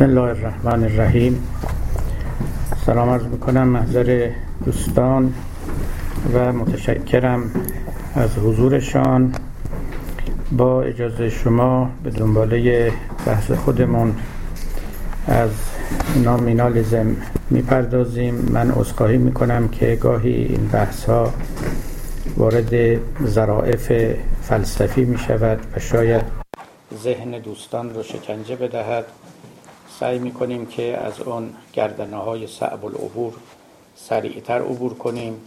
[0.00, 1.48] بسم الله الرحمن الرحیم.
[2.86, 4.30] سلام عرض می‌کنم محضر
[4.64, 5.34] دوستان
[6.34, 7.50] و متشکرم
[8.14, 9.34] از حضورشان.
[10.52, 12.92] با اجازه شما به دنباله
[13.26, 14.14] بحث خودمون
[15.26, 15.50] از
[16.24, 17.16] نامینالیزم
[17.50, 18.34] می‌پردازیم.
[18.34, 21.32] من اصخاهی می‌کنم که گاهی این بحث ها
[22.36, 23.92] وارد ظرائف
[24.42, 26.22] فلسفی می‌شود و شاید
[27.02, 29.04] ذهن دوستان رو شکنجه بدهد.
[30.00, 33.32] سعی می‌کنیم که از اون گردنه های صعب العبور
[33.96, 35.40] سریعتر عبور کنیم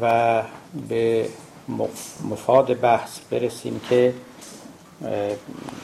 [0.00, 0.42] و
[0.88, 1.28] به
[2.30, 4.14] مفاد بحث برسیم که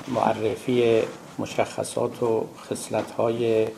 [0.08, 1.02] معرفی
[1.38, 3.68] مشخصات و خصلت های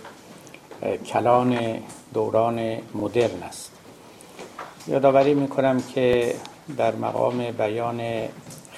[1.06, 1.78] کلان
[2.14, 3.72] دوران مدرن است.
[4.88, 6.34] یادآوری می‌کنم که
[6.76, 8.28] در مقام بیان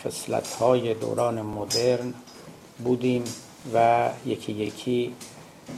[0.05, 2.15] خصلت های دوران مدرن
[2.85, 3.25] بودیم
[3.75, 5.15] و یکی یکی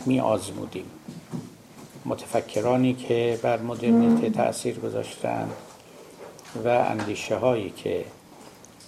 [0.06, 0.90] می آزمودیم
[2.04, 5.52] متفکرانی که بر مدرنیته تأثیر گذاشتند
[6.64, 8.04] و اندیشه هایی که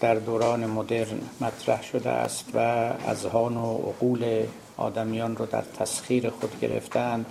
[0.00, 6.60] در دوران مدرن مطرح شده است و اذهان و عقول آدمیان رو در تسخیر خود
[6.60, 7.26] گرفتند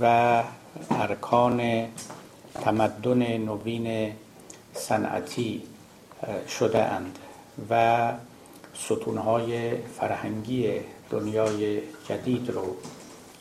[0.00, 0.42] و
[0.90, 1.86] ارکان
[2.54, 4.12] تمدن نوین
[4.72, 5.62] صنعتی
[6.58, 7.18] شده اند
[7.70, 8.12] و
[8.74, 10.80] ستونهای فرهنگی
[11.14, 12.76] دنیای جدید رو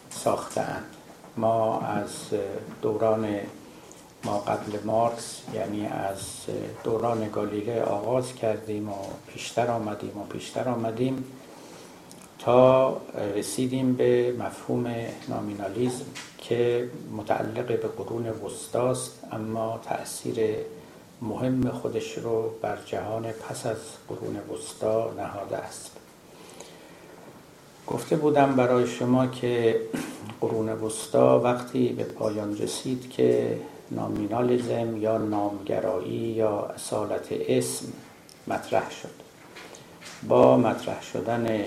[0.09, 0.85] ساختند
[1.38, 2.09] ما از
[2.81, 3.39] دوران
[4.23, 6.19] ما قبل مارکس یعنی از
[6.83, 8.95] دوران گالیله آغاز کردیم و
[9.27, 11.25] پیشتر آمدیم و پیشتر آمدیم
[12.39, 12.97] تا
[13.35, 14.95] رسیدیم به مفهوم
[15.29, 16.05] نامینالیزم
[16.38, 20.55] که متعلق به قرون وسطاست اما تأثیر
[21.21, 26.03] مهم خودش رو بر جهان پس از قرون وسطا نهاده است.
[27.88, 29.81] گفته بودم برای شما که
[30.41, 33.59] قرون وسطا وقتی به پایان رسید که
[33.91, 37.85] نامینالیزم یا نامگرایی یا اصالت اسم
[38.47, 39.09] مطرح شد.
[40.27, 41.66] با مطرح شدن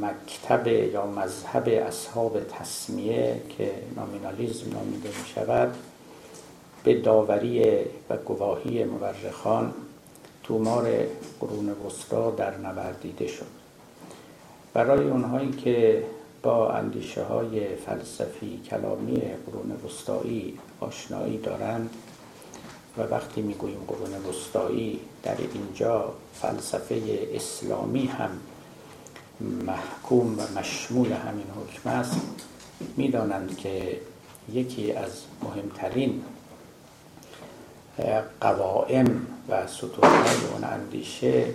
[0.00, 5.76] مکتب یا مذهب اصحاب تصمیه که نامینالیزم نامیده می شود
[6.84, 7.64] به داوری
[8.10, 9.74] و گواهی مورخان
[10.42, 10.90] تومار
[11.40, 13.55] قرون وسطا در نوردیده شد.
[14.76, 16.04] برای اونهایی که
[16.42, 21.90] با اندیشه های فلسفی کلامی قرون وسطایی آشنایی دارند
[22.98, 27.02] و وقتی می‌گوییم قرون وسطایی در اینجا فلسفه
[27.34, 28.30] اسلامی هم
[29.40, 32.20] محکوم و مشمول همین حکم است.
[32.96, 34.00] می‌دانند که
[34.52, 36.22] یکی از مهمترین
[38.40, 41.46] قوائم و ستونهای اون اندیشه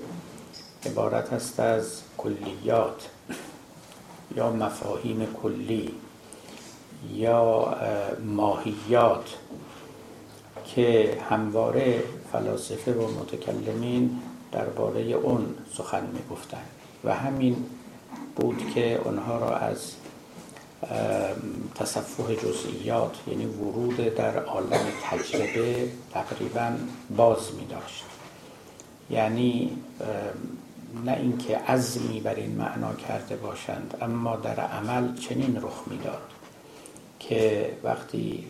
[0.86, 3.10] عبارت است از کلیات
[4.36, 5.92] یا مفاهیم کلی
[7.14, 7.76] یا
[8.26, 9.38] ماهیات
[10.66, 14.20] که همواره فلاسفه و متکلمین
[14.52, 16.70] درباره اون سخن می‌گفتند
[17.04, 17.66] و همین
[18.36, 19.94] بود که آنها را از
[21.76, 26.72] تصفح جزئیات یعنی ورود در عالم تجربه تقریبا
[27.18, 28.04] باز می داشت
[29.10, 29.78] یعنی
[31.06, 36.22] نه اینکه عزمی بر این معنا کرده باشند اما در عمل چنین رخ می‌داد
[37.20, 38.48] که وقتی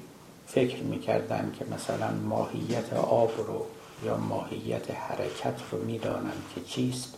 [0.47, 3.65] فکر می‌کردن که مثلا ماهیت آب رو
[4.05, 7.13] یا ماهیت حرکت رو می‌دانند که چیست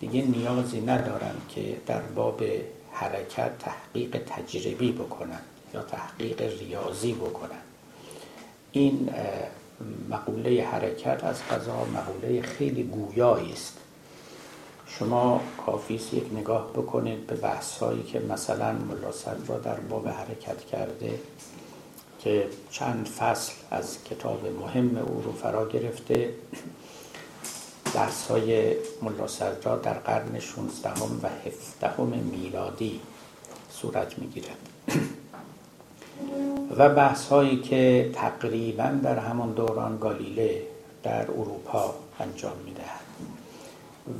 [0.00, 2.42] دیگه نیازی ندارند که در باب
[2.92, 7.62] حرکت تحقیق تجربی بکنند یا تحقیق ریاضی بکنند.
[8.72, 9.10] این
[10.10, 13.77] مقوله حرکت از قضا مقوله خیلی گویایی است.
[14.88, 19.10] شما کافیست یک نگاه بکنید به بحث هایی که مثلا ملا
[19.48, 21.20] را در باب حرکت کرده
[22.18, 26.34] که چند فصل از کتاب مهم او رو فرا گرفته.
[27.94, 29.26] درس های ملا
[29.76, 33.00] در قرن 16 و 17 میلادی
[33.70, 34.42] صورت می
[36.76, 40.62] و بحث هایی که تقریبا در همان دوران گالیله
[41.02, 42.74] در اروپا انجام می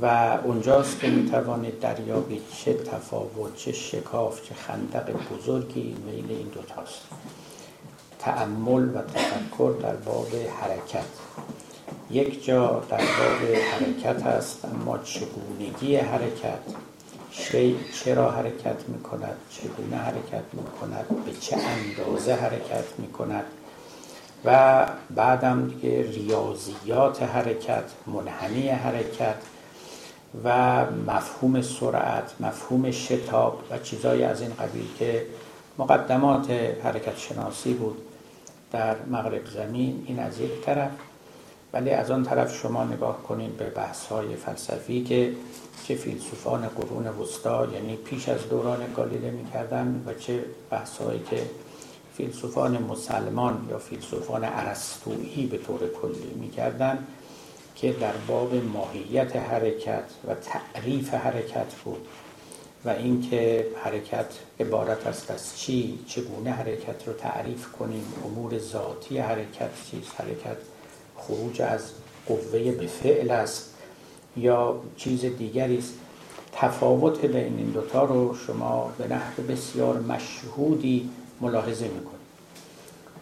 [0.01, 6.47] و اونجاست که می توانید دریابید چه تفاوت چه شکاف چه خندق بزرگی میل این
[6.47, 7.01] دوتاست
[8.19, 10.27] تأمل و تفکر در باب
[10.61, 11.05] حرکت.
[12.11, 16.59] یک جا در باب حرکت هست اما چگونگی حرکت؟
[17.31, 23.45] شی چرا حرکت می کند چگونه حرکت می کند به چه اندازه حرکت می کند
[24.45, 29.35] و بعدم دیگه ریاضیات حرکت منحنی حرکت
[30.43, 35.25] و مفهوم سرعت مفهوم شتاب و چیزایی از این قبیل که
[35.77, 36.51] مقدمات
[36.83, 37.97] حرکت شناسی بود
[38.71, 40.91] در مغرب زمین این از یک طرف.
[41.73, 45.33] ولی از آن طرف شما نگاه کنید به بحث های فلسفی که
[45.87, 51.41] چه فیلسوفان قرون وسطا یعنی پیش از دوران گالیله می‌کردن و چه بحث هایی که
[52.17, 57.07] فیلسوفان مسلمان یا فیلسوفان عرستویی به طور کلی می‌کردن.
[57.81, 62.07] که در باب ماهیت حرکت و تعریف حرکت بود
[62.85, 64.25] و اینکه حرکت
[64.59, 70.57] عبارت است از چی چگونه حرکت رو تعریف کنیم امور ذاتی حرکت چیست حرکت
[71.17, 71.91] خروج از
[72.27, 73.73] قوه به فعل است
[74.37, 75.93] یا چیز دیگری است.
[76.51, 81.09] تفاوت بین این دوتا رو شما به نحو بسیار مشهودی
[81.41, 82.18] ملاحظه می‌کنید.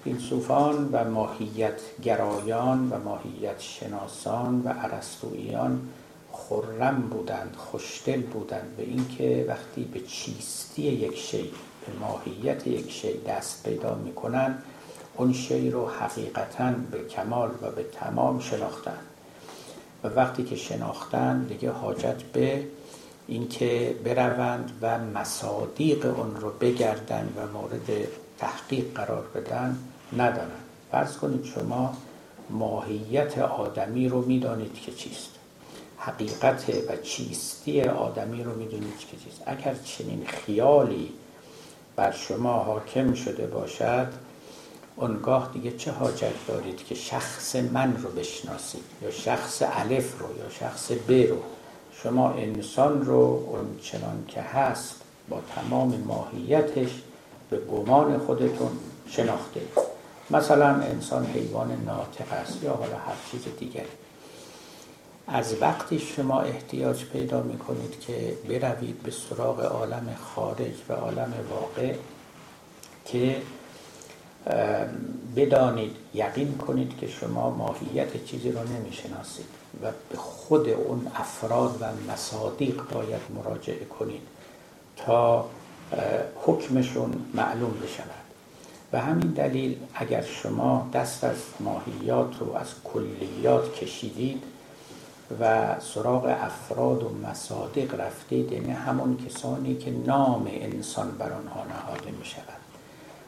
[0.04, 5.90] فیلسوفان و ماهیت گرایان و ماهیت شناسان و عرستویان
[6.32, 13.18] خرم بودند خوشدل بودند به اینکه وقتی به چیستی یک شی به ماهیت یک شی
[13.28, 14.64] دست پیدا می‌کنند
[15.18, 18.98] اون شی رو حقیقتا به کمال و به تمام شناختن.
[20.04, 22.64] و وقتی که شناختن دیگه حاجت به
[23.28, 28.08] اینکه بروند و مصادیق اون رو بگردن و مورد
[28.38, 29.78] تحقیق قرار بدن.
[30.14, 30.52] ندارن.
[30.92, 31.98] فرض کنید شما
[32.50, 35.30] ماهیت آدمی رو می‌دانید که چیست.
[35.98, 39.42] حقیقت و چیستی آدمی رو می‌دونید که چیست.
[39.46, 41.10] اگر چنین خیالی
[41.96, 44.08] بر شما حاکم شده باشد
[44.96, 50.50] اونگاه دیگه چه حاجت دارید که شخص من رو بشناسید؟ یا شخص الف رو یا
[50.50, 51.38] شخص ب رو؟
[52.04, 54.96] شما انسان رو اون چنان که هست
[55.30, 56.90] با تمام ماهیتش
[57.50, 58.72] به گمان خودتون
[59.10, 59.62] شناخته
[60.30, 63.88] مثلا انسان حیوان ناطق است یا حالا هر چیز دیگری
[65.28, 71.34] از وقتی شما احتیاج پیدا می کنید که بروید به سراغ عالم خارج و عالم
[71.50, 71.94] واقع
[73.06, 73.42] که
[75.36, 79.46] بدانید یقین کنید که شما ماهیت چیزی را نمی‌شناسید
[79.84, 84.22] و به خود اون افراد و مصادیق باید مراجعه کنید
[84.98, 85.46] تا
[86.46, 88.27] حکمشون معلوم بشود.
[88.94, 94.44] و همین دلیل اگر شما دست از ماهیات رو از کلیات کشیدید
[95.40, 102.12] و سراغ افراد و مصادیق رفتید یعنی همون کسانی که نام انسان بر آنها نهاده
[102.12, 102.44] می شود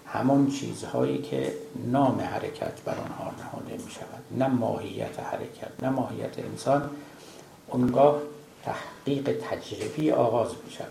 [0.06, 1.54] همون چیزهایی که
[1.86, 6.90] نام حرکت بر آنها نهاده می شود نه ماهیت حرکت نه ماهیت انسان
[7.68, 8.22] اونگاه
[8.64, 10.88] تحقیق تجربی آغاز می شود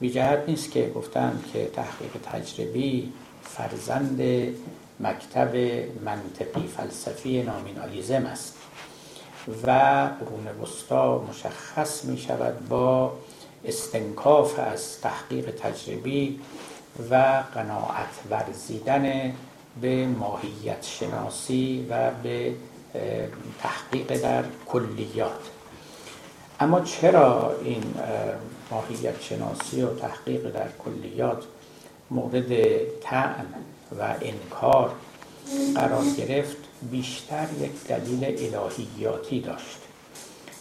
[0.00, 3.12] بی جهت نیست که گفتن که تحقیق تجربی
[3.56, 4.22] فرزند
[5.00, 5.56] مکتب
[6.04, 8.56] منطقی فلسفی نامینالیزم است
[9.66, 9.70] و
[10.20, 13.12] قرون وسطا مشخص می شود با
[13.64, 16.40] استنکاف از تحقیق تجربی
[17.10, 19.32] و قناعت ورزیدن
[19.80, 22.54] به ماهیت شناسی و به
[23.62, 25.40] تحقیق در کلیات.
[26.60, 27.94] اما چرا این
[28.70, 31.44] ماهیت شناسی و تحقیق در کلیات
[32.12, 32.52] مورد
[33.00, 33.46] تعن
[33.98, 34.94] و انکار
[35.74, 36.56] قرار گرفت
[36.90, 39.78] بیشتر یک دلیل الهیاتی داشت.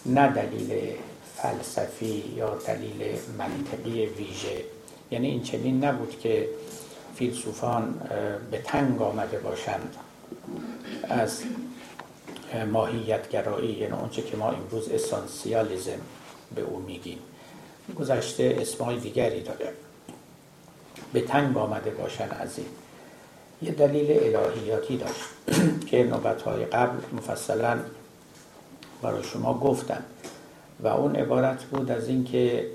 [0.05, 0.93] نه دلیل
[1.35, 4.63] فلسفی یا دلیل منطقی ویژه.
[5.11, 6.49] یعنی این چنین نبود که
[7.15, 8.01] فیلسوفان
[8.51, 9.95] به تنگ آمده باشند
[11.03, 11.43] از
[12.71, 16.01] ماهیت گرایی یعنی اونچه که ما امروز اسانسیالیزم
[16.55, 17.19] به او میگیم.
[17.99, 19.73] گذشته اسمای دیگری داره.
[21.13, 22.67] به تنگ آمده باشن از این.
[23.61, 25.23] یه دلیل الهیاتی داشت
[25.89, 27.79] که نوبت های قبل مفصلا
[29.01, 30.03] برای شما گفتم
[30.79, 32.67] و اون عبارت بود از اینکه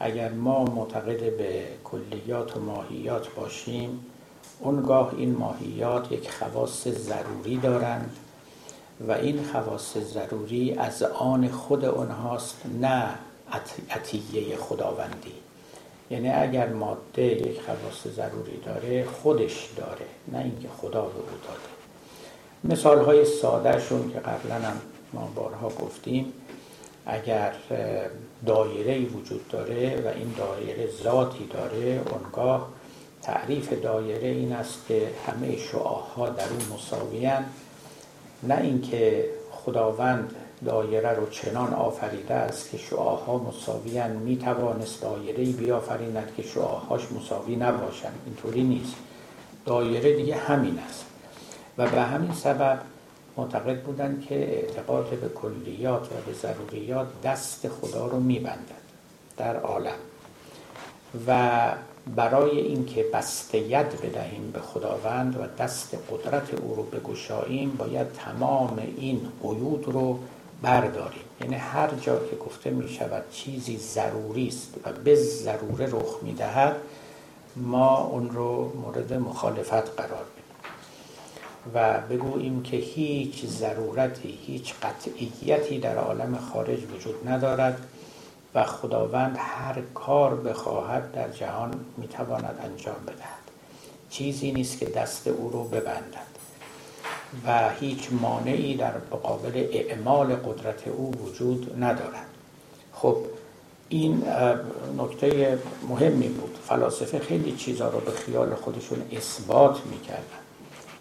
[0.00, 4.06] اگر ما معتقد به کلیات و ماهیات باشیم
[4.60, 8.16] اونگاه این ماهیات یک خواص ضروری دارند
[9.08, 13.04] و این خواص ضروری از آن خود اونهاست نه
[13.90, 15.34] عطیه خداوندی.
[16.10, 21.80] یعنی اگر ماده یک خواص ضروری داره خودش داره نه اینکه خدا به او داده.
[22.64, 24.80] مثال های ساده شون که قبلا هم
[25.12, 26.32] ما بارها گفتیم
[27.06, 27.52] اگر
[28.46, 32.68] دایره وجود داره و این دایره ذاتی داره اونگاه
[33.22, 37.44] تعریف دایره این است که همه شعاها در اون مساویان
[38.42, 46.32] نه اینکه خداوند دایره رو چنان آفریده است که شعاها مساویان می توانست دایره بیافریند
[46.36, 48.18] که شعاهاش مساوی نباشند.
[48.26, 48.94] اینطوری نیست.
[49.66, 51.04] دایره دیگه همین است.
[51.78, 52.78] و به همین سبب
[53.36, 58.80] معتقد بودند که اعتقاد به کلیات و به ضروریات دست خدا رو میبندد
[59.36, 59.98] در عالم.
[61.26, 61.72] و
[62.16, 68.78] برای اینکه بسته ید بدهیم به خداوند و دست قدرت او رو بگشاییم باید تمام
[68.96, 70.18] این قیود رو
[70.62, 71.22] برداریم.
[71.40, 76.34] یعنی هر جا که گفته می شود چیزی ضروری است و به ضروره رخ می
[76.34, 76.76] دهد
[77.56, 80.40] ما اون رو مورد مخالفت قرار بدیم
[81.74, 87.86] و بگوییم که هیچ ضرورتی هیچ قطعیتی در عالم خارج وجود ندارد
[88.54, 93.40] و خداوند هر کار بخواهد در جهان می‌تواند انجام بدهد.
[94.10, 96.39] چیزی نیست که دست او رو ببندد.
[97.46, 102.26] و هیچ مانعی در مقابل اعمال قدرت او وجود ندارد.
[102.92, 103.16] خب
[103.88, 104.22] این
[104.98, 106.58] نکته مهمی بود.
[106.68, 110.40] فلاسفه خیلی چیزها رو به خیال خودشون اثبات می‌کردن.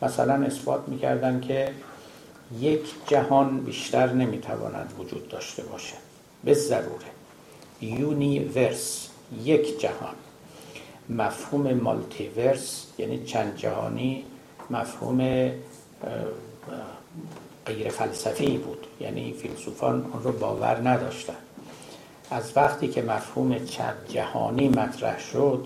[0.01, 1.73] مثلا اثبات می‌کردن که
[2.59, 5.95] یک جهان بیشتر نمی‌تواند وجود داشته باشه.
[6.43, 7.05] به ضروره.
[7.81, 9.07] یونیورس
[9.43, 10.15] یک جهان.
[11.09, 14.25] مفهوم مالتیورس یعنی چند جهانی
[14.69, 15.51] مفهوم
[17.65, 18.87] غیر فلسفی بود.
[18.99, 21.37] یعنی فیلسوفان اون رو باور نداشتن.
[22.31, 25.65] از وقتی که مفهوم چند جهانی مطرح شد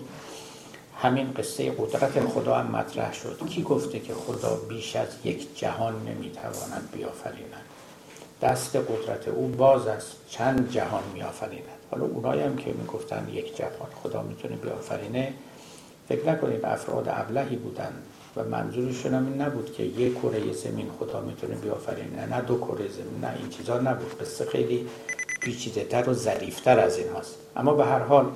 [1.02, 3.40] همین قصه قدرت خدا هم مطرح شد.
[3.48, 7.64] کی گفته که خدا بیش از یک جهان نمی‌تواند بیافریند؟
[8.42, 11.64] دست قدرت او باز از چند جهان میآفریند.
[11.90, 15.32] حالا اونایی هم که می‌گفتن یک جهان خدا می‌تونه بیافرینه
[16.08, 17.92] فکر نکنید افراد ابلهی بودن.
[18.36, 22.88] و منظورشون هم این نبود که یک کره زمین خدا می‌تونه بیافرینه نه دو کره
[22.88, 24.18] زمین نه این چیزا نبود.
[24.18, 24.86] قصه خیلی
[25.40, 28.26] پیچیده تر و ظریفتر از این هست اما به هر حال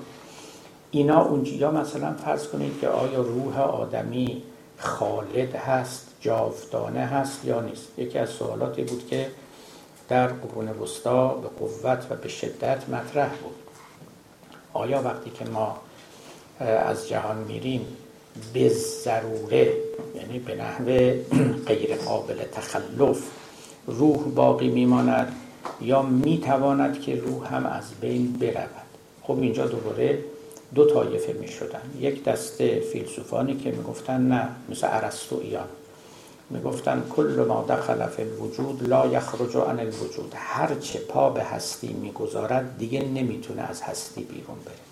[0.91, 4.43] اینا اونجا مثلا فرض کنید که آیا روح آدمی
[4.79, 7.99] خالد هست جاودانه هست یا نیست.
[7.99, 9.31] یکی از سوالاتی بود که
[10.09, 13.55] در قرون وسطا به قوت و به شدت مطرح بود.
[14.73, 15.77] آیا وقتی که ما
[16.61, 17.87] از جهان میریم
[18.53, 19.73] به ضروره
[20.17, 20.85] یعنی به نحو
[21.67, 23.23] غیر قابل تخلف
[23.87, 25.37] روح باقی میماند
[25.81, 28.89] یا می‌تواند که روح هم از بین برود.
[29.23, 30.19] خب اینجا دوباره
[30.75, 34.89] دو طایفه می شدن یک دسته فیلسوفانی که می‌گفتن نه مثل
[35.43, 35.69] ایان
[36.51, 40.33] می‌گفتن کل ما دخل فی الوجود لا یخرج عن الوجود.
[40.37, 44.88] هر چه پا به هستی می‌گذارد دیگه نمی‌تونه از هستی بیرون بره.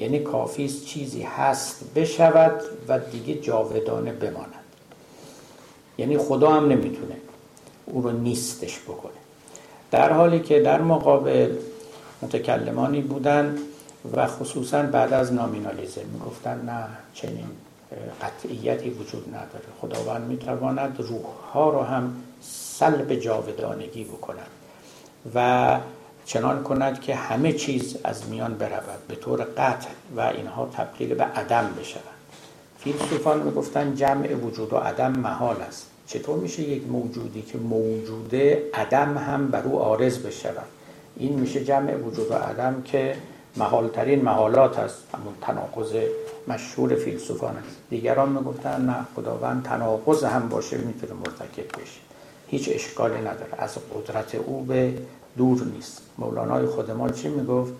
[0.00, 4.54] یعنی کافی چیزی هست بشود و دیگه جاودانه بماند.
[5.98, 7.16] یعنی خدا هم نمی‌تونه
[7.86, 9.12] او رو نیستش بکنه.
[9.90, 11.56] در حالی که در مقابل
[12.22, 13.58] متکلمانی بودن
[14.16, 17.46] و خصوصا بعد از نامینالیزم می‌گفتن نه چنین
[18.22, 19.64] قطعیتی وجود نداره.
[19.80, 24.50] خداوند می‌تواند روح ها رو هم سلب جاودانگی بکند
[25.34, 25.78] و
[26.32, 31.24] چنان کند که همه چیز از میان برود به طور قطع و اینها تبدیل به
[31.24, 32.02] عدم بشود.
[32.78, 35.86] فیلسوفان می‌گفتن جمع وجود و عدم محال است.
[36.06, 40.66] چطور میشه یک موجودی که موجوده عدم هم بر او عارض بشود؟
[41.16, 43.16] این میشه جمع وجود و عدم که
[43.56, 45.04] محالترین محالات است.
[45.14, 45.96] همون تناقض
[46.48, 47.76] مشهور فیلسوفان است.
[47.90, 52.00] دیگران می‌گفتن نه خداوند تناقض هم باشه می‌تونه مرتکب بشه.
[52.48, 53.54] هیچ اشکالی نداره.
[53.58, 54.94] از قدرت او به
[55.36, 56.02] دور نیست.
[56.18, 57.72] مولانای خود ما چی می‌گفت؟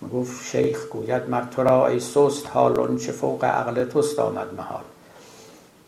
[0.00, 4.84] می‌گفت شیخ گوید مر تو را ای سست حال چه فوق عقل توست آمد محال.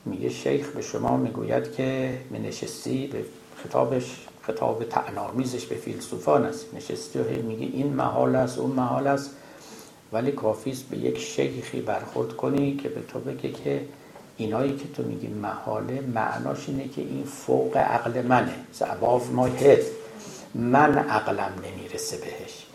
[0.04, 3.24] میگه شیخ به شما می‌گوید که می نشستی به
[3.56, 6.74] خطابش خطاب تعنامیزش به فیلسوفان است.
[6.74, 9.30] نشستی و میگه این محال است اون محال است.
[10.12, 13.80] ولی کافی به یک شیخی برخورد کنی که به تو بگه که
[14.36, 18.54] اینایی که تو میگی محاله معناش اینه که این فوق عقل منه.
[18.80, 19.82] above ما هد
[20.54, 22.66] من عقلم نمی‌رسه بهش.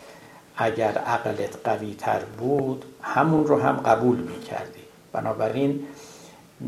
[0.57, 4.79] اگر عقلت قوی تر بود همون رو هم قبول می‌کردی.
[5.13, 5.83] بنابراین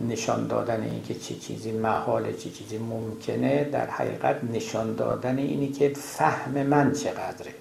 [0.09, 5.89] نشان دادن اینکه چه چیزی محاله چه چیزی ممکنه در حقیقت نشان دادن اینی که
[5.89, 7.53] فهم من چقدره.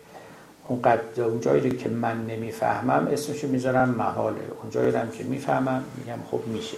[0.69, 0.83] اون
[1.17, 4.41] اون جایی که من نمی‌فهمم اسمشو می‌ذارم محاله.
[4.63, 6.77] اون جایی هم که می‌فهمم میگم خب میشه.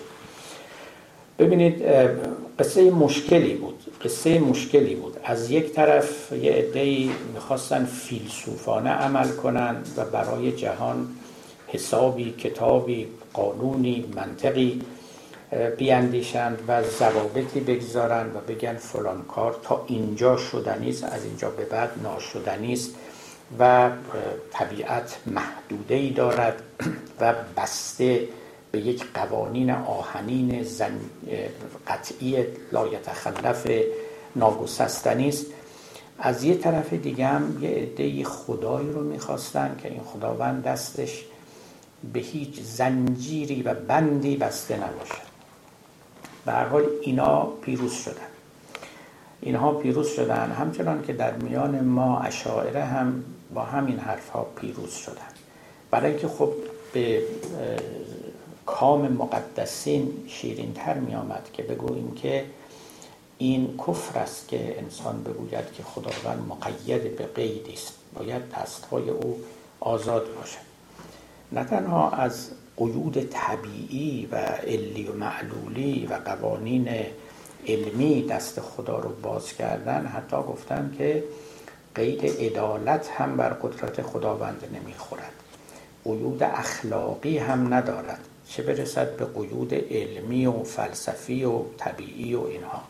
[1.39, 1.83] ببینید
[2.59, 3.85] قصه مشکلی بود.
[4.05, 5.17] قصه مشکلی بود.
[5.25, 11.09] از یک طرف یه عده‌ای می‌خواستن فیلسوفانه عمل کنند و برای جهان
[11.69, 14.83] حسابی کتابی قانونی منطقی
[15.79, 21.65] بیاندیشند و ضوابطی بگذارند و بگن فلان کار تا اینجا شدنی است از اینجا به
[21.65, 22.95] بعد ناشدنی است
[23.59, 23.91] و
[24.53, 26.63] طبیعت محدوده ای دارد
[27.21, 28.29] و بسته
[28.77, 31.01] به یک قوانین آهنین زن
[31.89, 33.67] قطعی لا یتخلف
[34.37, 35.47] ناگسستنی است.
[36.19, 41.25] از یه طرف دیگه هم یه عده خدایی رو می‌خواستن که این خداوند دستش
[42.13, 45.27] به هیچ زنجیری و بندی بسته نباشد
[46.47, 48.31] به هر حال اینا پیروز شدن.
[49.41, 50.53] اینها پیروز شدن.
[50.53, 55.33] همچنان که در میان ما اشاعره هم با همین حرف ها پیروز شدن.
[55.91, 56.53] برای اینکه خب
[56.93, 57.23] به
[58.67, 62.45] کام مقدسین شیرین تر می آمد که بگوییم که
[63.39, 67.93] این کفر است که انسان بگوید که خداوند مقید به قیدی است.
[68.15, 69.41] باید دستهای او
[69.81, 70.67] آزاد باشد
[71.53, 76.89] نه تنها از قیود طبیعی و علی و معلولی و قوانین
[77.67, 81.25] علمی دست خدا رو باز کردن حتی گفتن که
[81.95, 85.33] قید عدالت هم بر قدرت خداوند نمی‌خورد.
[86.05, 88.21] قیود اخلاقی هم ندارد.
[88.49, 92.83] چه برسد به قیود علمی و فلسفی و طبیعی و اینها.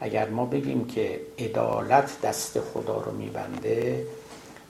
[0.00, 4.06] اگر ما بگیم که عدالت دست خدا رو میبنده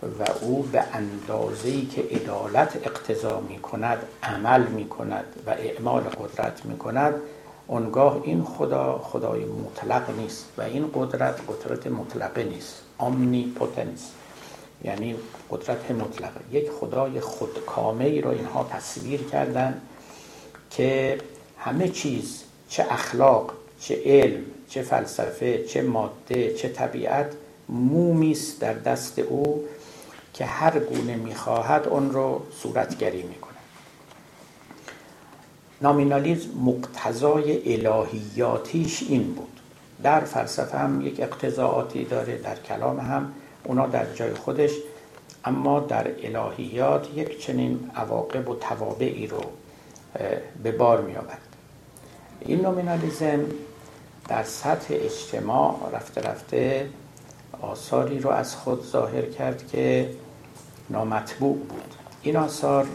[0.03, 6.67] و او به اندازه‌ای که عدالت اقتضا می کند عمل می کند و اعمال قدرت
[6.67, 7.15] می کند
[7.67, 12.83] اونگاه این خدا خدای مطلق نیست و این قدرت قدرت مطلقه نیست.
[12.99, 14.11] آمنی پوتنس
[14.85, 15.17] یعنی
[15.51, 16.41] قدرت مطلقه.
[16.53, 19.81] یک خدای خودکامه ای رو اینها تصویر کردن
[20.77, 21.19] که
[21.59, 27.33] همه چیز چه اخلاق چه علم چه فلسفه چه ماده چه طبیعت
[27.69, 29.65] مومی است در دست او
[30.35, 33.53] که هر گونه می‌خواهد اون رو صورتگری می‌کنه
[35.83, 39.61] نامینالیزم مقتضای الهیاتیش این بود.
[40.03, 43.33] در فلسفه هم یک اقتضاعاتی داره در کلام هم
[43.65, 44.71] اونا در جای خودش
[45.45, 49.41] اما در الهیات یک چنین عواقب و توابعی رو
[50.63, 51.15] به بار می
[52.41, 53.41] این نومینالیزم
[54.29, 56.89] در سطح اجتماع رفته رفته
[57.63, 60.11] آثاری رو از خود ظاهر کرد که
[60.91, 61.95] نامطبوع بود.
[62.23, 62.87] این آثار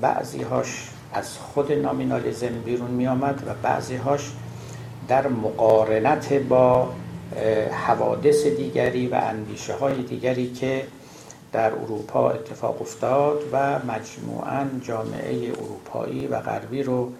[0.00, 4.30] بعضی هاش از خود نامینالیزم بیرون می آمد و بعضی هاش
[5.08, 6.88] در مقارنت با
[7.86, 10.86] حوادث دیگری و اندیشه های دیگری که
[11.54, 17.12] در اروپا اتفاق افتاد و مجموعا جامعه اروپایی و غربی رو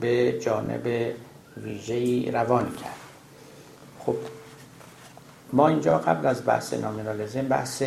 [0.00, 1.12] به جانب
[1.56, 2.96] ویژه‌ای روان کرد.
[3.98, 4.16] خب
[5.52, 7.82] ما اینجا قبل از بحث نامینالیزم بحث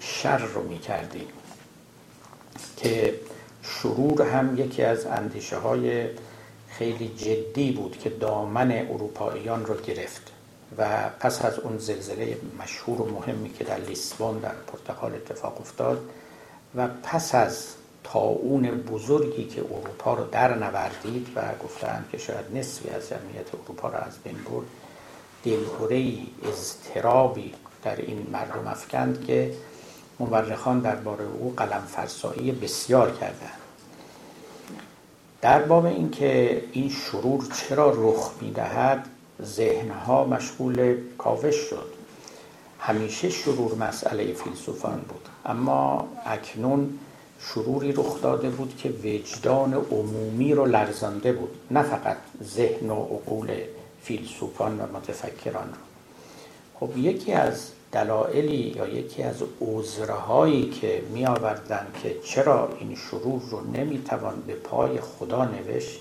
[0.00, 1.26] شر رو می کردیم
[2.76, 3.14] که
[3.62, 6.06] شرور هم یکی از اندیشه های
[6.68, 10.32] خیلی جدی بود که دامن اروپاییان رو گرفت.
[10.78, 16.10] و پس از اون زلزله مشهور و مهمی که در لیسبون در پرتغال اتفاق افتاد
[16.76, 17.66] و پس از
[18.04, 23.88] تاون بزرگی که اروپا رو در نوردید و گفتند که شاید نصفی از جمعیت اروپا
[23.88, 24.66] رو از بین برد
[25.44, 26.12] دلهوره
[26.48, 29.54] اضطرابی در این مردم افکند که
[30.20, 33.58] مورخان درباره او قلم فرسایی بسیار کردند.
[35.40, 39.06] در باب اینکه این شرور چرا رخ می‌دهد
[39.42, 41.86] ذهنها مشغول کاوش شد.
[42.80, 45.28] همیشه شرور مسئله فیلسوفان بود.
[45.46, 46.98] اما اکنون
[47.40, 51.50] شروری رخ داده بود که وجدان عمومی رو لرزانده بود.
[51.70, 53.50] نه فقط ذهن و عقول
[54.02, 55.68] فیلسوفان و متفکران.
[55.68, 55.78] رو
[56.80, 63.42] خب یکی از دلایلی یا یکی از عذرهایی که می آوردن که چرا این شرور
[63.50, 66.00] رو نمی توان به پای خدا نوشت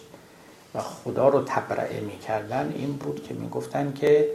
[0.75, 4.29] و خدا رو تبرعه می کردن این بود که می گفتن که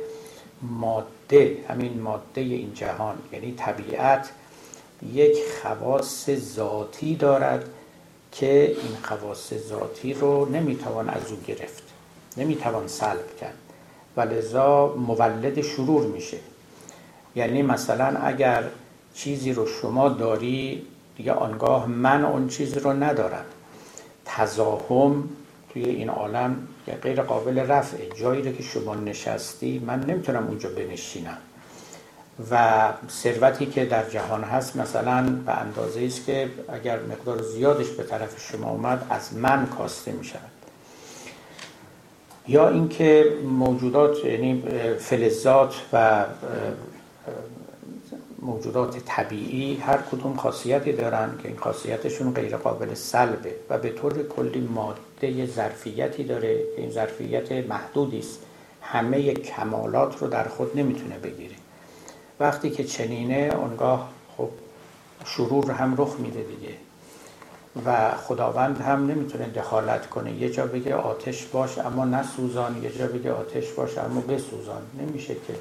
[0.63, 4.31] ماده همین ماده این جهان یعنی طبیعت
[5.13, 7.69] یک خواص ذاتی دارد
[8.33, 11.83] که این خواص ذاتی رو نمی‌توان از او گرفت
[12.37, 13.55] نمی‌توان سلب کرد
[14.17, 16.37] و لذا مولد شرور میشه.
[17.37, 18.65] یعنی مثلا اگر
[19.15, 23.45] چیزی رو شما داری دیگه آنگاه من اون چیز رو ندارم.
[24.25, 25.29] تزاهم
[25.73, 26.57] توی این عالم
[27.03, 31.39] غیر قابل رفعه جایی رو که شما نشستی من نمی‌تونم اونجا بنشینم.
[32.51, 38.03] و ثروتی که در جهان هست مثلا به اندازه است که اگر مقدار زیادش به
[38.03, 40.31] طرف شما اومد از من کاسته می
[42.49, 44.63] یا اینکه موجودات یعنی
[44.99, 46.25] فلزات و
[48.43, 54.23] موجودات طبیعی هر کدوم خاصیتی دارن که این خاصیتشون غیر قابل سلبه و به طور
[54.23, 58.39] کلی ماده ظرفیتی داره این ظرفیت محدودی است.
[58.83, 61.55] همه کمالات رو در خود نمی‌تونه بگیره.
[62.41, 64.49] وقتی که چنینه اونگاه خب
[65.25, 66.75] شرور هم رخ میده دیگه.
[67.87, 70.33] و خداوند هم نمی‌تونه دخالت کنه.
[70.33, 74.83] یه جا بگه آتش باش اما نسوزان یه جا بگه آتش باش اما بسوزان.
[74.99, 75.55] نمیشه که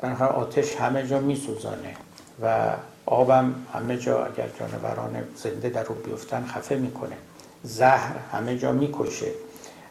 [0.00, 1.96] بنابراین آتش همه جا میسوزانه
[2.42, 2.70] و
[3.06, 7.16] آبم همه جا اگر جانوران زنده در رو بیفتن خفه می‌کنه.
[7.62, 9.30] زهر همه جا می‌کشه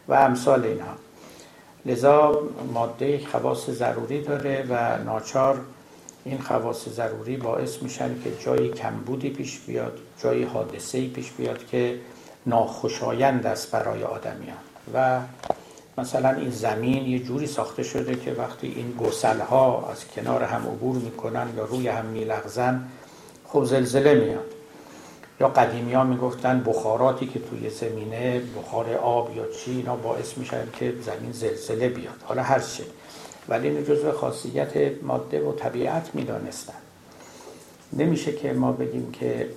[0.08, 0.94] و امثال اینها.
[1.86, 2.42] لذا
[2.74, 5.60] ماده خواص ضروری داره و ناچار
[6.24, 11.98] این خواص ضروری باعث میشن که جایی کمبودی پیش بیاد جایی حادثه پیش بیاد که
[12.46, 14.56] ناخوشایند است برای آدمیان.
[14.94, 15.20] و
[15.98, 20.66] مثلا این زمین یه جوری ساخته شده که وقتی این گسل ها از کنار هم
[20.66, 22.88] عبور می‌کنن یا روی هم میلغزن
[23.44, 24.44] خب زلزله میاد.
[25.40, 30.68] یا قدیمی ها می‌گفتن بخاراتی که توی زمینه بخار آب یا چی اینا باعث میشن
[30.72, 32.16] که زمین زلزله بیاد.
[32.24, 32.84] حالا هر چه.
[33.48, 36.74] ولی این جزو خاصیت ماده و طبیعت می‌دانستن.
[37.92, 39.48] نمیشه که ما بگیم که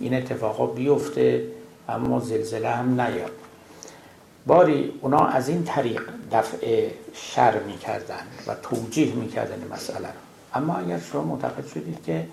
[0.00, 1.44] این اتفاقا بیفته
[1.88, 3.32] اما زلزله هم نیاد.
[4.46, 6.02] باری اونا از این طریق
[6.32, 10.14] دفع شر می‌کردن و توجیه می‌کردن مسئله رو.
[10.54, 12.26] اما اگر شما معتقد شدید که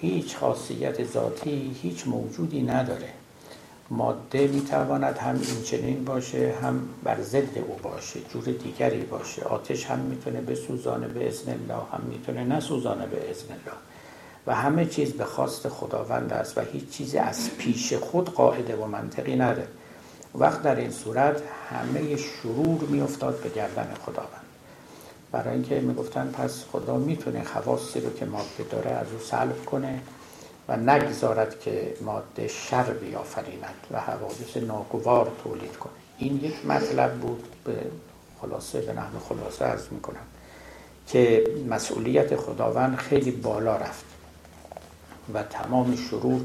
[0.00, 3.08] هیچ خاصیت ذاتی هیچ موجودی نداره
[3.90, 9.42] ماده می‌تواند هم این چنین باشه هم بر ضد او باشه جور دیگری باشه.
[9.42, 13.78] آتش هم می‌تونه بسوزانه به ازن الله هم می‌تونه نسوزانه به ازن الله.
[14.46, 18.86] و همه چیز به خواست خداوند است و هیچ چیزی از پیش خود قاعده و
[18.86, 19.68] منطقی نداره.
[20.34, 24.40] وقت در این صورت همه شرور میافتاد به گردن خداوند.
[25.32, 30.00] برای اینکه می‌گفتن پس خدا می‌تونه خواصی رو که ماده داره از او سلب کنه
[30.68, 35.92] و نگذارد که ماده شر بیافریند و حوادث ناگوار تولید کنه.
[36.18, 37.76] این یک مطلب بود به
[38.40, 40.26] خلاصه به نحو خلاصه ارز می‌کنم
[41.06, 44.04] که مسئولیت خداوند خیلی بالا رفت
[45.34, 46.40] و تمام شرور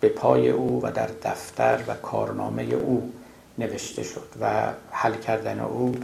[0.00, 3.12] به پای او و در دفتر و کارنامه او
[3.58, 5.94] نوشته شد و حل کردن او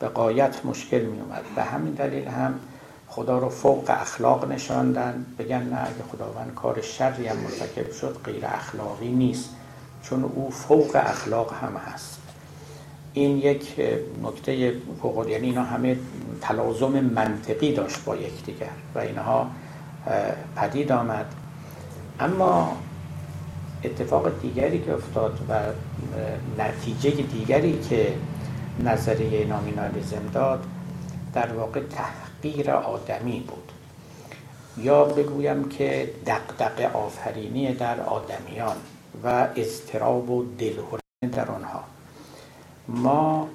[0.00, 2.54] به قایت مشکل می اومد به همین دلیل هم
[3.08, 5.26] خدا رو فوق اخلاق نشاندن.
[5.38, 9.50] بگن نه اگه خداوند کار شری هم مرتکب شد غیر اخلاقی نیست
[10.02, 12.20] چون او فوق اخلاق هم هست.
[13.12, 13.80] این یک
[14.22, 15.96] نکته فوق یعنی اینا همه
[16.40, 19.46] تلازم منطقی داشت با یکدیگر و اینها
[20.56, 21.26] پدید آمد.
[22.20, 22.76] اما
[23.84, 25.58] اتفاق دیگری که افتاد و
[26.62, 28.14] نتیجه دیگری که
[28.84, 30.64] نظریه نامینالیزم داد
[31.34, 33.72] در واقع تحقیر آدمی بود.
[34.78, 38.76] یا بگویم که دقدق آفرینی در آدمیان
[39.24, 41.84] و اضطراب و دلهوره در آنها.
[42.88, 43.48] ما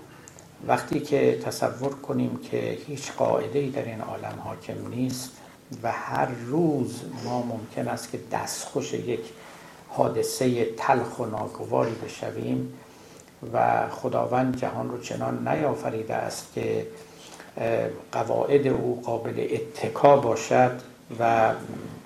[0.67, 5.31] وقتی که تصور کنیم که هیچ قاعده در این عالم حاکم نیست
[5.83, 9.19] و هر روز ما ممکن است که دستخوش یک
[9.97, 12.73] حادثه تلخ و ناگواری بشویم
[13.53, 16.88] و خداوند جهان رو چنان نیافریده است که
[18.12, 20.71] قواعد او قابل اتکا باشد
[21.19, 21.53] و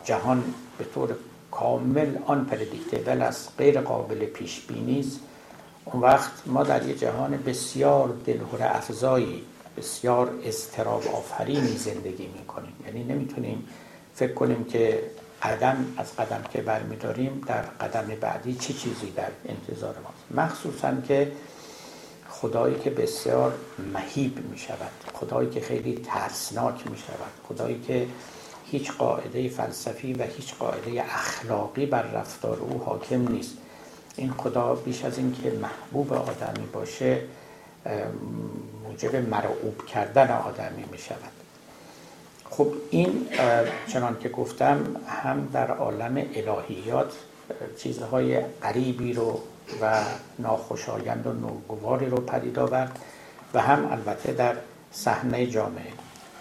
[0.03, 0.43] جهان
[0.77, 1.15] به طور
[1.51, 5.19] کامل آن پردیکتیبل است غیر قابل پیش بینی است.
[5.85, 9.43] اون وقت ما در یه جهان بسیار دلهوره افزایی
[9.77, 12.73] بسیار استراب آفرینی زندگی می‌کنیم.
[12.85, 13.67] یعنی نمی‌تونیم
[14.15, 15.03] فکر کنیم که
[15.43, 20.93] قدم از قدم که برمیداریم در قدم بعدی چه چی چیزی در انتظار ماست؟ مخصوصا
[21.07, 21.31] که
[22.29, 23.53] خدایی که بسیار
[23.93, 28.07] مهیب می شود خدایی که خیلی ترسناک می شود خدایی که
[28.65, 33.57] هیچ قاعده فلسفی و هیچ قاعده اخلاقی بر رفتار او حاکم نیست.
[34.15, 37.21] این خدا بیش از اینکه محبوب آدمی باشه
[38.83, 41.40] موجب مرعوب کردن آدمی می شود
[42.51, 43.27] خب این
[43.87, 47.13] چنان که گفتم هم در عالم الهیات
[47.77, 49.39] چیزهای غریبی رو
[49.81, 50.03] و
[50.39, 52.99] ناخوشایند و نوگواری رو پدید آورد
[53.53, 54.55] و هم البته در
[54.91, 55.93] صحنه جامعه.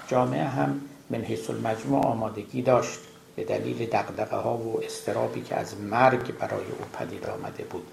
[0.08, 2.98] جامعه هم من حیث المجموع آمادگی داشت
[3.36, 7.86] به دلیل دقدقه ها و استرابی که از مرگ برای او پدید آمده بود.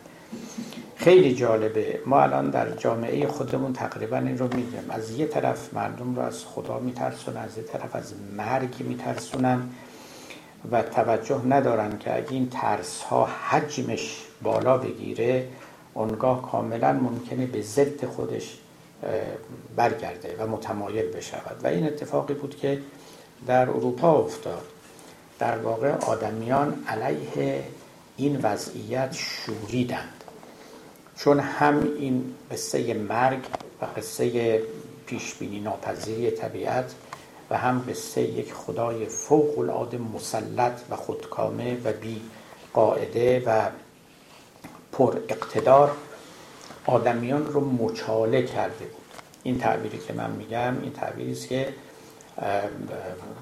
[0.98, 2.00] خیلی جالبه.
[2.06, 4.86] ما الان در جامعه خودمون تقریبا این رو می‌دونیم.
[4.90, 9.70] از یه طرف مردم رو از خدا میترسونن از یه طرف از مرگ میترسونن
[10.72, 15.48] و توجه ندارن که اگه این ترس ها حجمش بالا بگیره
[15.94, 18.58] اونگاه کاملا ممکنه به ضد خودش
[19.76, 21.64] برگرده و متمایل بشود.
[21.64, 22.82] و این اتفاقی بود که
[23.48, 24.66] در اروپا افتاد.
[25.40, 27.64] در واقع آدمیان علیه
[28.18, 30.17] این وضعیت شوریدند
[31.18, 33.40] چون هم این قصه مرگ
[33.82, 34.62] و قصه
[35.06, 36.96] پیشبینی ناپذیری طبیعت
[37.50, 42.22] و هم قصه یک خدای فوق العاده مسلط و خودکامه و بی
[42.74, 43.70] قاعده و
[44.92, 45.92] پر اقتدار
[46.86, 49.04] آدمیان رو مچاله کرده بود.
[49.44, 51.74] این تعبیری که من میگم این تعبیری است که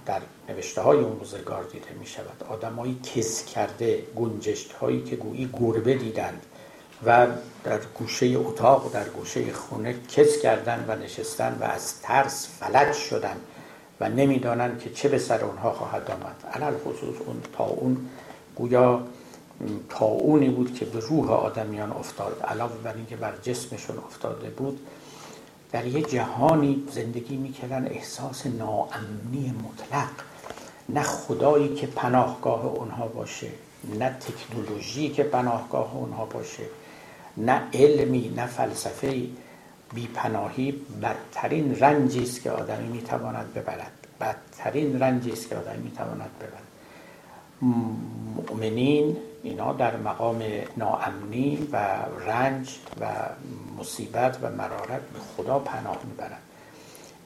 [0.06, 5.50] در نوشته های اون روزگار دیده می شود آدمایی کس کرده گنجشت هایی که گویی
[5.54, 6.46] گربه دیدند.
[7.06, 7.28] و
[7.64, 12.94] در گوشه اتاق و در گوشه خونه کس کردن و نشستن و از ترس فلج
[12.94, 13.38] شدن
[14.00, 16.54] و نمی‌دانند که چه به سر اونها خواهد آمد.
[16.54, 18.10] علل خصوص اون تا اون
[18.56, 19.04] گویا
[19.90, 22.42] تا اونی بود که به روح آدمیان افتاد.
[22.48, 24.80] علاوه بر اینکه بر جسمشون افتاده بود
[25.72, 30.10] در یه جهانی زندگی می‌کردن احساس ناامنی مطلق.
[30.90, 33.48] نه خدایی که پناهگاه اونها باشه
[34.00, 36.64] نه تکنولوژی که پناهگاه اونها باشه.
[37.38, 39.28] نه علمی نه فلسفه
[39.94, 40.72] بی پناهی
[41.02, 43.92] بدترین رنجی است که آدمی می‌تواند ببرد.
[44.22, 46.64] بدترین رنجی است که آدمی می‌تواند ببرد.
[48.36, 50.44] مؤمنین اینا در مقام
[50.78, 51.78] ناامنی و
[52.28, 52.70] رنج
[53.02, 53.06] و
[53.80, 56.42] مصیبت و مرارت به خدا پناه می‌برند.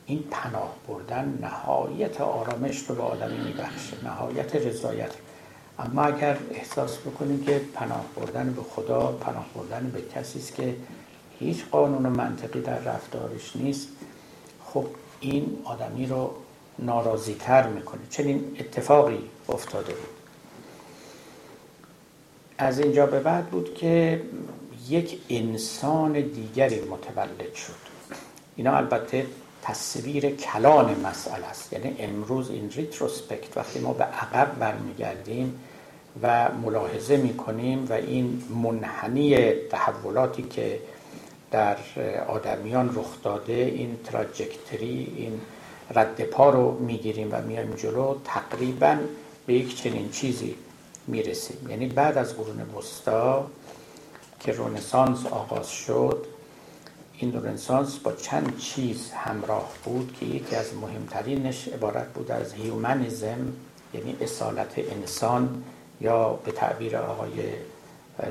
[0.06, 4.04] این پناه بردن نهایت آرامش رو به آدمی میبخشه.
[4.04, 5.12] نهایت رضایت
[5.80, 10.76] اما اگر احساس بکنیم که پناه بردن به خدا پناه بردن به کسی است که
[11.40, 13.88] هیچ قانون و منطقی در رفتارش نیست
[14.66, 14.86] خب
[15.20, 16.32] این آدمی رو
[16.80, 18.02] ناراضی تر می‌کنه.
[18.10, 20.10] چنین اتفاقی افتاده بود.
[22.58, 24.22] از اینجا به بعد بود که
[24.90, 27.90] یک انسان دیگری متولد شد.
[28.56, 29.26] اینا البته
[29.62, 31.74] تصویر کلان مسئله است.
[31.74, 35.60] یعنی امروز این ریتروسپکت وقتی ما به عقب برمیگردیم
[36.24, 40.80] و ملاحظه می‌کنیم و این منحنی تحولاتی که
[41.52, 41.78] در
[42.28, 45.42] آدمیان رخ داده این trajectory این
[45.96, 48.98] رد پا رو می‌گیریم و میایم جلو تقریبا
[49.46, 50.56] به یک چنین چیزی
[51.08, 51.70] می‌رسیم.
[51.70, 53.48] یعنی بعد از قرون وسطا
[54.40, 56.26] که رونسانس آغاز شد
[57.18, 63.54] این رونسانس با چند چیز همراه بود که یکی از مهمترینش عبارت بود از humanism
[63.94, 65.64] یعنی اصالت انسان.
[66.02, 67.32] یا به تعبیر آقای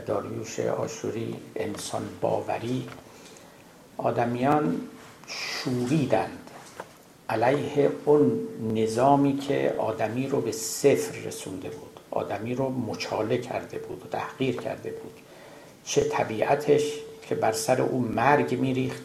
[0.06, 2.88] داریوش آشوری انسان باوری
[3.96, 4.80] آدمیان
[5.26, 6.50] شوریدند.
[7.28, 14.02] علیه اون نظامی که آدمی رو به صفر رسونده بود آدمی رو مچاله کرده بود
[14.06, 15.12] و تحقیر کرده بود.
[15.84, 16.82] چه طبیعتش
[17.28, 19.02] که بر سر او مرگ میریخت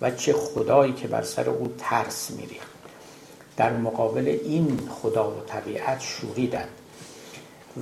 [0.00, 2.74] و چه خدایی که بر سر او ترس میریخت.
[3.56, 6.68] در مقابل این خدا و طبیعت شوریدند.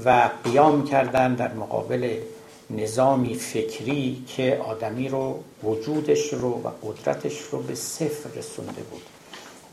[0.04, 2.16] و قیام کردن در مقابل
[2.70, 9.02] نظامی فکری که آدمی رو وجودش رو و قدرتش رو به صفر رسونده بود.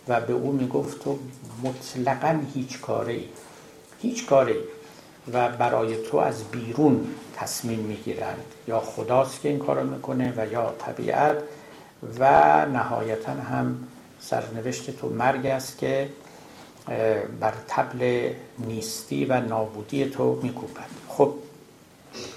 [0.07, 1.19] و به او می‌گفت تو
[1.63, 3.25] مطلقا هیچ کاره ای
[4.01, 4.59] هیچ کاره ای
[5.33, 8.43] و برای تو از بیرون تصمیم می‌گیرند.
[8.67, 11.37] یا خداست که این کارو می‌کنه و یا طبیعت.
[12.19, 13.83] و نهایتا هم
[14.19, 16.09] سرنوشت تو مرگ است که
[17.39, 21.33] بر طبل نیستی و نابودی تو میکوبد خب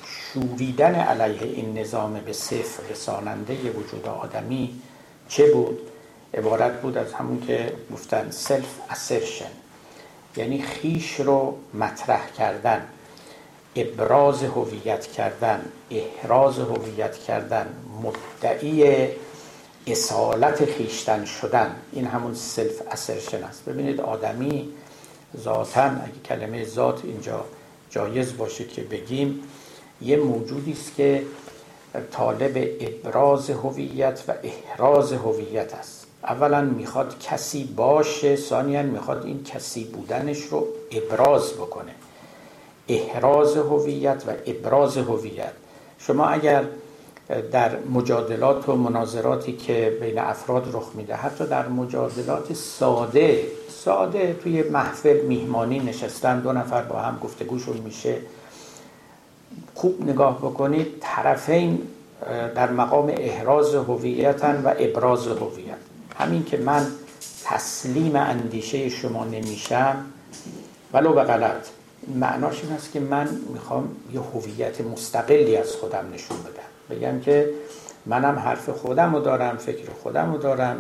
[0.07, 4.81] شوریدن علیه این نظام به صفر رساننده وجود آدمی
[5.29, 5.79] چه بود؟
[6.35, 9.51] عبارت بود از همون که گفتن self-assertion
[10.37, 12.87] یعنی خویش رو مطرح کردن
[13.77, 17.67] ابراز هویت کردن احراز هویت کردن
[18.03, 19.09] مدعی
[19.87, 21.77] اصالت خویشتن شدن.
[21.93, 23.65] این همون self-assertion است.
[23.65, 24.69] ببینید آدمی
[25.41, 27.45] ذاتا اگه کلمه ذات اینجا
[27.91, 29.43] جایز باشه که بگیم
[30.03, 31.23] یه موجودی است که
[32.13, 36.07] طالب ابراز هویت و احراز هویت است.
[36.25, 41.95] اولا می‌خواد کسی باشه ثانیا می‌خواد این کسی بودنش رو ابراز بکنه.
[42.89, 45.53] احراز هویت و ابراز هویت.
[45.99, 46.65] شما اگر
[47.53, 51.15] در مجادلات و مناظراتی که بین افراد رخ میده.
[51.15, 58.17] حتی در مجادلات ساده ساده توی محفل میهمانی نشستن دو نفر با هم گفتگوشون میشه.
[59.75, 61.83] خوب نگاه بکنید طرفین
[62.55, 65.77] در مقام احراز هویتن و ابراز هویت.
[66.19, 66.87] همین که من
[67.45, 70.05] تسلیم اندیشه شما نمیشم
[70.93, 71.69] ولو به غلط.
[72.15, 76.72] معناش این است که من می‌خوام یه هویت مستقلی از خودم نشون بدم.
[76.91, 77.51] بگم که
[78.07, 80.77] منم حرف خودم رو دارم فکر خودم رو دارم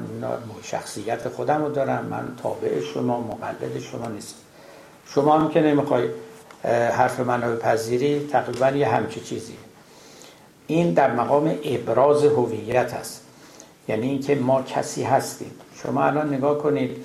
[0.62, 4.34] شخصیت خودم رو دارم من تابع شما مقلد شما نیست
[5.06, 6.08] شما هم که نمی‌خوای
[6.64, 9.56] حرف من رو پذیری تقریبا یه همچی چیزی
[10.66, 13.22] این در مقام ابراز هویت است.
[13.88, 15.50] یعنی اینکه ما کسی هستیم.
[15.82, 17.04] شما الان نگاه کنید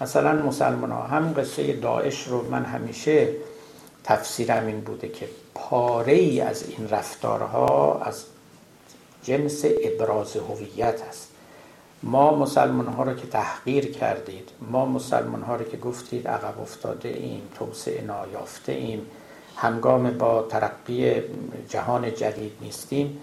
[0.00, 3.28] مثلا مسلمان ها همین قصه داعش رو من همیشه
[4.04, 8.24] تفسیرم این بوده که پاره ای از این رفتارها از
[9.24, 11.28] جنس ابراز هویت است.
[12.02, 17.08] ما مسلمان ها رو که تحقیر کردید ما مسلمان ها رو که گفتید عقب افتاده
[17.08, 19.06] ایم توسعه نایافته ایم
[19.56, 21.12] همگام با ترقی
[21.68, 23.18] جهان جدید نیستیم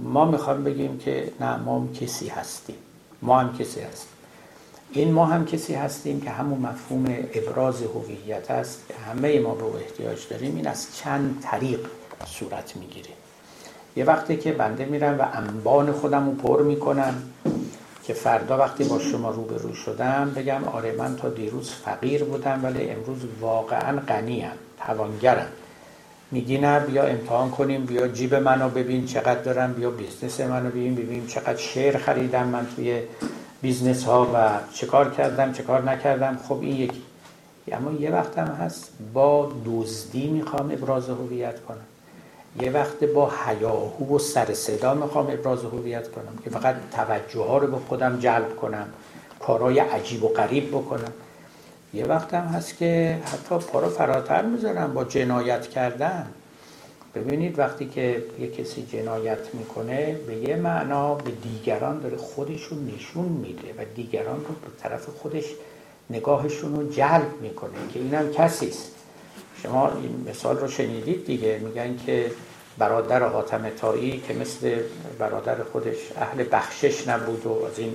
[0.00, 2.76] ما می‌خوام بگیم که نه ما هم کسی هستیم.
[3.22, 4.08] ما هم کسی هستیم.
[4.92, 10.28] این ما هم کسی هستیم که همون مفهوم ابراز هویت است همه ما به احتیاج
[10.30, 10.56] داریم.
[10.56, 11.80] این از چند طریق
[12.26, 13.10] صورت می‌گیره.
[13.96, 17.14] یه وقتی که بنده میرم و انبان خودم رو پر می‌کنم
[18.04, 22.90] که فردا وقتی با شما روبرو شدم بگم آره من تا دیروز فقیر بودم ولی
[22.90, 24.50] امروز واقعا غنیم
[24.86, 25.46] توانگرم.
[26.30, 30.94] میگی نه بیا امتحان کنیم بیا جیب منو ببین چقدر دارم بیا business منو ببین
[30.94, 33.02] ببین چقدر share خریدم من توی
[33.62, 36.38] business ها و چه کار کردم چه کار نکردم.
[36.48, 37.02] خب این یکی.
[37.72, 41.95] اما یه وقت هم هست با دزدی می‌خوام ابراز هویت کنم.
[42.60, 47.58] یه وقت با هیاهو و سر صدا می‌خوام ابراز هویت کنم که فقط توجه ها
[47.58, 48.88] رو به خودم جلب کنم
[49.40, 51.12] کارهای عجیب و غریب بکنم.
[51.94, 56.26] یه وقت هم هست که حتی پا فراتر می‌ذارم با جنایت کردن.
[57.14, 63.24] ببینید وقتی که یه کسی جنایت می‌کنه به یه معنا به دیگران داره خودشون نشون
[63.24, 65.44] میده و دیگران رو به طرف خودش
[66.10, 68.95] نگاهشون رو جلب می‌کنه که اینم کسی است.
[69.66, 71.58] شما این مثال رو شنیدید دیگه.
[71.58, 72.30] میگن که
[72.78, 74.78] برادر حاتم تایی که مثل
[75.18, 77.94] برادر خودش اهل بخشش نبود و از این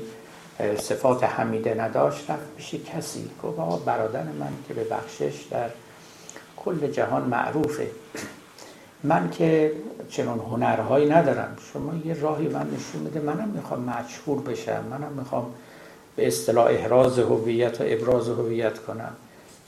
[0.77, 3.29] صفات حمیده نداشت رفت بشه کسی.
[3.43, 5.69] گفت آقا برادر من که به بخشش در
[6.57, 7.87] کل جهان معروفه.
[9.03, 9.71] من که
[10.09, 11.57] چنان هنرهایی ندارم.
[11.73, 14.83] شما یه راهی من نشون بده منم می‌خوام مشهور بشم.
[14.89, 15.53] منم می‌خوام
[16.15, 19.15] به اصطلاح احراز هویت و ابراز هویت کنم.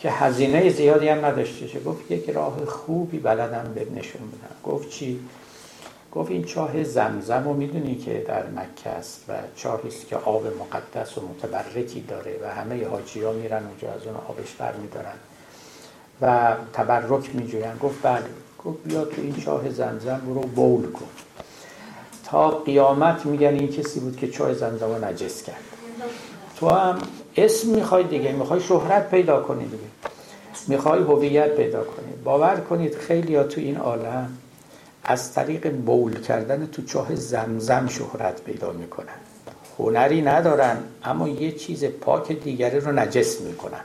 [0.04, 4.72] که هزینه زیادی هم نداشته شه گفت یک راه خوبی بلدم به نشون بدم.
[4.72, 5.20] گفت چی؟
[6.12, 10.48] گفت این چاه زمزم رو می‌دونی که در مکه است و چاهی است که آب
[10.48, 15.16] مقدس و متبرکی داره و همه حاجی ها میرن اونجا از اون آبش بر میدارن
[16.22, 18.24] و تبرک میجوین گفت بله.
[18.66, 21.08] گفت بیا تو این چاه زمزم رو بول کن.
[22.26, 25.63] تا قیامت میگن این کسی بود که چاه زمزم رو نجس کرد.
[26.60, 27.00] تو هم
[27.38, 29.84] اسم می‌خوای دیگه می‌خوای شهرت پیدا کنی دیگه.
[30.67, 34.38] می‌خوای هویت پیدا کنی باور کنید خیلی تو این عالم
[35.04, 39.13] از طریق بول کردن تو چاه زمزم شهرت پیدا می‌کنن.
[39.80, 43.82] هنری ندارن اما یه چیز پاک دیگری رو نجس می‌کنن.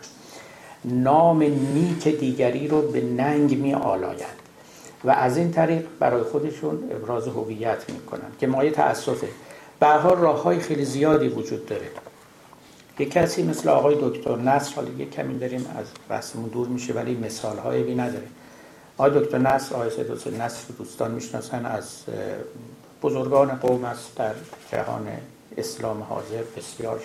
[0.85, 4.39] نام نیک دیگری رو به ننگ می آلایند
[5.05, 9.29] و از این طریق برای خودشون ابراز هویت می‌کنن که مایه تاسفه
[9.81, 11.91] به راه های خیلی زیادی وجود داره.
[12.99, 17.15] یک کسی مثل آقای دکتر نصر حالا یک کمی داریم از بحثمون دور میشه ولی
[17.15, 18.27] مثال ها عیبی نداره.
[18.99, 22.05] آقای دکتر نصر آقای سید نصر دوستان می‌شناسن از
[23.03, 24.35] بزرگان قوم است در
[24.73, 25.09] جهان
[25.57, 27.01] اسلام حاضر بسیار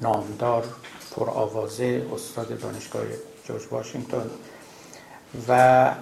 [0.00, 0.64] نامدار
[1.16, 3.02] پرآوازه استاد دانشگاه
[3.44, 4.30] جورج واشنگتن
[5.48, 5.52] و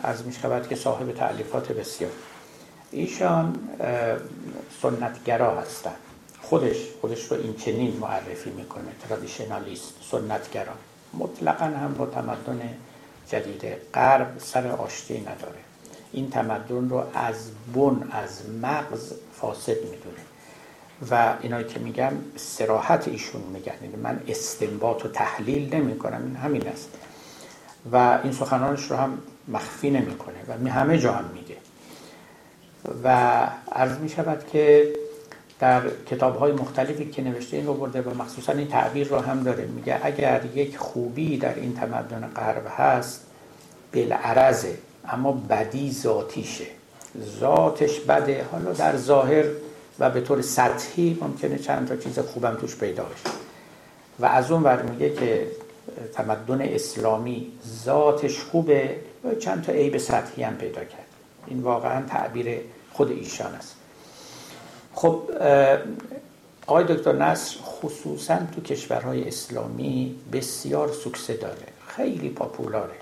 [0.02, 2.10] از می‌شود که صاحب تعلیفات بسیار.
[2.90, 3.58] ایشان
[4.82, 5.96] سنتگرا هستند.
[6.54, 10.72] خودش خودش رو این چنین معرفی می‌کنه ترادیشنالیست سنتگرا
[11.14, 12.60] مطلقا هم با تمدن
[13.28, 13.64] جدید
[13.94, 15.58] غرب سر آشتی نداره.
[16.12, 20.22] این تمدن رو از بن از مغز فاسد می‌دونه.
[21.10, 26.68] و اینایی که میگم سراحت ایشون میگن من استنباط و تحلیل نمی کنم این همین
[26.68, 26.88] است.
[27.92, 31.56] و این سخنانش رو هم مخفی نمی‌کنه و همه جا هم میگه.
[33.04, 33.08] و
[33.72, 34.92] عرض می شود که
[35.60, 39.42] در کتاب های مختلفی که نوشته این رو برده و مخصوصا این تعبیر رو هم
[39.42, 39.66] داره.
[39.66, 43.20] میگه اگر یک خوبی در این تمدن غرب هست
[43.92, 46.66] بالعرضه اما بدی ذاتیشه.
[47.40, 49.44] ذاتش بده حالا در ظاهر
[49.98, 53.34] و به طور سطحی ممکنه چند تا چیز خوبم توش پیدا بشه.
[54.20, 55.46] و از اون ور میگه که
[56.12, 57.52] تمدن اسلامی
[57.84, 61.06] ذاتش خوبه و چند تا عیب سطحی هم پیدا کرد.
[61.46, 62.60] این واقعا تعبیر
[62.92, 63.76] خود ایشان است.
[64.94, 65.22] خب
[66.66, 72.94] آقای دکتر نصر خصوصا تو کشورهای اسلامی بسیار سکسه داره خیلی پاپولاره.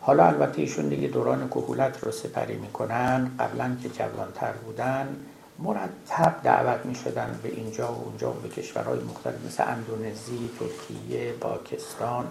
[0.00, 5.16] حالا البته ایشون دیگه دوران کهولت رو سپری می‌کنن قبلا که جوانتر بودن
[5.58, 11.32] مرتب دعوت می شدن به اینجا و اونجا و به کشورهای مختلف مثل اندونزی، ترکیه،
[11.32, 12.24] پاکستان،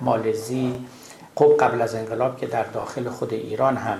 [0.00, 0.84] مالزی.
[1.34, 3.98] خب قبل از انقلاب که در داخل خود ایران هم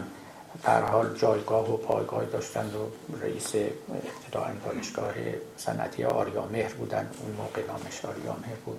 [0.62, 5.14] در حال جایگاه و پایگاه داشتند و رئیس ابتداعا دانشگاه
[5.56, 8.78] صنعتی آریامهر بودن اون موقع نامش آریامهر بود.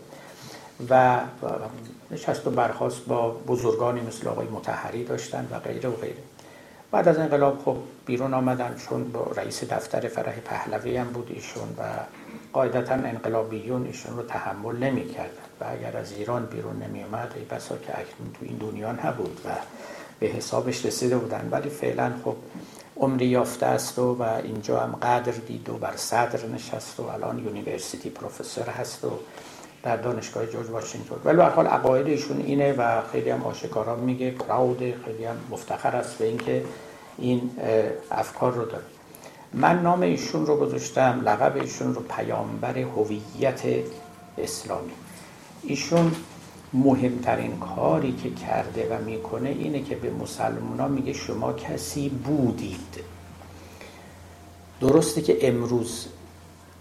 [0.89, 1.19] و
[2.11, 6.23] نشست و برخاست با بزرگانی مثل آقای مطهری داشتن و غیره و غیره.
[6.91, 11.75] بعد از انقلاب خب بیرون آمدن چون با رئیس دفتر فرح پهلوی هم بود ایشون
[11.77, 11.83] و
[12.53, 17.43] قاعدتا انقلابیون ایشون رو تحمل نمی کردن و اگر از ایران بیرون نمی اومد ای
[17.43, 19.49] بسا که اکنون تو این دنیا نبود و
[20.19, 21.47] به حسابش رسیده بودن.
[21.51, 22.35] ولی فعلا خب
[22.97, 27.39] عمری یافته است و, و اینجا هم قدر دید و بر صدر نشست و الان
[27.39, 29.11] university professor هست و
[29.83, 31.15] در دانشگاه جورج واشنگتن.
[31.25, 35.95] ولی به حال عقاید ایشون اینه و خیلی هم آشکارا میگه پراود خیلی هم مفتخر
[35.95, 36.63] است به اینکه
[37.17, 37.51] این
[38.11, 38.83] افکار رو داره.
[39.53, 43.61] من نام ایشون رو گذاشتم لقب ایشون رو پیامبر هویت
[44.37, 44.91] اسلامی.
[45.63, 46.11] ایشون
[46.83, 53.03] مهمترین کاری که کرده و می‌کنه اینه که به مسلمان میگه شما کسی بودید.
[54.81, 56.07] درسته که امروز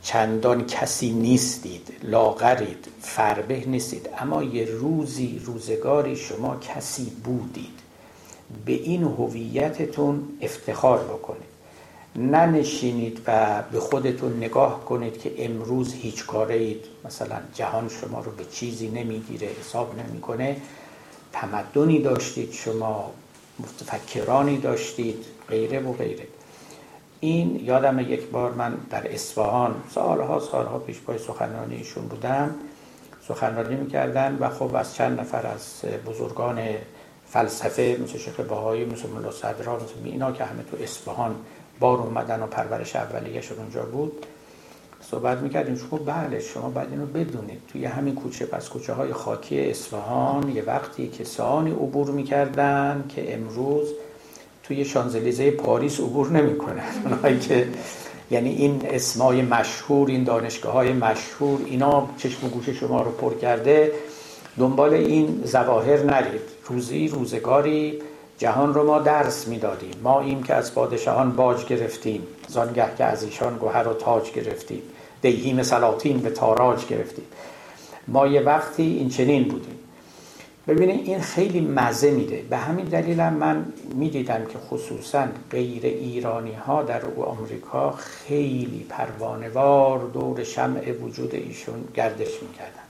[0.03, 7.78] چندان کسی نیستید لاغرید فربه نیستید اما یه روزی روزگاری شما کسی بودید.
[8.64, 11.43] به این هویتتون افتخار بکنید.
[12.17, 18.31] ننشینید و به خودتون نگاه کنید که امروز هیچ کاره اید مثلا جهان شما رو
[18.31, 20.57] به چیزی نمی‌گیره حساب نمی‌کنه.
[21.33, 23.11] تمدنی داشتید شما
[23.59, 26.27] متفکرانی داشتید غیره و غیره.
[27.21, 32.55] این یادم یک بار من در اصفهان سالها سالها پیش پای سخنرانی ایشون بودم.
[33.29, 36.59] سخنرانی می‌کردن و خب از چند نفر از بزرگان
[37.27, 41.37] فلسفه مثل شیخ بهایی مثل ملا صدرا مثل اینا که همه تو اصفهان
[41.81, 44.27] بار اومدن و پرورش اولیه‌شون اونجا بود.
[45.11, 47.61] صحبت می‌کردیم خب بله شما باید اینو بدونید.
[47.68, 53.89] توی همین کوچه پس کوچه های خاکی اصفهان یه وقتی کسانی عبور می‌کردن که امروز
[54.62, 56.83] توی شانزلیزه پاریس عبور نمی‌کنن.
[57.05, 57.68] اونایی که
[58.31, 63.35] یعنی این اسمای مشهور این دانشگاه های مشهور اینا چشم و گوش شما رو پر
[63.35, 63.93] کرده
[64.59, 66.41] دنبال این زواهر نرید.
[66.64, 68.03] روزی روزگاری
[68.39, 69.95] جهان رو ما درس می‌دادیم.
[70.03, 72.26] ما این که از پادشاهان باج گرفتیم.
[72.49, 74.82] زانگه که از ایشان گوهر و تاج گرفتیم.
[75.22, 77.24] دیهیم سلاطین به تاراج گرفتیم.
[78.09, 79.78] ما یه وقتی این چنین بودیم.
[80.68, 82.43] ببینید این خیلی مزه میده.
[82.51, 83.64] به همین دلیل من
[83.95, 92.43] می‌دیدم که خصوصا غیر ایرانی ها در آمریکا خیلی پروانوار دور شمع وجود ایشون گردش
[92.43, 92.85] می‌کردن.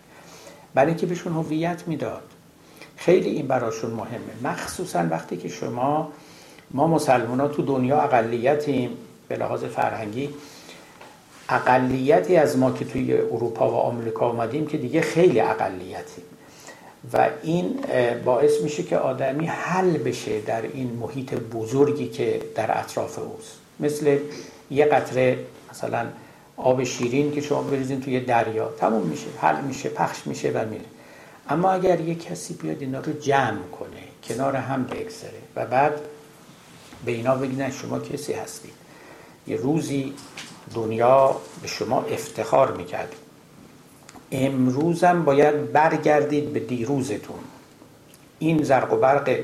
[0.74, 2.22] برای اینکه بهشون هویت می‌داد.
[3.05, 4.52] خیلی این براشون مهمه.
[4.52, 6.12] مخصوصا وقتی که شما
[6.70, 8.90] ما مسلمان ها تو دنیا اقلیتیم
[9.28, 10.30] به لحاظ فرهنگی
[11.48, 16.24] اقلیتی از ما که توی اروپا و آمریکا آمدیم که دیگه خیلی اقلیتیم.
[17.12, 17.74] و این
[18.24, 23.59] باعث میشه که آدمی حل بشه در این محیط بزرگی که در اطراف اوست.
[23.80, 24.18] مثل
[24.70, 25.38] یه قطره
[25.70, 26.07] مثلا
[26.57, 30.93] آب شیرین که شما بریزین توی دریا تموم میشه حل میشه پخش میشه و میره.
[31.49, 36.01] اما اگر یه کسی بیاد اینا رو جمع کنه کنار هم بگذره و بعد
[37.05, 38.72] به اینا بگیدن شما کسی هستید.
[39.47, 40.14] یه روزی
[40.74, 43.12] دنیا به شما افتخار می‌کرد.
[44.32, 47.38] امروزم باید برگردید به دیروزتون.
[48.38, 49.38] این زرق و برق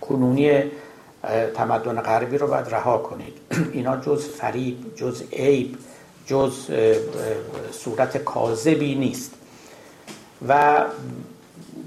[0.00, 0.62] کنونی
[1.54, 3.34] تمدن غربی رو باید رها کنید.
[3.72, 5.78] اینا جز فریب جز عیب
[6.26, 6.70] جز
[7.72, 9.37] صورت کاذبی نیست.
[10.48, 10.84] و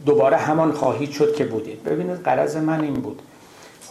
[0.05, 3.21] دوباره همان خواهید شد که بودید ببینید قرض من این بود.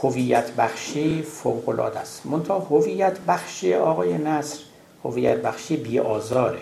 [0.03, 2.27] هویت بخشی فوق العاده است.
[2.27, 4.59] منتها هویت بخشی آقای نصر
[5.05, 6.59] هویت بخشی بی آزاره.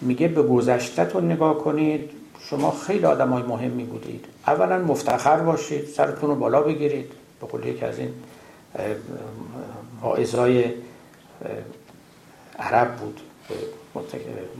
[0.00, 4.24] میگه به گذشتهتون نگاه کنید شما خیلی آدم های مهمی بودید.
[4.46, 7.12] اولا مفتخر باشید سرتون رو بالا بگیرید.
[7.40, 8.14] به قول یکی از این
[10.02, 10.64] واعظای
[12.58, 13.20] عرب بود.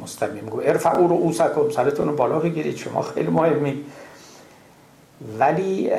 [0.02, 3.84] مستمیم گو ارفعو رو اوسکم سرتون رو بالا بگیرید شما خیلی مهمی.
[5.38, 5.90] ولی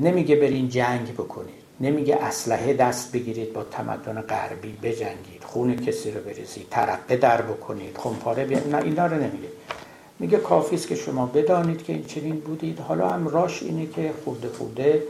[0.00, 1.54] نمیگه برین جنگ بکنید.
[1.80, 5.44] نمیگه اسلحه دست بگیرید با تمدن غربی بجنگید.
[5.44, 9.48] خون کسی رو بریزید ترقه در بکنید خونپاره بیارید نه اینا رو نمیگه.
[10.18, 12.78] میگه کافی است که شما بدانید که این چنین بودید.
[12.80, 15.02] حالا هم راش اینه که خورده خورده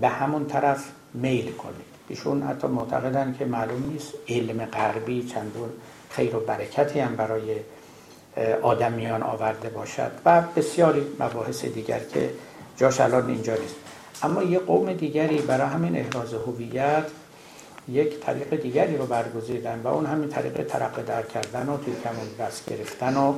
[0.00, 0.84] به همون طرف
[1.14, 1.94] میل کنید.
[2.08, 5.68] ایشون حتی معتقدن که معلوم نیست علم غربی چندون
[6.16, 7.56] خیر و برکتی هم برای
[8.62, 12.30] آدمیان آورده باشد و بسیاری مباحث دیگر که
[12.76, 13.74] جاش الان اینجا نیست.
[14.22, 17.04] اما یه قوم دیگری برای همین احراز هویت
[17.88, 22.46] یک طریق دیگری رو برگزیدن و اون همین طریق ترقه در کردن و توی کمون
[22.46, 23.34] دست گرفتن و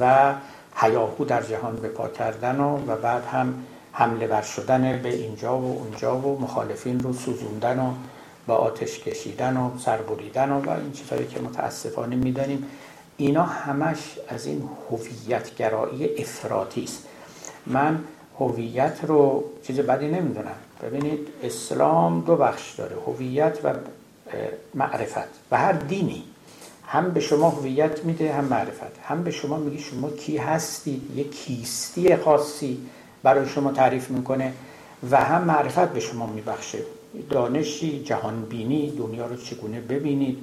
[0.00, 0.34] و
[0.74, 5.78] حیاهو در جهان بپا کردن و, و بعد هم حمله بر شدن به اینجا و
[5.78, 7.92] اونجا و مخالفین رو سوزوندن و
[8.46, 12.66] با آتش کشیدن و سربریدن و, و این چیزهایی که متاسفانه می‌دانیم
[13.16, 17.04] اینا همش از این هویتگرایی افراطی است.
[17.66, 18.04] من
[18.38, 20.56] هویت رو چیز بدی نمی‌دونم.
[20.82, 23.74] ببینید اسلام دو بخش داره هویت و
[24.74, 25.28] معرفت.
[25.50, 26.24] و هر دینی
[26.86, 28.98] هم به شما هویت میده هم معرفت.
[29.04, 32.80] هم به شما میگه شما کی هستید یه کیستی خاصی
[33.22, 34.52] برای شما تعریف می‌کنه
[35.10, 36.78] و هم معرفت به شما میبخشه.
[37.30, 40.38] دانشی جهانبینی دنیا رو چگونه ببینید.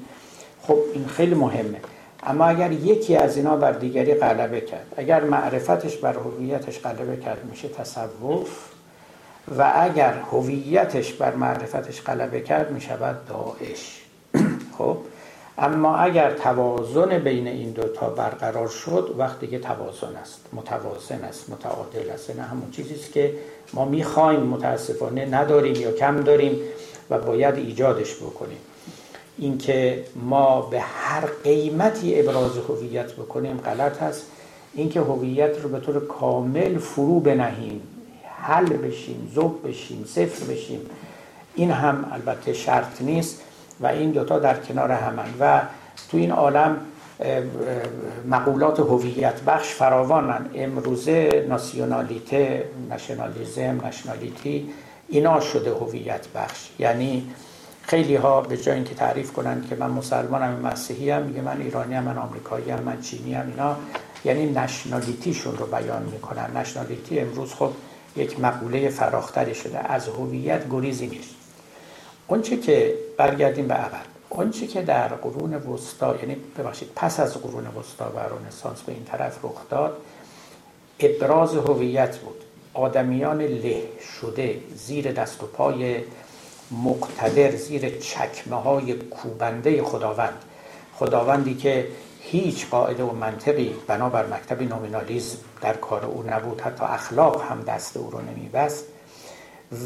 [0.61, 1.81] خب این خیلی مهمه.
[2.23, 7.45] اما اگر یکی از اینا بر دیگری غلبه کرد اگر معرفتش بر هویتش غلبه کرد
[7.45, 8.49] میشه تصوف.
[9.57, 14.01] و اگر هویتش بر معرفتش غلبه کرد می‌شود داعش.
[14.77, 14.97] خب
[15.57, 22.09] اما اگر توازن بین این دوتا برقرار شد وقتی که توازن است متوازن است متعادل
[22.09, 22.35] است.
[22.35, 23.33] نه همون چیزی است که
[23.73, 26.59] ما می‌خوایم متاسفانه نداریم یا کم داریم
[27.09, 28.57] و باید ایجادش بکنیم.
[29.37, 34.25] اینکه ما به هر قیمتی ابراز هویت بکنیم غلط هست
[34.73, 37.81] اینکه هویت رو به طور کامل فرو بنهیم
[38.41, 40.81] حل بشیم زوب بشیم صفر بشیم
[41.55, 43.41] این هم البته شرط نیست
[43.79, 45.61] و این دوتا در کنار همن و
[46.11, 46.77] تو این عالم
[48.25, 50.49] مقولات هویت بخش فراوانن.
[50.55, 54.69] امروزه ناسیونالیته نشنالیزم نشنالیتی
[55.07, 56.69] اینا شده هویت بخش.
[56.79, 57.29] یعنی
[57.81, 61.93] خیلی ها به جای اینکه تعریف کنند که من مسلمانم مسیحی هم میگه من ایرانی
[61.93, 63.75] هم من آمریکایی هم من چینی هم اینا
[64.25, 66.57] یعنی نشنالیتیشون رو بیان می‌کنن.
[66.57, 67.71] نشنالیتی امروز خب
[68.15, 69.79] یک مقوله فراختری شده.
[69.79, 71.29] از هویت گریزی نیست.
[72.27, 74.16] اونچه که برگردیم به اول.
[74.37, 79.03] اونچه که در قرون وسطا یعنی ببخشید پس از قرون وسطا و رنسانس به این
[79.03, 79.97] طرف رخ داد
[80.99, 82.43] ابراز هویت بود.
[82.73, 83.83] آدمیان له
[84.21, 86.03] شده زیر دست و پای
[86.71, 90.43] مقتدر زیر چکمه های کوبنده خداوند.
[90.95, 91.87] خداوندی که
[92.21, 96.61] هیچ قاعده و منطقی بنابر مکتب نومینالیزم در کار او نبود.
[96.61, 98.85] حتی اخلاق هم دست او رو نمیبست.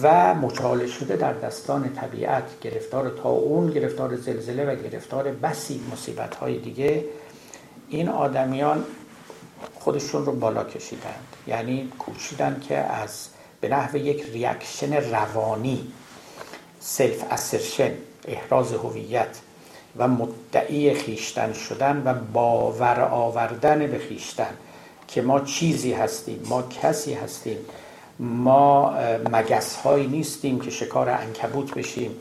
[0.02, 6.60] و مچاله شده در دستان طبیعت گرفتار طاعون گرفتار زلزله و گرفتار بسی مصیبت های
[6.60, 7.06] دیگه
[7.90, 8.86] این آدمیان
[9.80, 11.28] خودشون رو بالا کشیدند.
[11.48, 13.28] یعنی کوشیدن که از
[13.62, 15.92] به نحو یک reaction روانی
[16.80, 17.92] سلف اسرشن
[18.28, 19.40] احراز هویت
[19.98, 24.54] و مدعی خیشتن شدن و باور آوردن به خیشتن
[25.08, 27.58] که ما چیزی هستیم ما کسی هستیم
[28.20, 28.94] ما
[29.32, 32.12] مگس هایی نیستیم که شکار انکبوت بشیم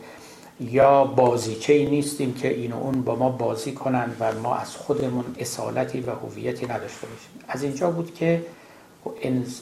[0.61, 5.25] یا بازیچه نیستیم که این و اون با ما بازی کنند و ما از خودمون
[5.39, 7.31] اصالتی و هویتی نداشته باشیم.
[7.49, 8.43] از اینجا بود که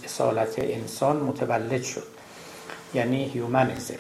[0.05, 2.07] اصالت انسان متولد شد
[2.95, 3.95] یعنی هیومنیزم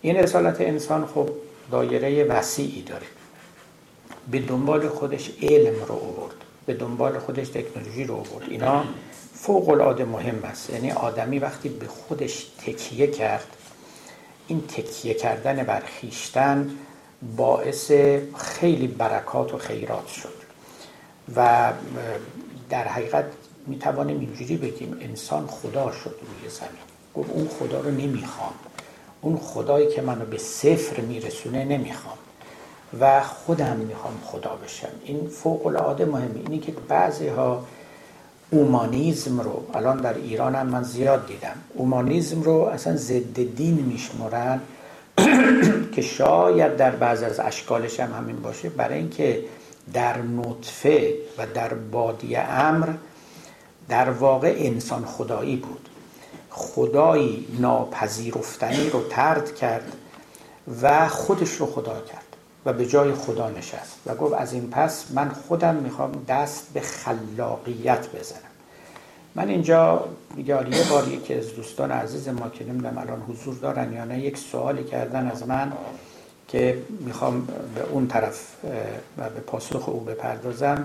[0.00, 1.28] این اصالت انسان خب
[1.70, 3.06] دایره وسیعی داره.
[4.30, 6.39] به دنبال خودش علم رو آورد.
[6.66, 8.50] به دنبال خودش تکنولوژی رو آورد.
[8.50, 8.84] اینا
[9.34, 13.56] فوق العاده مهم است یعنی آدمی وقتی به خودش تکیه کرد
[14.46, 16.70] این تکیه کردن بر خیشتن
[17.36, 17.92] باعث
[18.36, 20.40] خیلی برکات و خیرات شد.
[21.36, 21.72] و
[22.70, 23.24] در حقیقت
[23.66, 26.70] می توانیم اینجوری بگیم انسان خدا شد روی زمین.
[27.14, 28.52] گفت اون خدا رو نمی‌خوام.
[29.20, 32.18] اون خدایی که منو به صفر میرسونه نمی‌خوام.
[33.00, 34.88] و خودم می‌خوام خدا بشم.
[35.04, 36.40] این فوق العاده مهمه.
[36.46, 37.64] اینی که بعضی ها
[38.50, 44.60] اومانیزم رو الان در ایران هم من زیاد دیدم اومانیزم رو اصلا ضد دین میشمرن
[45.94, 48.68] که شاید در بعض از اشکالش هم همین باشه.
[48.68, 49.44] برای اینکه
[49.92, 52.88] در نطفه و در بادی امر
[53.88, 55.88] در واقع انسان خدایی بود.
[56.50, 59.92] خدایی ناپذیرفتنی رو ترد کرد
[60.82, 62.29] و خودش رو خدا کرد.
[62.66, 63.96] و به جای خدا نشست.
[64.06, 68.40] و گفت از این پس من خودم می‌خوام دست به خلاقیت بزنم.
[69.34, 70.04] من اینجا
[70.36, 74.20] یاری یه باری که از دوستان عزیز ما که نمی‌دونم الان حضور دارن یا نه
[74.20, 75.72] یک سوالی کردن از من
[76.48, 78.56] که می‌خوام به اون طرف
[79.18, 80.84] و به پاسخ او بپردازم.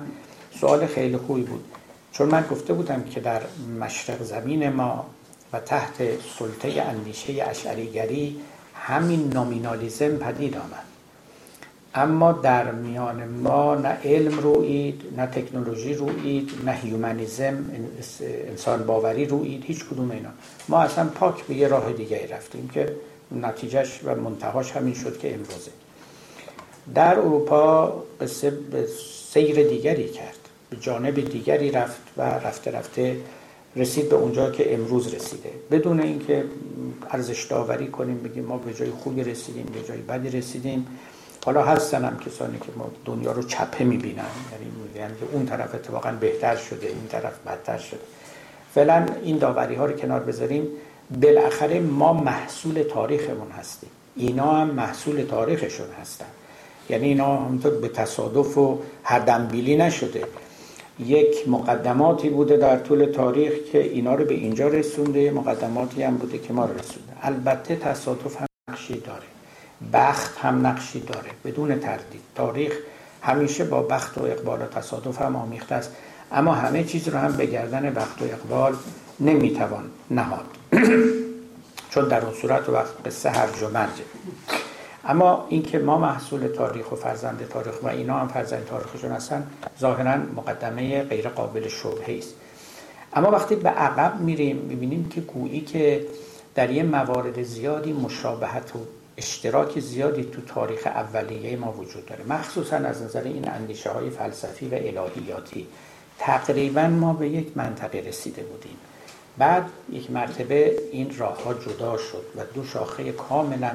[0.59, 1.65] سوال خیلی خوبی بود.
[2.11, 3.41] چون من گفته بودم که در
[3.79, 5.05] مشرق زمین ما
[5.53, 5.93] و تحت
[6.39, 8.41] سلطه اندیشه اشعریگری
[8.75, 10.94] همین نامینالیزم پدید آمد.
[11.95, 17.65] اما در میان ما نه علم روید نه تکنولوژی روید نه هیومنیزم
[18.47, 20.29] انسان باوری روید هیچ کدوم اینا.
[20.69, 22.95] ما اصلا پاک به یه راه دیگه رفتیم که
[23.31, 25.71] نتیجهش و منتهاش همین شد که امروزه.
[26.95, 28.87] در اروپا قصه به
[29.29, 30.39] سیر دیگری کرد
[30.69, 33.17] به جانب دیگری رفت و رفته رفته
[33.75, 35.49] رسید به اونجا که امروز رسیده.
[35.71, 36.45] بدون اینکه
[37.09, 40.87] ارزش داوری کنیم بگیم ما به جای خوبی رسیدیم به جای بدی رسیدیم.
[41.45, 44.23] حالا هستن هم کسانی که ما دنیا رو چپه می‌بینن.
[44.51, 47.99] یعنی میگن که اون طرف اتفاقا بهتر شده این طرف بدتر شده.
[48.73, 50.67] فعلا این داوری ها رو کنار بذاریم.
[51.21, 53.89] بالاخره ما محصول تاریخمون هستیم.
[54.15, 56.25] اینا هم محصول تاریخشون هستن.
[56.89, 60.23] یعنی اینا همونطور به تصادف و هر دنبیلی نشده.
[60.99, 66.37] یک مقدماتی بوده در طول تاریخ که اینا رو به اینجا رسونده مقدماتی هم بوده
[66.37, 67.13] که ما رسونده.
[67.21, 69.34] البته تصادف هم نقشی داره.
[69.93, 72.21] بخت هم نقشی داره بدون تردید.
[72.35, 72.73] تاریخ
[73.21, 75.91] همیشه با بخت و اقبال و تصادف هم آمیخته است.
[76.31, 78.75] اما همه چیز رو هم به گردن بخت و اقبال
[79.19, 80.45] نمی‌توان نهاد.
[81.91, 84.03] چون در اون صورت وقت قصه هرج و مرجه.
[85.05, 89.47] اما اینکه ما محصول تاریخ و فرزند تاریخ و اینا هم فرزند تاریخشون هستن
[89.79, 92.33] ظاهرا مقدمه غیر قابل شبهه است.
[93.13, 96.05] اما وقتی به عقب میریم می‌بینیم که گویی که
[96.55, 98.79] در یه موارد زیادی مشابهت و
[99.17, 102.23] اشتراک زیادی تو تاریخ اولیه ما وجود داره.
[102.23, 105.67] مخصوصا از نظر این اندیشه های فلسفی و الهیاتی.
[106.19, 108.77] تقریبا ما به یک منطقه رسیده بودیم.
[109.37, 113.71] بعد یک مرتبه این راه ها جدا شد و دو شاخه کاملا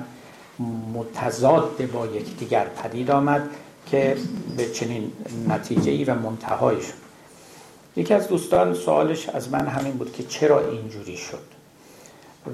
[0.94, 3.50] متضاد با دیگر پدید آمد
[3.90, 4.16] که
[4.56, 5.12] به چنین
[5.48, 7.00] نتیجه ای و منتهایی شد.
[7.96, 11.42] یکی از دوستان سوالش از من همین بود که چرا اینجوری شد؟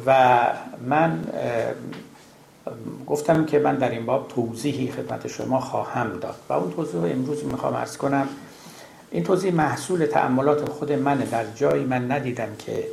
[0.06, 0.38] و
[0.86, 1.24] من
[3.06, 7.06] گفتم که من در این باب توضیحی خدمت شما خواهم داد و اون توضیح رو
[7.06, 8.28] امروز می‌خوام ارز کنم.
[9.10, 12.86] این توضیح محصول تعملات خود من در جایی من ندیدم که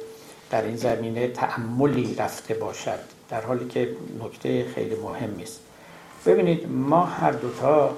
[0.50, 3.00] در این زمینه تعملی رفته باشد.
[3.30, 3.90] در حالی که
[4.26, 5.60] نکته خیلی مهمی است
[6.26, 7.96] ببینید ما هر دوتا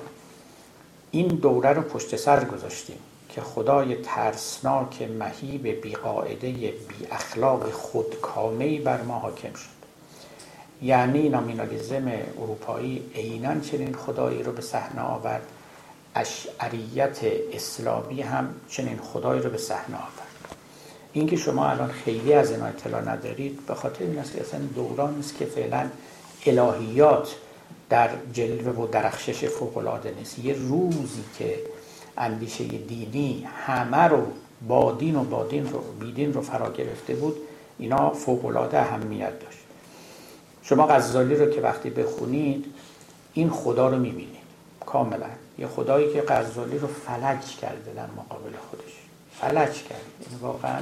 [1.11, 2.97] این دوره رو پشت سر گذاشتیم
[3.29, 6.73] که خدای ترسناک مهیب بیقاعده بی
[7.11, 9.74] اخلاق خودکامه بر ما حاکم شد.
[10.81, 12.11] یعنی نامینالیزم
[12.41, 15.41] اروپایی عینا چنین خدایی رو به صحنه آورد.
[16.15, 17.17] اشعریت
[17.53, 20.55] اسلامی هم چنین خدایی رو به صحنه آورد.
[21.13, 25.19] اینکه شما الان خیلی از اینا اطلاع ندارید به خاطر این است که اصلا دوران
[25.19, 25.89] است که فعلا
[26.45, 27.35] الهیات
[27.89, 30.39] در جلوه و درخشش فوق نیست.
[30.39, 31.59] یه روزی که
[32.17, 34.27] اندیشه دینی همه رو
[34.67, 37.35] با دین و با دین رو بیدین رو فرا گرفته بود
[37.79, 39.64] اینا فوق العاده اهمیت داشت.
[40.69, 42.65] شما غزالی رو که وقتی بخونید
[43.33, 44.35] این خدا رو می‌بینید.
[44.85, 45.25] کاملا.
[45.57, 48.93] یه خدایی که غزالی رو فلج کرده در مقابل خودش.
[49.41, 50.81] فلج کرد این یعنی واقعا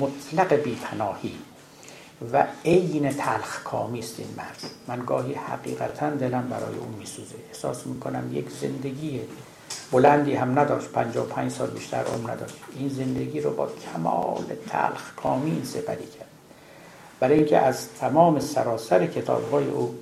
[0.00, 1.32] مطلق بیپناهی.
[2.32, 4.62] و عین تلخ کامی است این مرد.
[4.88, 7.34] من گاهی حقیقتا دلم برای اون میسوزه.
[7.48, 9.20] احساس می‌کنم یک زندگی
[9.92, 10.88] بلندی هم نداشت.
[10.88, 12.56] 55 سال بیشتر عمر نداشت.
[12.78, 16.25] این زندگی رو با کمال تلخ کامی سپری کرد.
[17.20, 19.94] برای اینکه از تمام سراسر کتابهای او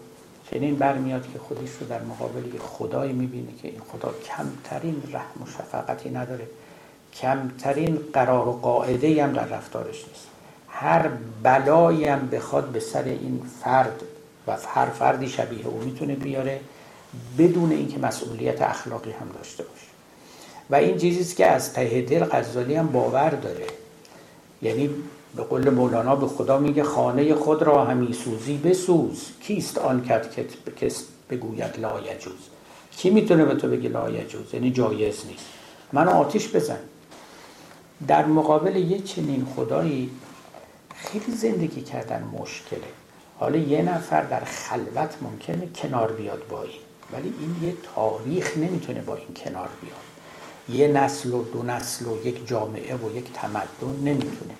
[0.51, 5.43] چنین برمیاد که خودش رو در مقابل یک خدایی می‌بینه که این خدا کمترین رحم
[5.43, 6.47] و شفقتی نداره.
[7.15, 10.27] کمترین قرار و قاعده هم در رفتارش نیست.
[10.69, 11.09] هر
[11.43, 14.03] بلایی هم بخواد به سر این فرد
[14.47, 16.61] و هر فردی شبیه او می‌تونه بیاره
[17.39, 19.87] بدون اینکه مسئولیت اخلاقی هم داشته باشه.
[20.71, 23.67] و این چیزیست که از ته دل غزالی هم باور داره.
[24.63, 24.91] یعنی
[25.37, 29.31] به قول مولانا به خدا میگه خانه خود را همی سوزی بسوز.
[29.41, 30.47] کیست آن کرد که
[30.81, 32.49] کس بگوید لا یجوز؟
[32.97, 35.45] کی می‌تونه به تو بگه لا یجوز؟ یعنی جایز نیست.
[35.93, 36.79] منو آتیش بزن.
[38.09, 40.11] در مقابل یه چنین خدایی
[40.95, 42.81] خیلی زندگی کردن مشکله.
[43.39, 46.81] حالا یه نفر در خلوت ممکنه کنار بیاد با این.
[47.13, 50.79] ولی این یه تاریخ نمی‌تونه با این کنار بیاد.
[50.79, 54.55] یه نسل و دو نسل و یک جامعه و یک تمدن نمی‌تونه.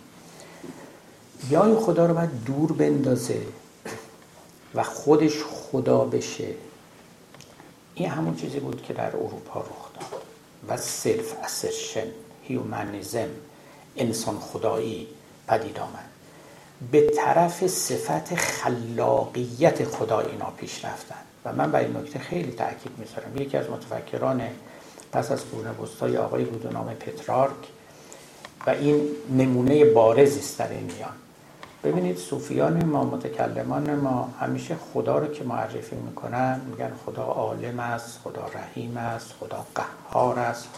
[1.51, 3.41] یا خدا رو باید دور بندازه
[4.75, 6.49] و خودش خدا بشه.
[7.95, 10.23] این همون چیزی بود که در اروپا رخ داد.
[10.69, 12.07] و self-assertion
[12.43, 13.29] humanism
[13.97, 15.09] انسان خدایی
[15.49, 16.11] پدید آمد.
[16.91, 21.15] به طرف صفت خلاقیت خدا اینا پیش رفتن.
[21.45, 23.37] و من بر این نکته خیلی تاکید می‌ذارم.
[23.37, 24.43] یکی از متفکران
[25.13, 27.69] پس از قرون وسطای آقای بود به نام پترارک
[28.67, 31.24] و این نمونه بارزی است در این میان.
[31.85, 38.21] ببینید صوفیان ما متکلمان ما همیشه خدا رو که معرفی می‌کنن میگن خدا عالم است
[38.25, 40.69] خدا رحیم است خدا قهار است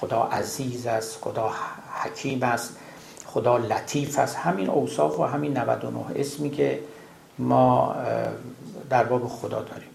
[0.00, 1.50] خدا عزیز است خدا
[2.02, 2.76] حکیم است
[3.26, 4.36] خدا لطیف است.
[4.36, 6.80] همین اوصاف و همین 99 اسمی که
[7.38, 7.96] ما
[8.90, 9.88] در باب خدا داریم.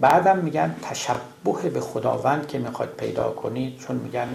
[0.00, 4.28] بعدم میگن تشبه به خداوند که می‌خواد پیدا کنید چون میگن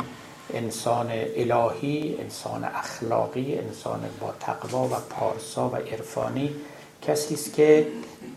[0.53, 6.55] انسان الهی انسان اخلاقی انسان با تقوا و پارسا و عرفانی
[7.01, 7.87] کسی است که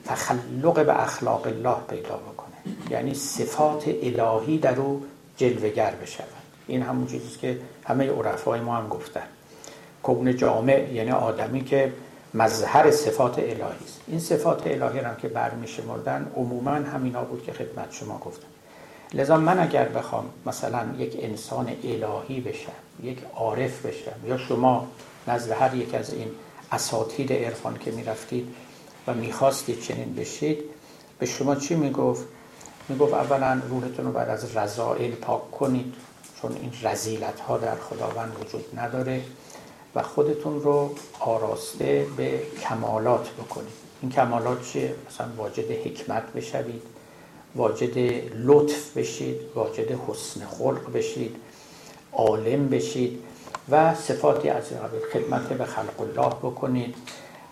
[0.05, 2.77] تخلق به اخلاق الله پیدا بکنه.
[2.91, 5.05] یعنی صفات الهی در او
[5.37, 6.27] جلوگر بشود.
[6.67, 9.27] این همون چیزی که همه عرفای ما هم گفتن.
[10.03, 11.93] کون جامع یعنی آدمی که
[12.35, 14.01] مظهر صفات الهی است.
[14.07, 18.56] این صفات الهی هم که برمیشمردن عموما همینا بود که خدمت شما گفتم.
[19.15, 24.89] لذا من اگر بخوام مثلا یک انسان الهی بشم یک عارف بشم یا شما
[25.29, 26.29] نزد هر یک از این
[26.73, 28.55] اساتید عرفان که می‌رفتید
[29.07, 30.59] و می‌خواستید چنین بشید
[31.19, 32.25] به شما چی می‌گفت؟
[32.89, 35.95] می‌گفت اولا روحتون رو بعد از رضائل پاک کنید
[36.43, 39.23] چون این رزیلت ها در خداوند وجود نداره
[39.95, 46.83] و خودتون رو آراسته به کمالات بکنید این کمالات چیه؟ مثلا واجد حکمت بشوید
[47.57, 47.99] واجد
[48.35, 51.37] لطف بشید واجد حسن خلق بشید
[52.13, 53.23] عالم بشید
[53.71, 54.65] و صفاتی از
[55.13, 56.95] خدمت به خلق الله بکنید.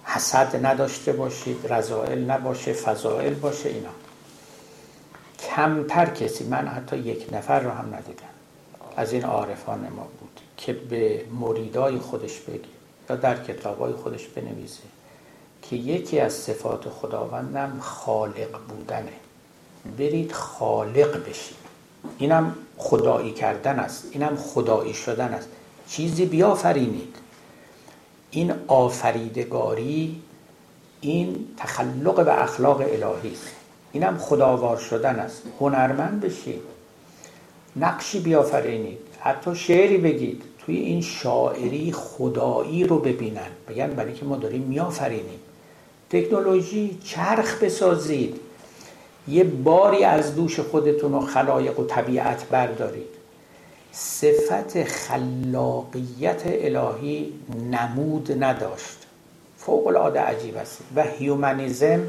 [0.05, 3.88] حسد نداشته باشید رضائل نباشه فضائل باشه اینا.
[5.38, 8.34] کمتر کسی من حتی یک نفر رو هم ندیدم.
[8.96, 12.68] از این عارفان ما بود که به مریدای خودش بگی
[13.11, 14.82] یا در کتابای خودش بنویسه
[15.62, 19.12] که یکی از صفات خداوندم خالق بودنه.
[19.99, 21.57] برید خالق بشید
[22.18, 24.05] اینم خدایی کردن است.
[24.12, 25.49] اینم خدایی شدن است.
[25.89, 27.16] چیزی بیافرینید.
[28.30, 30.22] این آفریدگاری
[31.01, 33.51] این تخلق به اخلاق الهی است.
[33.93, 35.43] اینم خداوار شدن است.
[35.61, 36.62] هنرمند بشید
[37.76, 38.99] نقشی بیافرینید.
[39.20, 40.43] حتی شعری بگید.
[40.59, 43.51] توی این شاعری خدایی رو ببینن.
[43.68, 45.41] بگن برای که ما داریم میآفرینیم
[46.11, 48.41] تکنولوژی چرخ بسازید.
[49.29, 53.14] یه باری از دوش خودتون و خلایق و طبیعت بردارید.
[53.93, 57.33] صفت خلاقیت الهی
[57.70, 58.99] نمود نداشت.
[59.57, 60.79] فوق العاده عجیب است.
[60.97, 62.01] و هیومنیزم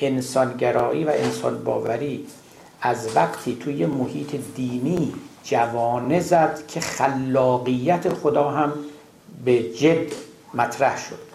[0.00, 2.26] انسانگرایی و انسان باوری
[2.80, 5.14] از وقتی توی محیط دینی
[5.44, 8.72] جوانه زد که خلاقیت خدا هم
[9.44, 10.12] به جد
[10.54, 11.33] مطرح شد.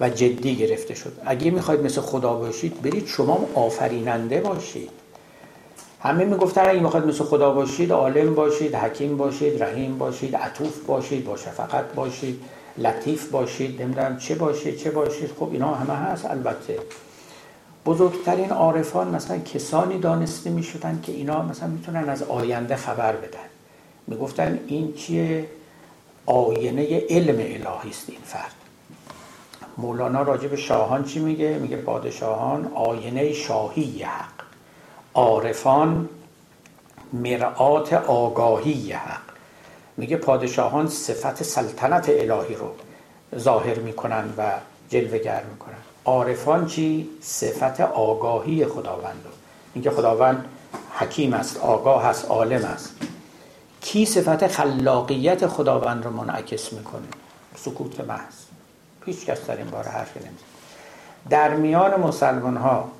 [0.00, 1.12] و جدی گرفته شد.
[1.26, 4.90] اگه می‌خواید مثل خدا باشید برید شما آفریننده باشید.
[6.00, 11.24] همه می‌گفتن اگه می‌خواید مثل خدا باشید عالم باشید حکیم باشید رحیم باشید عطوف باشید
[11.24, 12.40] با شفقت باشید
[12.78, 15.30] لطیف باشید نمی‌دونم چه باشید چه باشید.
[15.40, 16.24] خب اینا همه هست.
[16.26, 16.78] البته
[17.86, 23.48] بزرگترین عارفان مثلا کسانی دانسته می‌شدن که اینا مثلا می‌تونن از آینده خبر بدن.
[24.06, 25.44] می‌گفتن این چیه؟
[26.26, 28.65] آینه علم الهی است این فرد.
[29.78, 34.46] مولانا راجع به شاهان چی میگه؟ میگه پادشاهان آینه شاهی حق.
[35.14, 36.08] عارفان
[37.12, 39.20] مرآت آگاهی حق.
[39.96, 42.74] میگه پادشاهان صفت سلطنت الهی رو
[43.38, 44.52] ظاهر می‌کنن و
[44.88, 45.74] جلوگر می‌کنن.
[46.04, 49.30] عارفان چی؟ صفت آگاهی خداوند رو.
[49.74, 50.44] اینکه خداوند
[50.92, 52.96] حکیم است آگاه است عالم است.
[53.80, 57.08] کی صفت خلاقیت خداوند رو منعکس می‌کنه؟
[57.56, 58.45] سکوت محض.
[59.06, 60.46] هیچ کس در این باره حرفی نمی‌زنه.
[61.30, 62.90] در میان مسلمان ها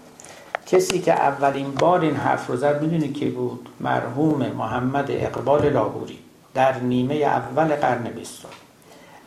[0.66, 6.18] کسی که اولین بار این حرف رو زد می‌دونی کی بود؟ مرحوم محمد اقبال لاهوری
[6.54, 8.48] در نیمه اول قرن بیستم.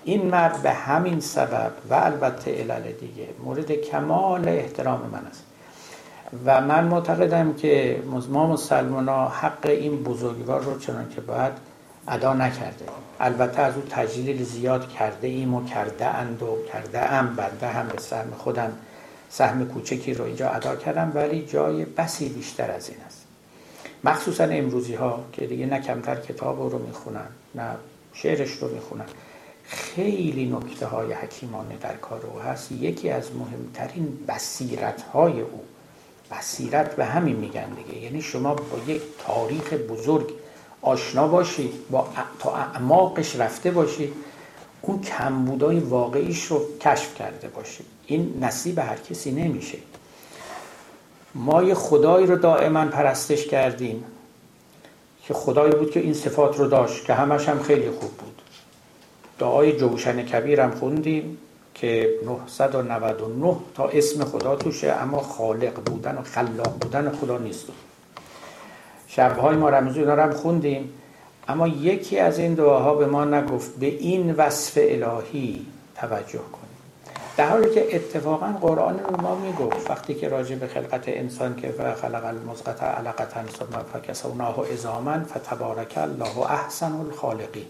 [0.03, 5.43] این مرد به همین سبب و البته علل دیگه مورد کمال احترام من است.
[6.45, 11.53] و من معتقدم که ما مسلمان ها حق این بزرگوار رو چنان که باید
[12.10, 12.86] ادا نکرده.
[13.20, 17.88] البته از او تجلیل زیاد کرده ایم و کرده اند و کرده ام بنده هم
[17.88, 18.72] به سهم خودم
[19.30, 23.26] سهم کوچکی رو اینجا ادا کردم ولی جای بسی بیشتر از این است.
[24.03, 27.76] مخصوصا امروزی ها که دیگه نه کمتر کتاب رو می‌خونن نه
[28.14, 29.05] شعرش رو می‌خونن.
[29.64, 32.72] خیلی نکته های حکیمانه در کار او هست.
[32.72, 35.64] یکی از مهمترین بصیرت های او
[36.32, 38.03] بصیرت به همین میگن دیگه.
[38.03, 40.34] یعنی شما با یک تاریخ بزرگ
[40.82, 42.07] آشنا باشید با
[42.39, 44.13] تا اعماقش رفته باشید
[44.82, 49.77] اون کمبودای واقعیش رو کشف کرده باشید این نصیب هر کسی نمیشه.
[51.36, 54.03] ما یه خدایی رو دائما پرستش کردیم
[55.23, 58.41] که خدایی بود که این صفات رو داشت که همش هم خیلی خوب بود.
[59.39, 61.38] دعای جوشن کبیر هم خوندیم
[61.73, 67.65] که 999 تا اسم خدا توشه اما خالق بودن و خلاق بودن خدا نیست.
[69.10, 70.93] شبهای ما رمزو اینا هم خوندیم.
[71.47, 76.70] اما یکی از این دعاها به ما نگفت به این وصف الهی توجه کنیم.
[77.38, 81.74] در حالی که اتفاقا قرآن رو ما می‌گفت وقتی که راجع به خلقت انسان که
[81.80, 87.66] و خلق المزقت علقتا ثم فکسوناه ازاما فتبارک الله احسن الخالقین.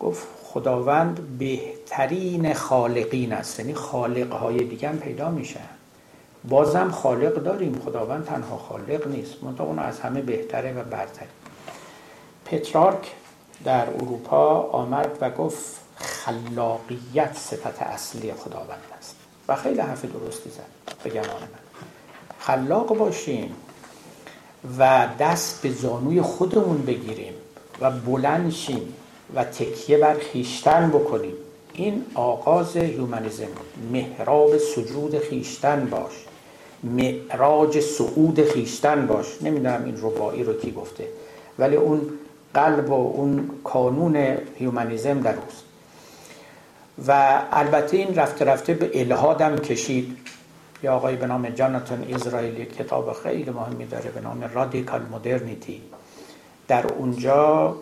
[0.00, 3.60] گفت خداوند بهترین خالقین است.
[3.60, 5.81] یعنی خالقهای دیگه هم پیدا میشن.
[6.48, 7.82] بازم خالق داریم.
[7.84, 9.42] خداوند تنها خالق نیست.
[9.42, 11.28] منتها اون از همه بهتره و برتره.
[12.44, 13.12] پترارک
[13.64, 19.16] در اروپا آمد و گفت خلاقیت صفت اصلی خداوند است.
[19.48, 20.94] و خیلی حرف درستی زد.
[21.02, 21.48] به گمان من.
[22.38, 23.54] خلاق باشیم
[24.78, 27.32] و دست به زانوی خودمون بگیریم
[27.80, 28.94] و بلند شیم
[29.34, 31.34] و تکیه بر خیشتن بکنیم.
[31.72, 33.48] این آغاز هیومانیزم
[33.92, 36.12] محراب سجود خیشتن باش.
[36.82, 39.26] معراج سعود خیشتن باش.
[39.42, 41.04] نمی‌دونم این ربایی رو کی گفته.
[41.58, 42.00] ولی اون
[42.54, 45.64] قلب و اون کانون هیومانیزم در اوست.
[47.08, 50.16] و البته این رفته رفته به الهادم کشید.
[50.82, 55.82] یا آقای به نام جاناتون اسرائیلی کتاب خیلی مهمی داره به نام رادیکال مدرنیتی.
[56.68, 57.76] در اونجا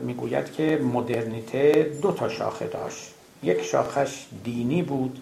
[0.00, 3.14] می‌گوید که مدرنیته دو تا شاخه داشت.
[3.42, 5.18] یک شاخش دینی بود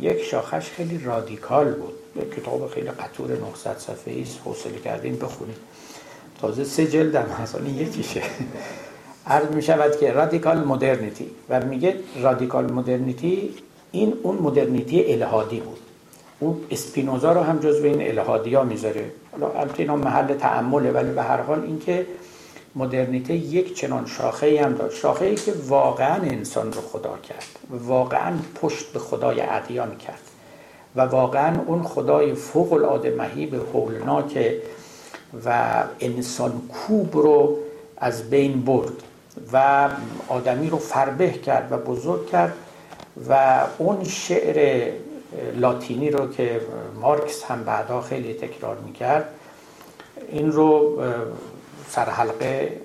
[0.00, 1.94] یک شاخش خیلی رادیکال بود.
[2.22, 5.56] کتاب خیلی قطور 900 صفحه است حوصله کردین بخونید
[6.40, 8.22] تازه سه جلد هم هست یکیشه.
[9.26, 13.54] عرض می شود که radical modernity و میگه radical modernity
[13.92, 15.78] این اون مدرنیتی الحادی بود.
[16.40, 19.10] اون اسپینوزا رو هم جزو این الحادی ها می‌ذاره.
[19.32, 22.06] حالا البته اینا محل تأمله ولی به هر حال اینکه
[22.76, 24.96] مدرنیته یک چنان شاخه هم داشت.
[24.96, 27.46] شاخه ای که واقعا انسان رو خدا کرد.
[27.70, 30.33] واقعا پشت به خدای ادیان کرد.
[30.96, 34.52] و واقعا اون خدای فوق العاده مهیب هولناک
[35.44, 37.58] و انسان کوب رو
[37.96, 38.92] از بین برد
[39.52, 39.88] و
[40.28, 42.54] آدمی رو فربه کرد و بزرگ کرد
[43.28, 44.90] و اون شعر
[45.56, 46.60] لاتینی رو که
[47.00, 49.28] مارکس هم بعدا خیلی تکرار می‌کرد
[50.28, 51.02] این رو
[51.88, 52.80] سرحلقه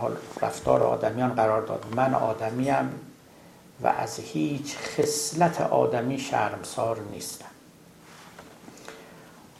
[0.00, 0.12] حال
[0.42, 1.84] رفتار آدمیان قرار داد.
[1.96, 3.07] من آدمیم
[3.82, 7.44] و از هیچ خصلت آدمی شرمسار نیستم.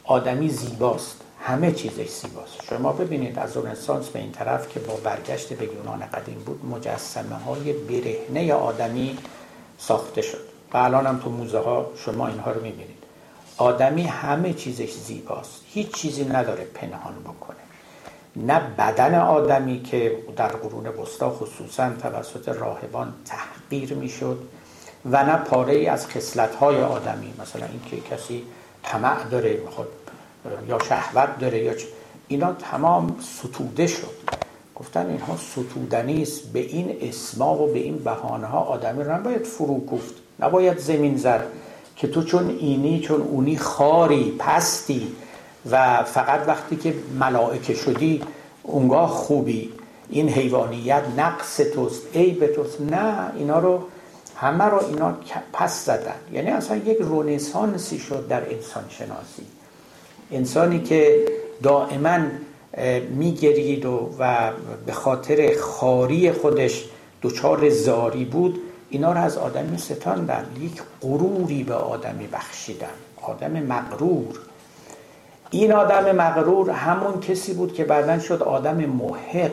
[0.03, 1.21] آدمی زیباست.
[1.41, 2.63] همه چیزش زیباست.
[2.69, 7.35] شما ببینید از رنسانس به این طرف که با برگشت به یونان قدیم بود مجسمه
[7.35, 9.17] های برهنه آدمی
[9.77, 10.49] ساخته شد.
[10.73, 13.03] و الان هم تو موزه ها شما اینها رو می‌بینید.
[13.57, 15.61] آدمی همه چیزش زیباست.
[15.65, 17.58] هیچ چیزی نداره پنهان بکنه.
[18.39, 24.37] نه بدن آدمی که در قرون وسطا خصوصا توسط راهبان تحقیر می‌شد
[25.11, 28.43] و نه پاره ای از خصلت های آدمی مثلا اینکه کسی
[28.83, 29.87] طمع داره می‌خواد
[30.67, 31.73] یا شهوت داره یا
[32.27, 34.39] اینا تمام ستوده شد.
[34.75, 39.43] گفتن اینها ستودنی است به این اسما و به این بهانه ها آدمی رو نباید
[39.43, 40.13] فرو گفت.
[40.39, 41.43] نباید زمین زد
[41.95, 45.07] که تو چون اینی چون اونی خاری پستی
[45.71, 48.21] و فقط وقتی که ملائکه شدی
[48.63, 49.71] اونگاه خوبی.
[50.09, 52.81] این حیوانیت نقص توست عیب توست.
[52.81, 53.83] نه اینا رو
[54.35, 55.17] همه رو اینا
[55.53, 56.15] پس زدن.
[56.31, 59.43] یعنی اصلا یک رونسانسی شد در انسان شناسی
[60.31, 61.25] انسانی که
[61.63, 62.19] دائما
[63.09, 64.51] میگرید و, و
[64.85, 66.85] به خاطر خاری خودش
[67.21, 72.87] دچار زاری بود اینا رو از آدمی ستاندن یک غروری به آدمی بخشیدن
[73.21, 74.39] آدم مغرور.
[75.51, 79.51] این آدم مغرور همون کسی بود که بعدا شد آدم محق.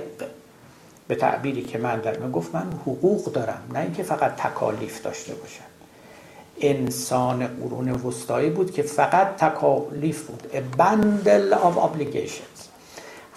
[1.09, 5.35] به تعبیری که من در من گفت من حقوق دارم نه اینکه فقط تکالیف داشته
[5.35, 5.65] باشم.
[6.61, 10.43] انسان قرون وسطایی بود که فقط تکالیف بود.
[10.53, 12.67] A bundle of obligations.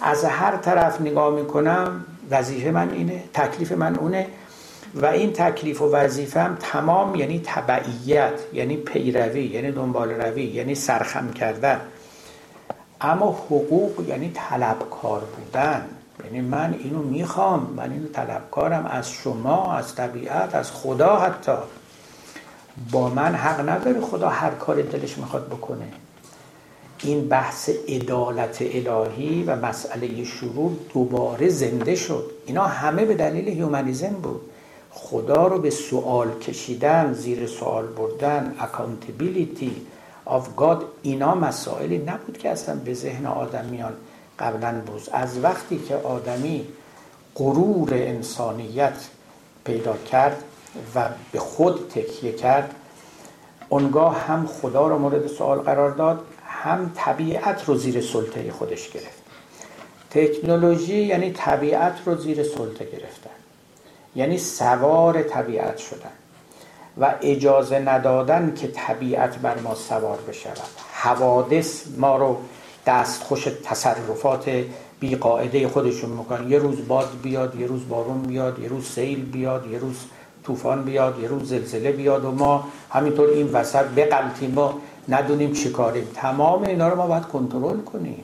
[0.02, 4.28] از هر طرف نگاه می‌کنم وظیفه من اینه تکلیف من اونه
[4.96, 11.32] و این تکلیف و وظیفم تمام یعنی تبعیت یعنی پیروی یعنی دنبال روی یعنی سرخم
[11.32, 11.82] کردن.
[13.02, 15.86] اما حقوق یعنی طلبکار بودن.
[16.26, 21.58] یعنی من اینو می‌خوام من اینو طلبکارم از شما از طبیعت از خدا حتی.
[22.92, 25.88] با من حق نداره خدا هر کار دلش می‌خواد بکنه.
[27.04, 32.32] این بحث عدالت الهی و مسئله شروع دوباره زنده شد.
[32.46, 34.42] اینا همه به دلیل humanism بود.
[34.92, 39.76] خدا رو به سوال کشیدن زیر سوال بردن accountability
[40.30, 43.94] of God اینا مسائلی نبود که اصلا به ذهن آدمیان
[44.40, 46.68] قبلا بود از وقتی که آدمی
[47.36, 49.08] غرور انسانیت
[49.66, 50.44] پیدا کرد
[50.96, 52.76] و به خود تکیه کرد
[53.70, 59.20] اونگاه هم خدا رو مورد سوال قرار داد هم طبیعت رو زیر سلطه خودش گرفت.
[60.10, 63.30] تکنولوژی یعنی طبیعت رو زیر سلطه گرفتن.
[64.16, 66.12] یعنی سوار طبیعت شدن.
[67.00, 70.70] و اجازه ندادن که طبیعت بر ما سوار بشود.
[70.94, 72.38] حوادث ما رو
[72.86, 74.50] دستخوش تصرفات
[75.00, 79.68] بیقاعده خودشون می‌کنن یه روز باد بیاد یه روز بارون بیاد یه روز سیل بیاد
[79.72, 79.96] یه روز
[80.44, 84.72] طوفان بیاد یه روز زلزله بیاد و ما همینطور این وسط بقلتیم و
[85.10, 86.08] ندونیم چی کاریم.
[86.16, 88.24] تمام اینا رو ما باید کنترل کنیم.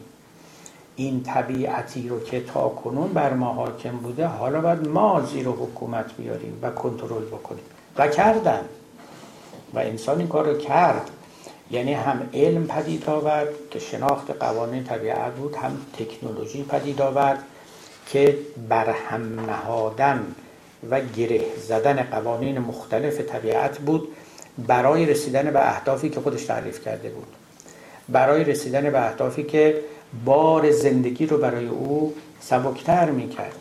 [0.96, 6.18] این طبیعتی رو که تا کنون بر ما حاکم بوده حالا باید ما زیر حکومت
[6.18, 7.75] بیاریم و کنترل بکنیم.
[7.98, 8.62] و کردن.
[9.74, 11.10] و انسان این کار رو کرد.
[11.72, 17.44] یعنی هم علم پدید آورد که شناخت قوانین طبیعت بود هم تکنولوژی پدید آورد
[18.08, 18.38] که
[18.70, 20.26] برهم نهادن
[20.90, 24.08] و گره زدن قوانین مختلف طبیعت بود
[24.68, 27.28] برای رسیدن به اهدافی که خودش تعریف کرده بود.
[28.10, 29.82] برای رسیدن به اهدافی که
[30.26, 33.56] بار زندگی رو برای او سبکتر می‌کرد.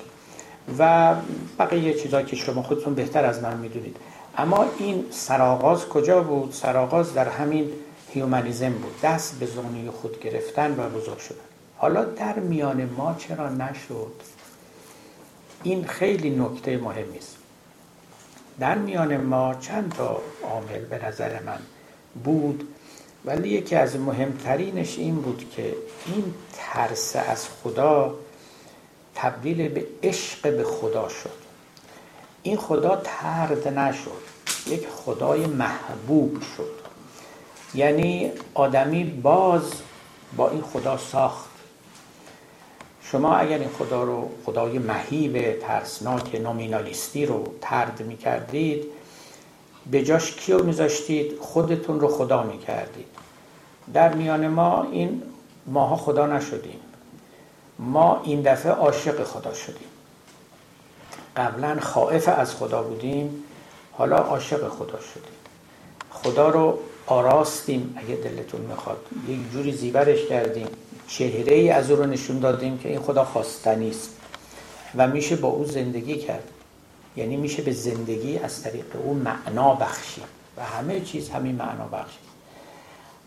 [0.79, 1.15] و
[1.59, 3.97] بقیه چیزهایی که شما خودتون بهتر از من می‌دونید.
[4.39, 7.71] اما این سراغاز کجا بود؟ سراغاز در همین
[8.11, 11.39] هیومانیزم بود دست به زونی خود گرفتن و بزرگ شدن
[11.77, 14.13] حالا در میان ما چرا نشد؟
[15.63, 17.37] این خیلی نکته مهمی است
[18.59, 21.59] در میان ما چند تا عامل به نظر من
[22.25, 22.69] بود
[23.25, 25.75] ولی یکی از مهمترینش این بود که
[26.07, 28.15] این ترس از خدا
[29.15, 31.44] تبدیل به عشق به خدا شد
[32.47, 34.23] این خدا ترد نشد.
[34.67, 36.71] یک خدای محبوب شد.
[37.75, 39.73] یعنی آدمی باز
[40.37, 41.51] با این خدا ساخت.
[43.03, 48.85] شما اگر این خدا رو خدای مهیب ترسناک نومینالیستی رو ترد می کردید
[49.91, 53.07] به جاش کیو میذاشتید؟ خودتون رو خدا می کردید
[53.95, 55.23] در میان ما این
[55.67, 56.81] ماها خدا نشدیم.
[57.79, 59.94] ما این دفعه عاشق خدا شدیم.
[61.37, 63.45] قبلا خائف از خدا بودیم
[63.93, 65.35] حالا عاشق خدا شدیم.
[66.11, 69.07] خدا رو آراستیم اگه دلتون می‌خواد.
[69.29, 70.69] یک جوری زیبرش کردیم.
[71.07, 74.11] چهره ای از او رو نشون دادیم که این خدا خواستنی است
[74.97, 76.49] و میشه با او زندگی کرد.
[77.17, 80.25] یعنی میشه به زندگی از طریق او معنا بخشید.
[80.57, 82.25] و همه چیز همین معنا بخشید.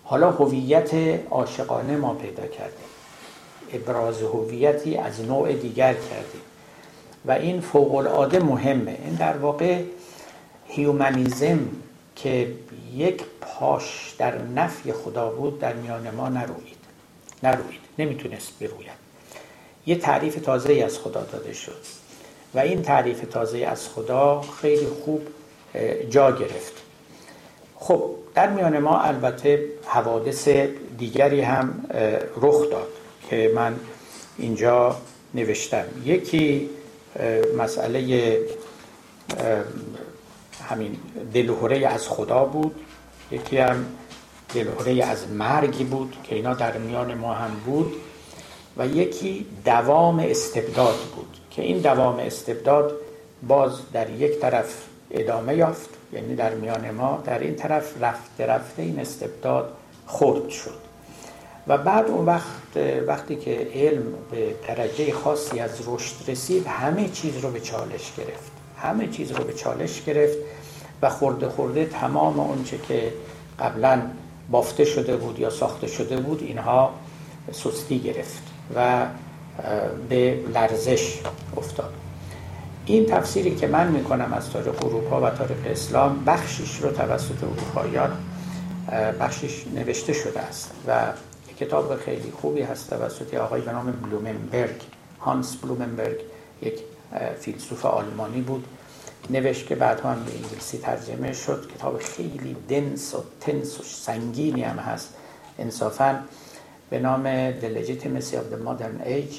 [0.04, 0.94] حالا هویت
[1.30, 2.88] عاشقانه ما پیدا کردیم.
[3.74, 6.42] ابراز هویتی از نوع دیگر کردیم.
[7.28, 8.98] و این فوق العاده مهمه.
[9.06, 9.82] این در واقع
[10.68, 11.60] هیومانیزم
[12.16, 12.52] که
[12.96, 16.78] یک پاش در نفی خدا بود در میان ما نروید.
[17.44, 17.80] نروید.
[18.00, 19.08] نمی‌تونست بروید.
[19.86, 21.82] یه تعریف تازه از خدا داده شد.
[22.54, 25.22] و این تعریف تازه از خدا خیلی خوب
[26.10, 26.74] جا گرفت.
[27.76, 30.48] خب در میان ما البته حوادث
[30.98, 31.86] دیگری هم
[32.42, 32.88] رخ داد
[33.30, 33.76] که من
[34.38, 34.96] اینجا
[35.34, 35.86] نوشتم.
[36.06, 36.70] یکی
[37.58, 38.40] مسئله
[40.70, 40.98] همین
[41.34, 42.76] دلهوره از خدا بود.
[43.32, 43.86] یکی هم
[44.54, 47.94] دلهوره از مرگی بود که اینا در میان ما هم بود.
[48.78, 52.94] و یکی دوام استبداد بود که این دوام استبداد
[53.48, 58.82] باز در یک طرف ادامه یافت یعنی در میان ما در این طرف رفته رفته
[58.82, 59.74] این استبداد
[60.08, 60.87] خرد شد.
[61.68, 67.38] و بعد اون وقت وقتی که علم به درجه خاصی از رشد رسید همه چیز
[67.38, 68.52] رو به چالش گرفت.
[68.82, 70.38] همه چیز رو به چالش گرفت
[71.02, 73.14] و خورده خورده تمام اونچه که
[73.60, 74.02] قبلا
[74.52, 76.92] بافته شده بود یا ساخته شده بود اینها
[77.52, 78.44] سستی گرفت
[78.76, 79.06] و
[80.10, 81.20] به لرزش
[81.58, 81.94] افتاد.
[82.86, 88.12] این تفسیری که من می‌کنم از تاریخ اروپا و تاریخ اسلام بخشش رو توسط اروپاییان
[89.20, 90.92] بخشش نوشته شده است و
[91.60, 94.82] کتاب خیلی خوبی هست توسط آقای به نام بلومنبرگ.
[95.20, 96.18] هانس بلومنبرگ
[96.62, 96.80] یک
[97.40, 98.68] فیلسوف آلمانی بود.
[99.30, 101.72] نوشت که بعد هم به انگلیسی ترجمه شد.
[101.76, 105.14] کتاب خیلی دنس و تنس و سنگینی هم هست.
[105.60, 106.24] انصافا
[106.90, 109.36] به نام The Legitimacy of the Modern Age.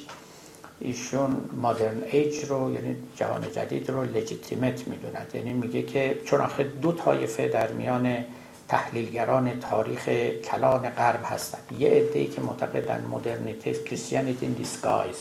[0.80, 5.30] ایشون مادرن ایج رو یعنی جهان جدید رو لجیتیمت می‌دوند.
[5.34, 8.24] یعنی میگه که چون آخه دو طایفه در میان
[8.68, 10.08] تحلیلگران تاریخ
[10.44, 11.62] کلان غرب هستند.
[11.78, 15.16] یه عده‌ای که معتقدن مدرنیته کریستیانیتی این دیسگایز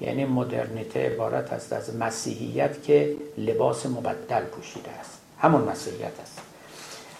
[0.00, 5.18] یعنی مدرنیته عبارت است از مسیحیت که لباس مبدل پوشیده است.
[5.38, 6.40] همون مسیحیت است.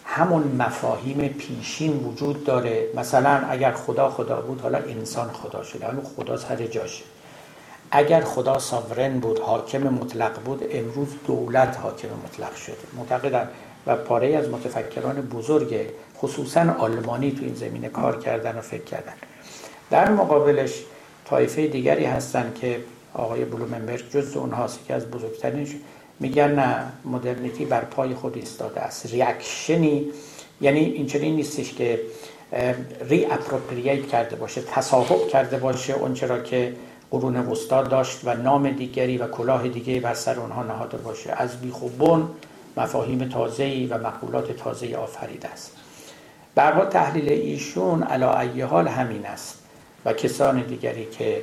[0.04, 2.88] همون مفاهیم پیشین وجود داره.
[2.94, 5.86] مثلا اگر خدا خدا بود حالا انسان خدا شده.
[5.86, 7.04] حالا خدا سر جاشه.
[7.90, 12.76] اگر خدا ساورن بود حاکم مطلق بود امروز دولت حاکم مطلق شده.
[12.96, 13.48] معتقدن
[13.86, 15.76] و پاره از متفکران بزرگ
[16.18, 19.12] خصوصا آلمانی تو این زمینه کار کردن و فکر کردن.
[19.90, 20.84] در مقابلش
[21.24, 22.80] طایفه دیگری هستن که
[23.14, 25.68] آقای بلومنبرگ جز اونهاست که از بزرگترینش
[26.20, 29.06] میگن نه modernity بر پای خود ایستاده است.
[29.06, 30.06] reaction ی
[30.60, 32.00] یعنی این چنین نیستش که
[33.08, 36.74] reappropriate کرده باشه تصاحب کرده باشه اونچه را که
[37.10, 41.32] قرون وسطا داشت و نام دیگری و کلاه دیگری بر سر اونها نهاده باشه.
[41.32, 42.28] از بیخ و بن
[42.78, 45.72] مفاهیم تازه‌ای و مقولات تازه آفریده است.
[46.54, 49.58] به هر حال تحلیل ایشون علی ای حال همین است
[50.04, 51.42] و کسان دیگری که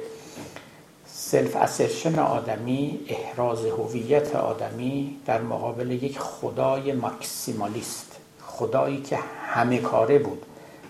[1.05, 10.45] self-assertion آدمی احراز هویت آدمی در مقابل یک خدای maximalist خدایی که همه کاره بود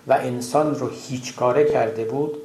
[0.08, 2.38] و انسان رو هیچ کاره کرده بود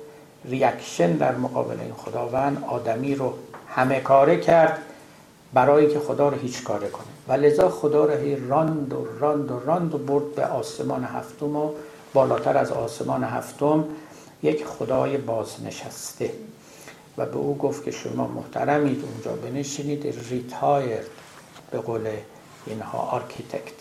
[0.44, 3.34] reaction در مقابل این خداوند آدمی رو
[3.68, 4.78] همه کاره کرد
[5.52, 7.09] برای که خدا رو هیچ کاره کنه.
[7.28, 11.56] و لذا خدا رو هی راند و راند و راند و برد به آسمان هفتم
[11.56, 11.70] و
[12.14, 13.84] بالاتر از آسمان هفتم
[14.42, 16.32] یک خدای بازنشسته.
[17.18, 20.14] و به او گفت که شما محترمید اونجا بنشینید.
[20.30, 21.00] retired
[21.70, 22.08] به قول
[22.66, 23.74] اینها architect.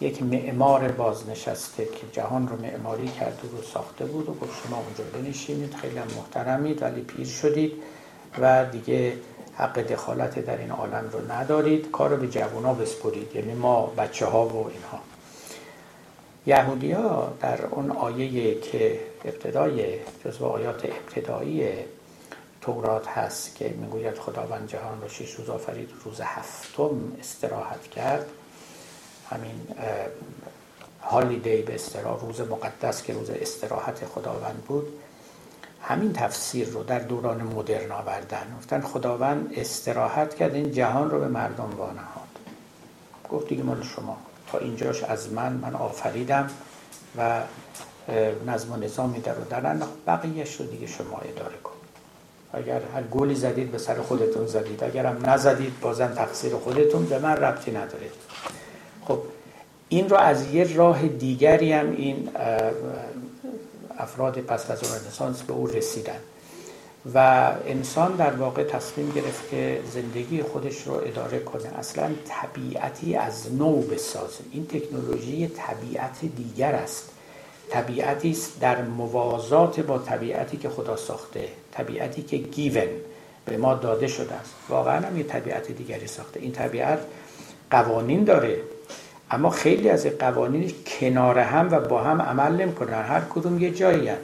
[0.00, 5.04] یک معمار بازنشسته که جهان رو معماری کرده و ساخته بود و گفت شما اونجا
[5.18, 5.74] بنشینید.
[5.74, 7.72] خیلی محترمید ولی پیر شدید
[8.38, 9.12] و دیگه
[9.56, 13.36] حق دخالت در این عالم رو ندارید کار رو به جوونا بسپرید.
[13.36, 15.00] یعنی ما بچه ها و اینها.
[16.46, 21.72] یهودی ها در اون آیه که ابتدای جزو آیات ابتدایی
[22.60, 28.26] تورات هست که می‌گوید خداوند جهان رو شش روز آفرید روز هفتم استراحت کرد.
[29.30, 29.68] همین
[31.02, 34.88] هالیدی به استراحت روز مقدس که روز استراحت خداوند بود.
[35.86, 38.56] همین تفسیر رو در دوران مدرن آوردن.
[38.58, 42.24] گفتن خداوند استراحت کرد این جهان رو به مردم وانهاد.
[43.30, 44.16] گفت دیگه مال شما.
[44.52, 46.50] تا اینجاش از من من آفریدم
[47.18, 47.40] و
[48.46, 49.76] نظم و نظامی در رو در
[50.06, 51.74] بقیهش رو دیگه شما اداره کن.
[52.52, 54.84] اگر هر گلی زدید به سر خودتون زدید.
[54.84, 57.06] اگر هم نزدید بازم تقصیر خودتون.
[57.06, 58.10] به من ربطی نداره.
[59.04, 59.18] خب
[59.88, 62.28] این رو از یه راه دیگری هم این
[63.98, 66.20] افراد پس از رنسانس به او رسیدن.
[67.14, 71.78] و انسان در واقع تصمیم گرفت که زندگی خودش رو اداره کنه.
[71.78, 74.44] اصلا طبیعتی از نو بسازه.
[74.52, 77.10] این تکنولوژی طبیعت دیگر است.
[77.70, 81.48] طبیعتی است در موازات با طبیعتی که خدا ساخته.
[81.72, 82.88] طبیعتی که گیون
[83.44, 84.54] به ما داده شده است.
[84.68, 86.40] واقعا هم یه طبیعت دیگری ساخته.
[86.40, 86.98] این طبیعت
[87.70, 88.60] قوانین داره.
[89.30, 93.02] اما خیلی از قوانین کنار هم و با هم عمل نمی‌کنن.
[93.02, 94.20] هر کدوم یه جایی هست.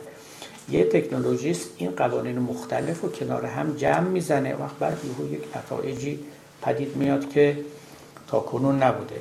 [0.71, 4.55] یه تکنولوژیست این قوانین مختلف و کنار هم جمع می‌زنه.
[4.55, 6.19] وقت بعد یهو یک نتایجی
[6.63, 7.59] پدید میاد که
[8.29, 9.17] تا کنون نبوده.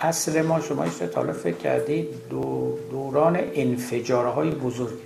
[0.00, 4.98] اصر ما شما ایشتا فکر کردید دو دوران انفجارهای بزرگ.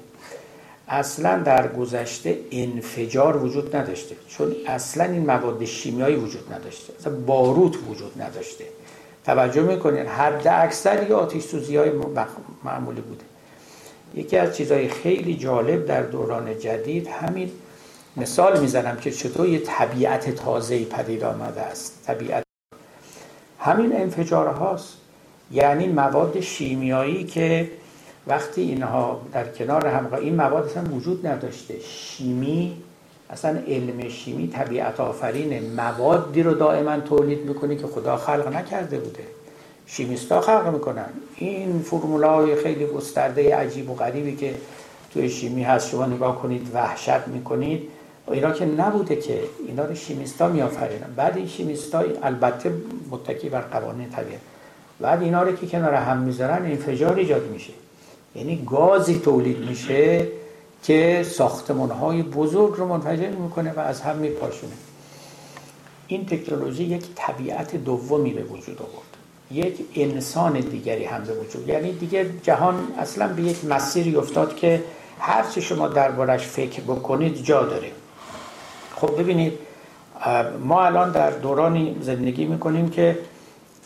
[0.89, 4.17] اصلا در گذشته انفجار وجود نداشته.
[4.29, 6.93] چون اصلا این مواد شیمیایی وجود نداشته.
[7.01, 8.65] اصلا باروت وجود نداشته.
[9.29, 11.91] توجه می‌کنین حد اکثر یا آتیش سوزی های
[12.65, 13.25] معمولی بوده.
[14.15, 17.51] یکی از چیزهای خیلی جالب در دوران جدید همین
[18.17, 22.03] مثال می‌زنم که چطور یه طبیعت تازه‌ای پدید آمده است.
[22.07, 22.43] طبیعت
[23.59, 24.97] همین انفجار هاست
[25.51, 27.71] یعنی مواد شیمیایی که
[28.27, 31.75] وقتی اینها در کنار هم این مواد اصلا وجود نداشته.
[31.81, 32.77] شیمی
[33.31, 39.23] اصلا علم شیمی طبیعت آفرین موادی رو دائما تولید می‌کنه که خدا خلق نکرده بوده.
[39.87, 41.09] شیمیستا خلق می‌کنن.
[41.37, 44.55] این فرمولای خیلی گسترده عجیب و غریبی که
[45.13, 47.89] توی شیمی هست شما نگاه کنید وحشت می‌کنید.
[48.31, 51.07] اینا که نبوده که اینا رو شیمیستا میآفرینن.
[51.17, 52.73] بعد این شیمیستا البته
[53.11, 54.41] متکی بر قوانین طبیعت.
[55.01, 57.73] بعد اینا رو که کنار هم می‌ذارن انفجار ایجاد میشه.
[58.35, 60.27] یعنی گازی تولید میشه
[60.83, 64.73] که ساختمان های بزرگ رو منفجر می‌کنه و از هم میپاشونه.
[66.07, 69.09] این تکنولوژی یک طبیعت دومی به وجود آورد.
[69.51, 71.69] یک انسان دیگری هم به وجود.
[71.69, 74.85] یعنی دیگه جهان اصلا به یک مسیری افتاد که
[75.19, 77.91] هر چی شما دربارش فکر بکنید جا داره.
[78.97, 79.53] خب ببینید
[80.61, 83.19] ما الان در دورانی زندگی می‌کنیم که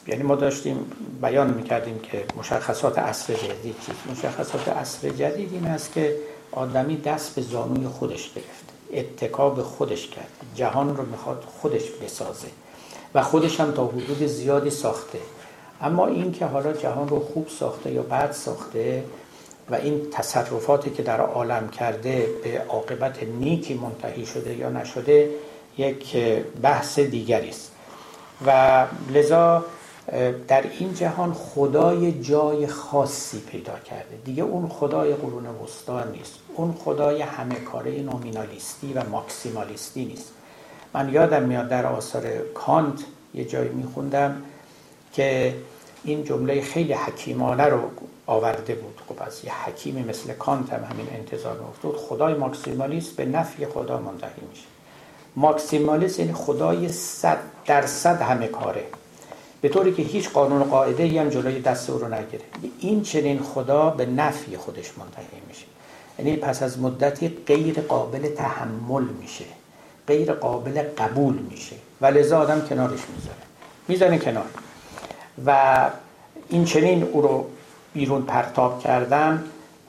[0.07, 0.77] یعنی ما داشتیم
[1.23, 4.07] بیان می‌کردیم که مشخصات عصر جدید چیست.
[4.11, 6.17] مشخصات عصر جدید این است که
[6.53, 12.49] آدمی دست به زانوی خودش گرفت اتکا به خودش کرد جهان رو می‌خواد خودش بسازه
[13.15, 15.19] و خودش هم تا حدود زیادی ساخته.
[15.81, 19.05] اما این که حالا جهان رو خوب ساخته یا بد ساخته
[19.71, 25.31] و این تصرفاتی که در عالم کرده به عاقبت نیکی منتهی شده یا نشده
[25.79, 26.17] یک
[26.63, 27.73] بحث دیگری است.
[28.47, 29.65] و لذا
[30.49, 34.17] در این جهان خدای جای خاصی پیدا کرده.
[34.25, 36.35] دیگه اون خدای قرون وسطا نیست.
[36.55, 40.33] اون خدای همه کاره نومینالیستی و ماکسیمالیستی نیست.
[40.95, 43.01] من یادم میاد در آثار کانت
[43.35, 44.43] یه جایی میخوندم
[45.13, 45.55] که
[46.05, 47.81] این جمله خیلی حکیمانه رو
[48.27, 49.01] آورده بود.
[49.09, 53.99] خب از یه حکیمی مثل کانت هم همین انتظار میافتاد خدای ماکسیمالیست به نفی خدا
[53.99, 54.65] منتهی میشه.
[55.37, 58.85] ماکسیمالیست یعنی خدای صد درصد همه کاره.
[59.61, 62.45] به طوری که هیچ قانون قاعده ای هم جلوی دست او رو نگیره.
[62.79, 65.72] این چنین خدا به نفی خودش منتهی میشه.
[66.19, 69.45] یعنی پس از مدتی غیر قابل تحمل میشه
[70.07, 71.77] غیر قابل قبول میشه.
[72.01, 73.37] و لذا آدم کنارش می‌ذاره
[73.89, 74.47] می‌زنه کنار.
[75.47, 75.91] و
[76.49, 77.47] این چنین او رو
[77.95, 79.45] بیرون پرتاب کردن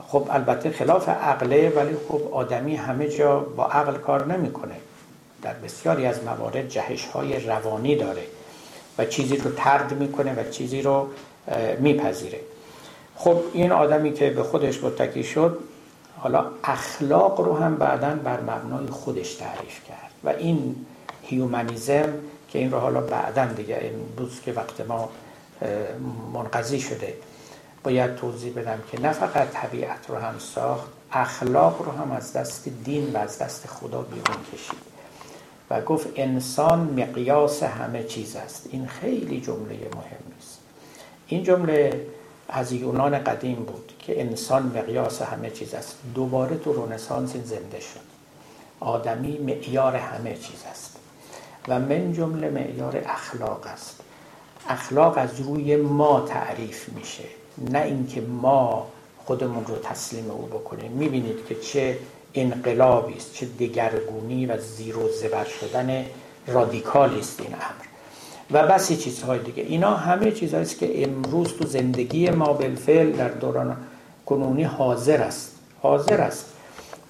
[0.08, 4.76] خب البته خلاف عقله ولی خب آدمی همه جا با عقل کار نمی‌کنه.
[5.42, 8.24] در بسیاری از موارد جهش های روانی داره
[8.98, 11.08] و چیزی رو ترد می‌کنه و چیزی رو
[11.80, 12.40] میپذیره.
[13.16, 15.60] خب این آدمی که به خودش متکی شد
[16.24, 20.76] حالا اخلاق رو هم بعدا بر مبنای خودش تعریف کرد و این
[21.22, 22.14] هیومانیزم
[22.50, 25.10] که این رو حالا بعدا دیگه امروز که وقت ما
[26.34, 27.14] منقضی شده.
[27.84, 32.70] باید توضیح بدم که نه فقط طبیعت رو هم ساخت اخلاق رو هم از دست
[32.84, 34.94] دین و از دست خدا بیرون کشید
[35.70, 38.68] و گفت انسان مقیاس همه چیز است.
[38.72, 40.60] این خیلی جمله مهمی است
[41.28, 42.06] این جمله
[42.50, 45.98] از یونان قدیم بود که انسان مقیاس همه چیز است.
[46.16, 48.00] دوباره تو رنسانس این زنده شد.
[48.80, 50.96] آدمی معیار همه چیز است.
[51.68, 54.00] و من جمله معیار اخلاق است.
[54.70, 57.24] اخلاق از روی ما تعریف میشه.
[57.72, 58.88] نه اینکه ما
[59.26, 60.92] خودمون رو تسلیم او بکنیم.
[60.92, 61.98] می‌بینید که چه
[62.34, 66.06] انقلابی است چه دگرگونی و زیر و زبر شدن
[66.48, 67.93] رادیکالی است این امر.
[68.54, 69.64] و بسی چیزهای دیگه.
[69.64, 73.78] اینا همه چیزهایی است که امروز تو زندگی ما بالفعل در دوران
[74.26, 75.56] کنونی حاضر است.
[75.82, 76.46] حاضر است.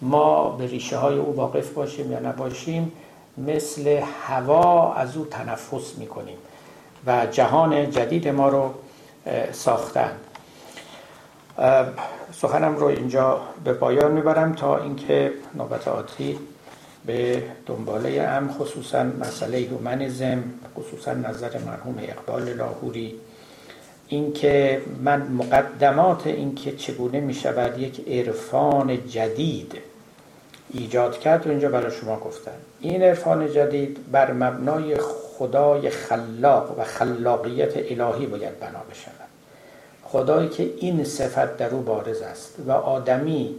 [0.01, 2.91] ما به ریشه های او واقف باشیم یا نباشیم
[3.37, 6.37] مثل هوا از او تنفس می‌کنیم
[7.07, 8.73] و جهان جدید ما رو
[9.51, 10.11] ساختن.
[12.31, 16.39] سخنم رو اینجا به پایان می‌برم تا اینکه نوبت آتی
[17.05, 20.43] به دنباله ام خصوصا مسئله هومنیزم
[20.77, 23.15] خصوصا نظر مرحوم اقبال لاهوری.
[24.07, 29.73] اینکه من مقدمات اینکه چگونه می شود یک عرفان جدید
[30.73, 36.83] ایجاد کرد و اینجا برای شما گفتن این عرفان جدید بر مبنای خدای خلاق و
[36.83, 39.13] خلاقیت الهی باید بنا بشود.
[40.03, 43.55] خدایی که این صفت در او بارز است و آدمی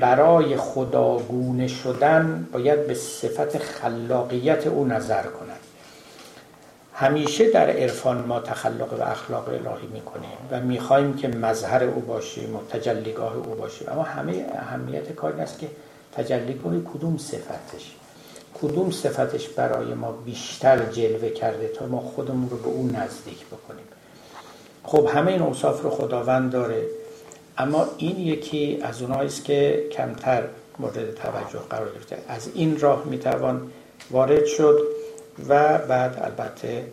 [0.00, 5.60] برای خداگونه شدن باید به صفت خلاقیت او نظر کند.
[6.94, 12.56] همیشه در عرفان ما تخلق و اخلاق الهی می‌کنیم و می‌خواهیم که مظهر او باشیم
[12.56, 13.88] و تجلیگاه او باشیم.
[13.88, 15.66] اما همه اهمیت کار است که
[16.16, 17.94] تجلیگاه کدوم صفتش.
[18.62, 23.84] کدوم صفتش برای ما بیشتر جلوه کرده تا ما خودمون رو به اون نزدیک بکنیم.
[24.84, 26.82] خب همه این اوصاف رو خداوند داره.
[27.60, 30.42] اما این یکی از اونایی است که کمتر
[30.78, 32.18] مورد توجه قرار گرفته.
[32.28, 33.70] از این راه می‌توان
[34.10, 34.78] وارد شد
[35.48, 36.84] و بعد البته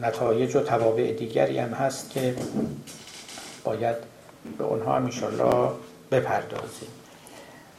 [0.00, 2.34] نتایج و توابع دیگری هم هست که
[3.64, 3.96] باید
[4.58, 5.70] به اونها هم انشالله
[6.10, 6.88] بپردازیم.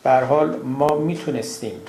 [0.04, 1.82] به حال ما می‌تونستیم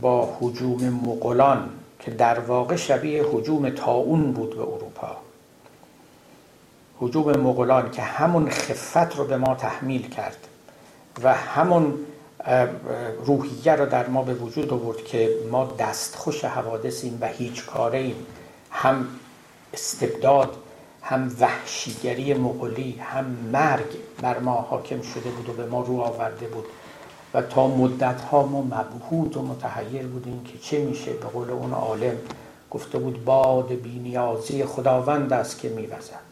[0.00, 1.68] با حجوم مغولان
[2.00, 5.16] که در واقع شبیه حجوم تاون بود به اروپا
[7.00, 10.48] حجوم مغولان که همون خفت رو به ما تحمیل کرد
[11.22, 11.94] و همون
[13.24, 18.26] روحیه رو در ما به وجود آورد که ما دستخوش حوادثیم و هیچ کاره ایم
[18.70, 19.06] هم
[19.74, 20.56] استبداد
[21.02, 23.86] هم وحشیگری مغولی هم مرگ
[24.22, 26.64] بر ما حاکم شده بود و به ما رو آورده بود
[27.34, 31.72] و تا مدت ها ما مبهوت و متحیر بودیم که چه میشه به قول اون
[31.72, 32.16] عالم؟
[32.70, 36.27] گفته بود باد بینیازی خداوند است که میوزد.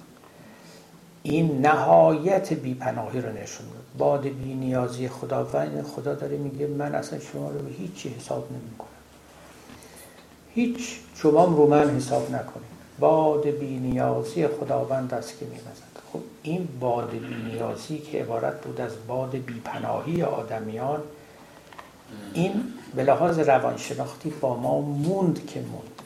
[1.30, 7.50] این نهایت بیپناهی رو نشون میده باد بینیازی خداوند خدا داره میگه من اصلا شما
[7.50, 8.88] رو به هیچی حساب نمی کنم
[10.54, 12.66] هیچ شما رو من حساب نکنید.
[12.98, 15.82] باد بینیازی خداوند است که میوزد.
[16.12, 21.02] خب این باد بینیازی که عبارت بود از باد بیپناهی آدمیان
[22.34, 26.02] این به لحاظ روانشناختی با ما موند که موند.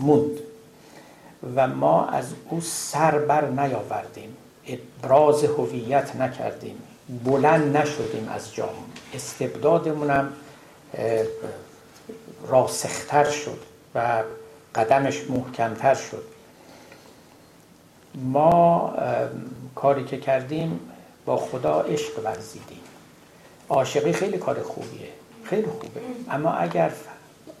[0.00, 0.40] موند.
[1.56, 4.36] و ما از او سر بر نیاوردیم.
[4.68, 6.78] ابراز هویت نکردیم.
[7.24, 8.74] بلند نشدیم از جام.
[9.14, 10.32] استبدادمونم
[12.48, 13.58] راسختر شد
[13.94, 14.22] و
[14.74, 16.24] قدمش محکمتر شد.
[18.14, 18.94] ما
[19.74, 20.80] کاری که کردیم
[21.26, 22.80] با خدا عشق ورزیدیم.
[23.68, 25.08] عاشقی خیلی کار خوبیه.
[25.44, 26.00] خیلی خوبه.
[26.30, 26.92] اما اگر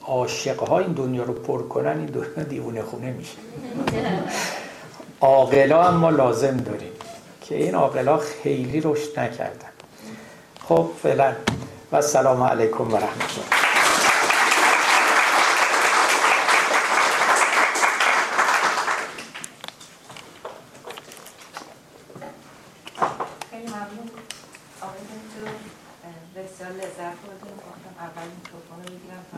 [0.06, 3.36] عاشقها این دنیا رو پر کنن این دنیا دیوونه خونه میشه.
[5.20, 6.92] عاقلا هم ما لازم داریم.
[7.48, 9.68] که این آقلا خیلی روش نکردن.
[10.68, 11.34] خب فعلا
[11.92, 13.64] و سلام علیکم و رحمت الله.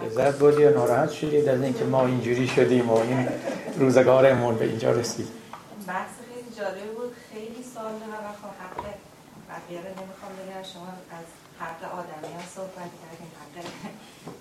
[0.06, 3.28] لذت بردی و ناراحت شدید از اینکه ما اینجوری شدیم و این
[3.78, 5.28] روزگارمون به اینجا رسید.
[5.88, 6.15] بس
[9.74, 10.62] رو نمی‌خوام بگم.
[10.62, 11.26] شما از
[11.60, 13.56] حق آدمی ها صحبت کردیم حق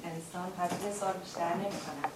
[0.03, 2.11] انسان پس یه سال بیشتر نمی‌کنم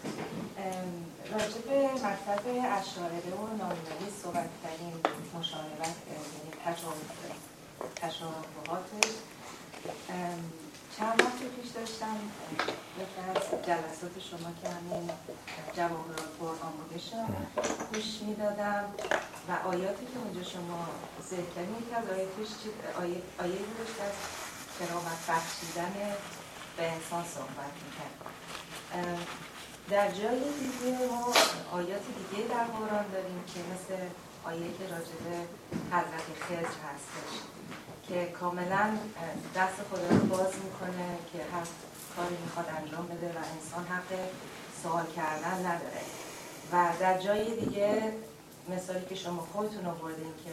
[1.32, 2.44] راجع به مکتب
[2.80, 4.94] اشاره و نامداری صحبت کردیم
[5.40, 6.50] مشاورت یعنی
[7.96, 9.12] تشابهاتش
[11.00, 12.18] چند وقت پیش داشتم
[13.36, 15.10] از جلسات شما که همین
[15.76, 17.28] جواهرات قرآن بودشم
[17.94, 18.86] گوش می‌دادم
[19.50, 20.88] و آیاتی که اونجا شما
[21.30, 22.52] ذکر کردیم یکی از آیاتش
[23.02, 24.16] آیه, آیه بودش از
[24.80, 25.94] کرامت بخشیدن
[26.78, 28.16] به انسان صحبت می‌کرد.
[29.90, 31.34] در جای دیگه ما
[31.72, 34.02] آیات دیگه در قرآن داریم که مثل
[34.44, 35.36] آیه که راجبه
[35.92, 37.59] حضرت خزر هستش.
[38.10, 38.98] که کاملا
[39.56, 41.66] دست خدا رو باز می‌کنه که هر
[42.16, 44.30] کاری می‌خواد انجام بده و انسان حق
[44.84, 46.02] سوال کردن نداره.
[46.72, 48.14] و در جای دیگه
[48.70, 50.52] مثالی که شما خودتون آوردین که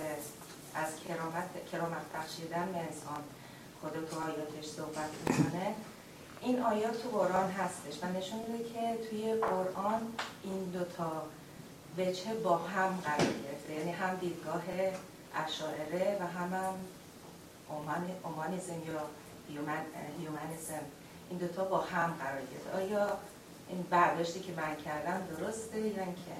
[0.74, 3.22] از کرامت کرامت بخشیدن به انسان
[3.82, 5.74] خدا تو آیاتش صحبت می‌کنه
[6.40, 10.00] این آیات تو قرآن هستش و نشون میده که توی قرآن
[10.44, 11.22] این دوتا
[11.98, 13.72] وجه با هم قرار گرفته.
[13.78, 14.62] یعنی هم دیدگاه
[15.34, 16.74] اشاعره و هم, هم
[18.24, 19.00] اومانیزم یا
[20.18, 20.84] هیومانیزم
[21.30, 23.08] این دوتا با هم قرار گرفته آیا
[23.68, 26.36] این برداشتی که من کردم درسته یا اینکه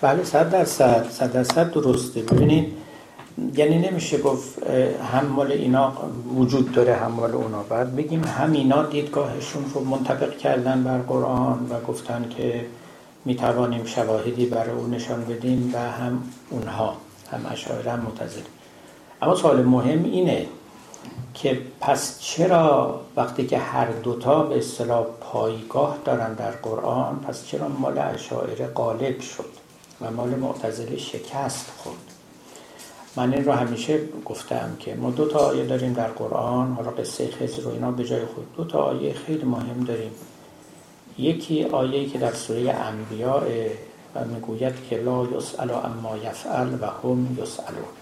[0.00, 2.22] بله صد درصد صد درصد درسته.
[2.22, 2.76] ببینید
[3.54, 4.62] یعنی نمیشه گفت
[5.12, 5.92] هم مال اینا
[6.36, 7.62] وجود داره هم مال اونا.
[7.62, 12.66] بعد بگیم هم اینا دیدگاهشون رو منطبق کردن بر قرآن و گفتن که
[13.24, 16.96] می توانیم شواهدی برای اون نشان بدیم و هم اونها
[17.32, 18.00] هم اشاعره هم
[19.22, 20.46] اما سوال مهم اینه
[21.34, 27.68] که پس چرا وقتی که هر دوتا به اصطلاح پایگاه دارن در قرآن پس چرا
[27.68, 29.50] مال اشاعره غالب شد
[30.00, 31.96] و مال معتزله شکست خورد؟
[33.16, 37.30] من این رو همیشه گفتم که ما دو تا آیه داریم در قرآن حالا قصه
[37.30, 38.46] خزر رو اینا به جای خود.
[38.56, 40.10] دو تا آیه خیلی مهم داریم.
[41.18, 43.42] یکی آیه که در سوره انبیاء
[44.14, 47.99] و می‌گوید که لا یسأل اما یفعل و هم یسألون.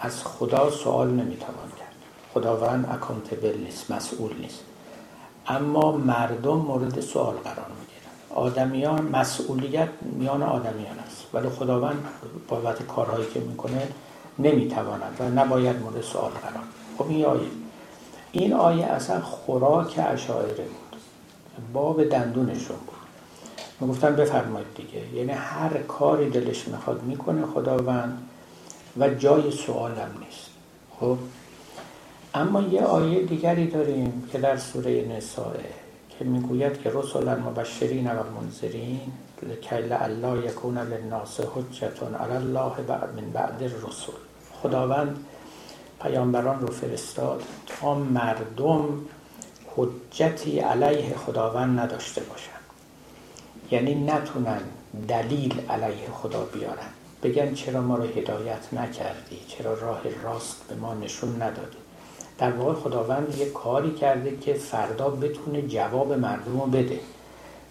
[0.00, 1.94] از خدا سوال نمی‌توان کرد.
[2.34, 4.60] خداوند اکانتبل نیست مسئول نیست.
[5.46, 8.40] اما مردم مورد سوال قرار می‌گیرن.
[8.46, 11.26] آدمیان مسئولیت میان آدمیان است.
[11.32, 12.04] ولی خداوند
[12.48, 13.88] بابت کارهایی که می‌کنه
[14.38, 16.64] نمی‌تواند و نباید مورد سوال قرار
[16.98, 17.48] خب این آیه.
[18.32, 21.00] این آیه اصلا خوراک اشاعره بود.
[21.72, 22.96] باب دندونشون بود.
[23.80, 25.14] می‌گفتن بفرمایید دیگه.
[25.14, 28.26] یعنی هر کاری دلش می‌خواد می‌کنه خداوند.
[28.98, 30.50] و جای سوال هم نیست.
[31.00, 31.18] خب؟
[32.34, 35.52] اما یه آیه دیگری داریم که در سوره نساء
[36.18, 39.12] که می‌گوید که رسولا مبشرین و منذرین
[39.42, 44.14] لکیل الله یکون للناس حجتون علی الله بعد من بعد الرسول.
[44.62, 45.24] خداوند
[46.02, 48.88] پیامبران رو فرستاد تا مردم
[49.76, 52.60] حجتی علیه خداوند نداشته باشن
[53.70, 54.60] یعنی نتونن
[55.08, 56.99] دلیل علیه خدا بیارن.
[57.22, 61.76] بگن چرا ما رو هدایت نکردی؟ چرا راه راست به ما نشون ندادی؟
[62.38, 67.00] در واقع خداوند یه کاری کرده که فردا بتونه جواب مردم رو بده.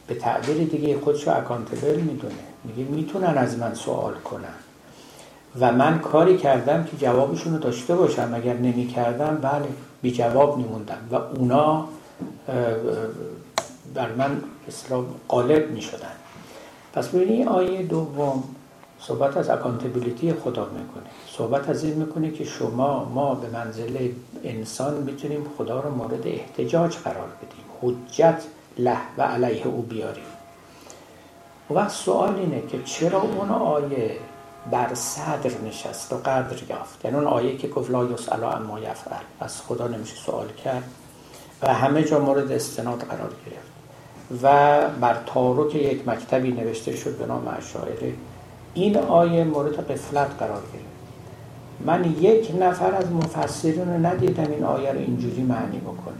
[0.07, 2.33] به تعبیر دیگه خودش رو اکانتبل می‌دونه.
[2.63, 4.53] میگه می‌تونن از من سوال کنن.
[5.59, 8.31] و من کاری کردم که جوابشون رو داشته باشم.
[8.35, 9.67] اگر نمی کردم بله
[10.01, 11.07] بی جواب میموندم.
[11.11, 11.87] و اونا
[13.93, 16.11] بر من اسلام غالب می شدن
[16.93, 18.43] پس ببینید آیه دوم
[19.01, 21.03] صحبت از اکانتبیلیتی خدا می‌کنه.
[21.27, 24.11] صحبت از این می‌کنه که شما ما به منزله
[24.43, 27.65] انسان می‌تونیم خدا رو مورد احتجاج قرار بدیم.
[27.81, 28.41] حجت
[28.77, 30.23] له و علیه او بیاریم.
[31.69, 34.17] و وقت سوال اینه که چرا اون آیه
[34.71, 39.23] بر صدر نشست و قدر یافت؟ یعنی اون آیه که گفت لا یسأل اما یفعل.
[39.39, 40.83] از خدا نمیشه سوال کرد
[41.61, 43.69] و همه جا مورد استناد قرار گرفت.
[44.43, 48.13] و بر تارک یک مکتبی نوشته شد به نام اشاعره.
[48.79, 50.85] این آیه مورد قفلت قرار گرفت.
[51.85, 56.15] من یک نفر از مفسرین رو ندیدم این آیه رو اینجوری معنی بکنه.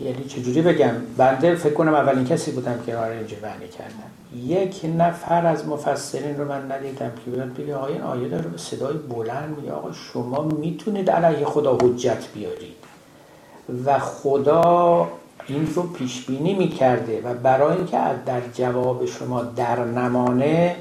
[0.00, 4.10] یعنی چجوری بگم؟ بنده فکر کنم اولین کسی بودم که آیه اینجوری معنی کردم.
[4.46, 8.58] یک نفر از مفسرین رو من ندیدم که بیاد بگه آیه این آیه داره به
[8.58, 12.76] صدای بلند میگه آقا شما می‌تونید علیه خدا حجت بیارید.
[13.84, 15.08] و خدا
[15.46, 20.76] این رو پیش بینی می‌کرده و برای اینکه در جواب شما در نمانه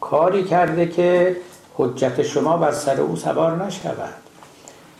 [0.00, 1.36] کاری کرده که
[1.76, 4.14] حجت شما بر سر او سوار نشود.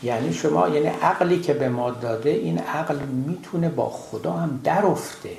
[0.03, 2.95] یعنی شما یعنی عقلی که به ما داده این عقل
[3.27, 5.29] می‌تونه با خدا هم درفته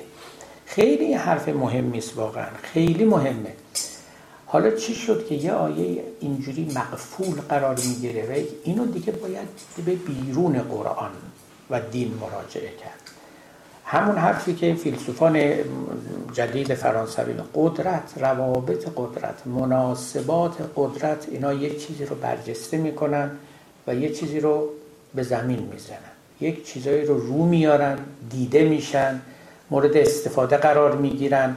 [0.65, 2.47] خیلی این حرف مهمی است واقعا.
[2.61, 3.53] خیلی مهمه.
[4.45, 9.47] حالا چی شد که یه آیه اینجوری مقفول قرار می‌گیره و اینو دیگه باید
[9.85, 11.11] به بیرون قرآن
[11.69, 12.99] و دین مراجعه کرد.
[13.85, 15.53] همون حرفی که فیلسوفان
[16.33, 23.31] جدید فرانسوی قدرت روابط قدرت مناسبات قدرت اینا یه چیزی رو برجسته می‌کنن
[23.87, 24.69] و یه چیزی رو
[25.15, 25.97] به زمین می‌زنن.
[26.41, 27.97] یک چیزایی رو رو میارن
[28.29, 29.21] دیده میشن
[29.71, 31.55] مورد استفاده قرار می‌گیرن.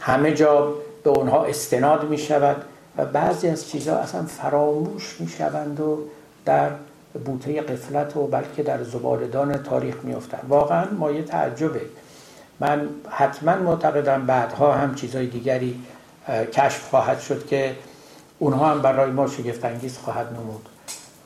[0.00, 2.64] همه جا به اونها استناد می‌شود
[2.96, 5.98] و بعضی از چیزها اصلا فراموش می‌شوند و
[6.44, 6.70] در
[7.24, 11.80] بوته قفلت و بلکه در زبالدان تاریخ میفتن واقعا مایه تعجبه.
[12.60, 15.80] من حتما معتقدم بعدها هم چیزهای دیگری
[16.52, 17.76] کشف خواهد شد که
[18.38, 20.68] اونها هم برای ما شگفت انگیز خواهد نمود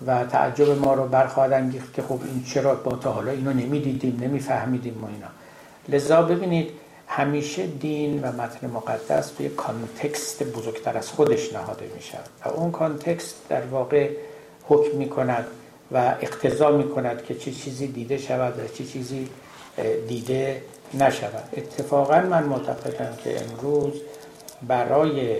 [0.06, 4.18] و تعجب ما رو برخواهد انگیخت که خب این چرا با تا حالا اینو نمی‌دیدیم
[4.22, 5.26] نمیفهمیدیم ما اینا.
[5.88, 6.70] لذا ببینید
[7.08, 13.34] همیشه دین و متن مقدس توی context بزرگتر از خودش نهاده میشه و اون context
[13.48, 14.10] در واقع
[14.68, 15.44] حکم می‌کند
[15.92, 19.28] و اقتضا می‌کند که چه چیزی دیده شود و چه چیزی
[20.08, 20.62] دیده
[20.94, 21.48] نشود.
[21.56, 23.92] اتفاقا من معتقدم که امروز
[24.68, 25.36] برای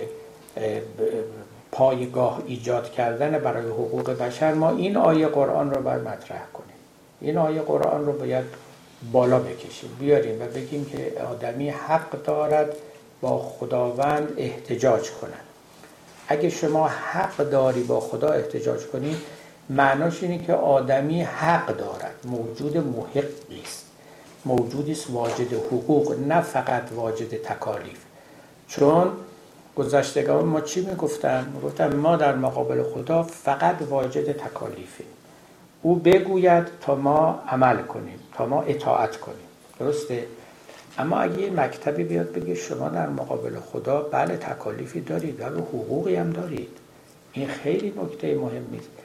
[1.73, 6.77] پایگاه ایجاد کردن برای حقوق بشر ما این آیه قرآن رو باید مطرح کنیم.
[7.21, 8.45] این آیه قرآن رو باید
[9.13, 9.97] بالا بکشیم.
[10.01, 12.77] بیاریم و بگیم که آدمی حق دارد
[13.21, 15.45] با خداوند احتجاج کنند
[16.29, 19.17] اگه شما حق داری با خدا احتجاج کنی
[19.77, 22.15] معناش اینه که آدمی حق دارد.
[22.25, 23.87] موجود محقی است
[24.45, 27.99] موجودی است واجد حقوق نه فقط واجد تکالیف.
[28.69, 29.07] چون
[29.77, 35.07] گذشتگان ما چی می‌گفتن؟ می‌گفتن ما در مقابل خدا فقط واجد تکالیفیم.
[35.83, 39.47] او بگوید تا ما عمل کنیم تا ما اطاعت کنیم.
[39.79, 40.27] درسته؟
[40.99, 46.17] اما اگه یه مکتبی بیاد بگه شما در مقابل خدا بله تکالیفی دارید ولی حقوقی
[46.17, 46.79] هم دارید.
[47.33, 49.02] این خیلی نکته مهمی است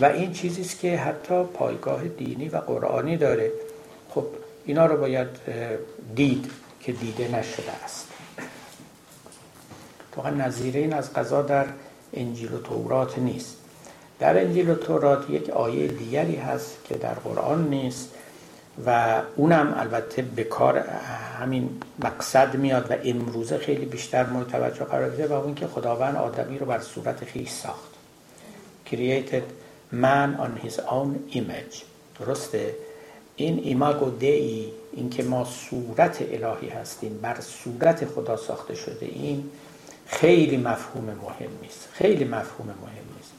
[0.00, 3.52] و این چیزی است که حتی پایگاه دینی و قرآنی داره.
[4.10, 4.26] خب
[4.64, 5.28] اینا رو باید
[6.14, 6.50] دید
[6.80, 8.08] که دیده نشده است.
[10.16, 11.66] واقعا نظیره این از قضا در
[12.14, 13.56] انجیل و تورات نیست.
[14.18, 18.08] در انجیل و تورات یک آیه دیگری هست که در قرآن نیست
[18.86, 20.78] و اونم البته به کار
[21.40, 26.16] همین مقصد میاد و امروزه خیلی بیشتر مورد توجه قرار گرفته و اون که خداوند
[26.16, 27.88] آدمی رو بر صورت خیش ساخت.
[28.90, 29.42] Created
[29.92, 31.84] man on his own image.
[32.20, 32.74] درسته؟
[33.36, 39.44] این ایماگو دی این که ما صورت الهی هستیم بر صورت خدا ساخته شده این
[40.06, 43.32] خیلی مفهوم مهمی است خیلی مفهوم مهمی است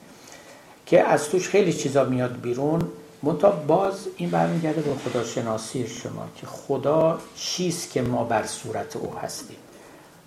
[0.85, 2.91] که از توش خیلی چیزا میاد بیرون
[3.23, 9.15] منتها باز این برمیگرده به خداشناسی شما که خدا چیست که ما بر صورت او
[9.15, 9.57] هستیم.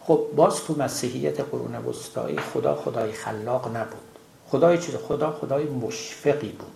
[0.01, 4.12] خب باز تو مسیحیت قرون وسطایی خدا خدای خلاق نبود.
[4.53, 6.73] خدای چیز خدا خدای مشفقی بود.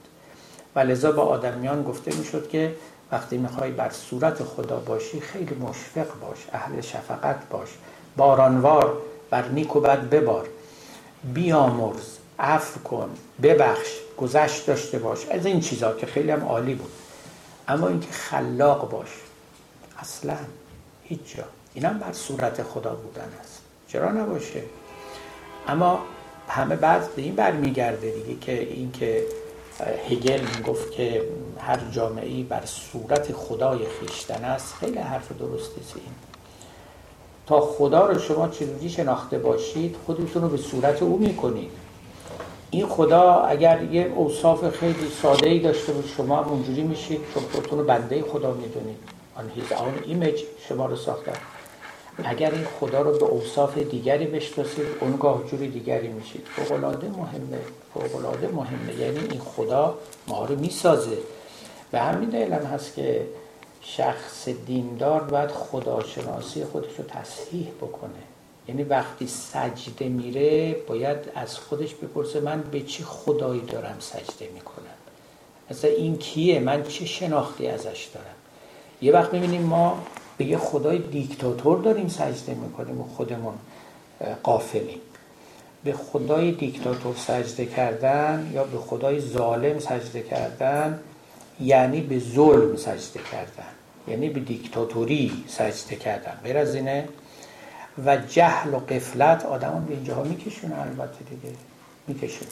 [0.74, 2.74] و لذا با آدمیان گفته می‌شد که
[3.12, 7.68] وقتی می‌خوای بر صورت خدا باشی خیلی مشفق باش اهل شفقت باش
[8.16, 8.96] بارانوار
[9.30, 10.48] بر نیک و بد ببار.
[11.34, 13.10] بیامرز عفو کن
[13.42, 13.88] ببخش
[14.18, 15.26] گذشت داشته باش.
[15.26, 16.92] از این چیزا که خیلی هم عالی بود.
[17.68, 19.08] اما اینکه خلاق باش.
[19.98, 20.36] اصلا
[21.04, 21.44] هیچ جا.
[21.74, 23.62] اینم بر صورت خدا بودن است.
[23.88, 24.62] چرا نباشه؟
[25.68, 26.00] اما
[26.48, 29.24] همه بعد به این برمیگرده دیگه که اینکه
[30.10, 31.22] هگل گفت که
[31.58, 36.14] هر جامعه بر صورت خدای خیشتن است خیلی حرف درستی است این.
[37.46, 41.70] تا خدا رو شما چجوری شناخته باشید خودتون رو به صورت او می‌کنید.
[42.70, 47.78] این خدا اگر یه اوصاف خیلی ساده ای داشته بود شما اونجوری میشید چون خودتون
[47.78, 48.98] رو بنده خدا می‌دونید.
[49.36, 51.32] آن هیز آن ایمیج شما رو ساخته
[52.24, 56.46] اگر این خدا رو به اوصاف دیگری بشناسید اونگاه جوری دیگری میشید.
[56.56, 57.58] فوقلاده مهمه.
[57.94, 58.94] فوقلاده مهمه.
[58.94, 61.18] یعنی این خدا ما رو می‌سازه.
[61.92, 63.26] و همین علم هست که
[63.80, 68.10] شخص دیندار باید خداشناسی خودش رو تصحیح بکنه.
[68.68, 74.84] یعنی وقتی سجده میره باید از خودش بپرسه من به چی خدایی دارم سجده می‌کنم؟
[75.70, 78.26] مثلا این کیه؟ من چه شناختی ازش دارم؟
[79.02, 80.02] یه وقت می‌بینیم ما
[80.38, 83.54] به یه خدای دیکتاتور داریم سجده می‌کنیم و خودمون
[84.42, 85.00] قافلیم.
[85.84, 91.00] به خدای دیکتاتور سجده کردن یا به خدای ظالم سجده کردن
[91.60, 93.68] یعنی به ظلم سجده کردن.
[94.08, 96.40] یعنی به دیکتاتوری سجده کردن.
[96.44, 97.08] غیر از اینه.
[98.04, 101.54] و جهل و قفلت آدم به اینجاها میکشونه البته دیگه.
[102.06, 102.50] میکشونه.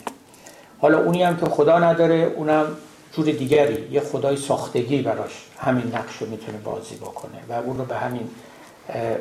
[0.78, 2.66] حالا اونی هم که خدا نداره اونم
[3.12, 3.88] جور دیگری.
[3.90, 5.46] یه خدای ساختگی براش.
[5.64, 8.30] همین نقش رو می‌تونه بازی بکنه و اون رو به همین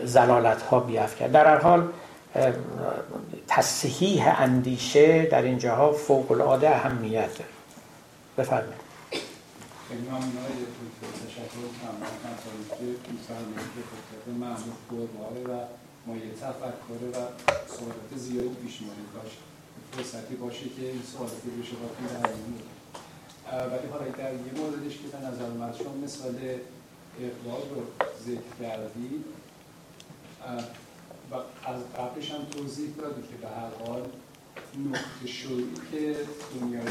[0.03, 1.27] زلالت ها بیافکن.
[1.27, 1.87] در هر حال
[3.47, 7.49] تصحیح اندیشه در اینجاها فوق العاده اهمیت داره.
[8.37, 8.83] بفرمایید.
[9.89, 10.55] خیلی ممنون های
[11.27, 11.97] تشکر کنم.
[12.69, 15.65] که این سرمایه که خطبه معمول قرباره و
[16.07, 17.17] مایه تفکر و
[17.75, 19.39] سوالات زیادی پیش مانید باشه
[19.91, 21.03] فرصتی باشه که این
[21.57, 21.87] رو شما
[22.23, 22.29] در
[23.73, 24.62] ولی حالا در یه که
[25.73, 26.35] من شما مثال
[27.21, 29.25] اقبال رو ذکر کردید.
[31.31, 31.35] و
[31.69, 34.01] از قبلش هم توضیح دادی که به هر حال
[34.89, 36.15] نقطه شروعی که
[36.59, 36.85] دنیای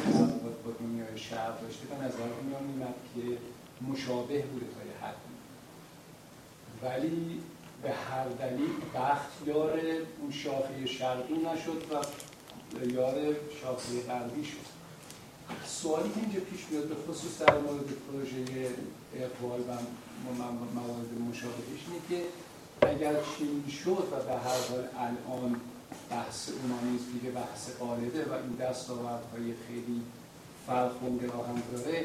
[0.64, 3.38] با دنیای شهر داشته به نظر میان میمد که
[3.92, 5.32] مشابه بوده تا حدی
[6.82, 7.40] ولی
[7.82, 9.80] به هر دلیل بخت یار
[10.20, 13.14] اون شاخه شرقی نشد و یار
[13.62, 14.81] شاخه غربی شد.
[15.66, 18.44] سوالی که اینجا پیش میاد به خصوص در مورد پروژه
[19.16, 19.72] اقبال و
[20.74, 22.28] موارد مشابهش اینه که
[22.86, 25.60] اگر چین شد و به هر حال الان
[26.10, 30.02] بحث اومانیزم دیگه بحث قالبه و این دستاوردهای خیلی
[30.66, 32.04] فرخونده را هم داره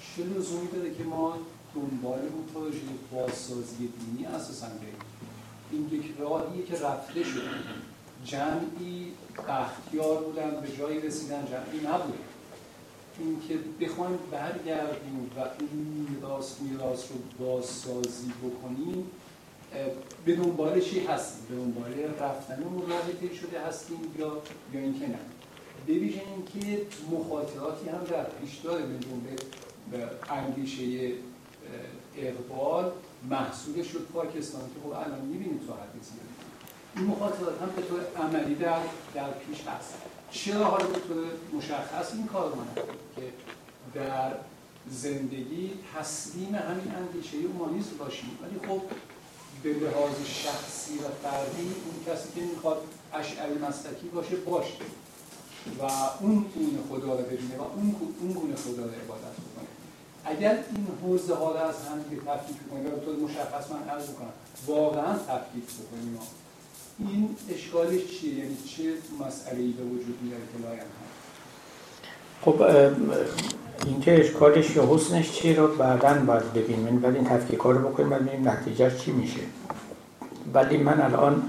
[0.00, 1.38] چه لزومی داره که ما
[1.74, 2.78] دنبال اون پروژه
[3.12, 4.94] بازسازی دینی اساسا بریم؟
[5.70, 7.50] این یک راهیه که رفته شده.
[8.24, 9.12] جمعی
[9.48, 12.27] بختیار بودن به جایی رسیدن جمعی نبودن
[13.18, 19.10] اینکه بخوایم برگردیم و این میراث میراث رو بازسازی بکنیم
[20.24, 22.82] به دنبال چی هستیم؟ به دنبال رفتن اون
[23.34, 24.42] شده هستیم یا
[24.74, 25.18] یا اینکه نه؟
[25.88, 28.98] ببینیم اینکه مخاطراتی هم در پیش داره به
[29.90, 31.12] به اندیشه
[32.16, 32.92] اقبال
[33.30, 35.78] محصولش شد پاکستان که خب الان می‌بینید تو حد
[36.96, 38.78] این مخاطرات هم به طور عملی در,
[39.14, 39.94] در پیش هست.
[40.30, 42.64] چرا حالا به طور مشخص این کار ما
[43.20, 43.32] که
[43.94, 44.32] در
[44.90, 48.38] زندگی تسلیم همین اندیشه اومانیزم باشیم.
[48.42, 48.82] ولی خب
[49.62, 52.78] به لحاظ شخصی و فردی اون کسی که می‌خواد
[53.14, 54.74] اشعری مسلکی باشه باشه.
[55.80, 55.82] و
[56.20, 59.68] اون گونه خدا رو ببینه و اون اون گونه خدا رو عبادت بکنه.
[60.24, 64.32] اگر این حوزه رو از هم دیگه تفکیک کنیم و طور مشخص من عرض بکنم
[64.66, 66.18] واقعا تفکیک بکنیم.
[66.98, 68.94] این اشکالش چیه؟ یعنی چه
[69.26, 71.07] مسئله ای به وجود میاره که لایم
[72.44, 72.62] خب
[73.86, 77.00] اینکه اشکالش یا حسنش چی رو بعدا باید ببینیم.
[77.04, 79.40] ولی این تفکیک رو بکنیم و ببینیم نتیجه چی میشه.
[80.54, 81.42] ولی من الان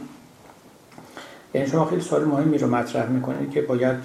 [1.53, 3.95] یعنی شما خیلی سوال مهمی رو مطرح می‌کنید که باید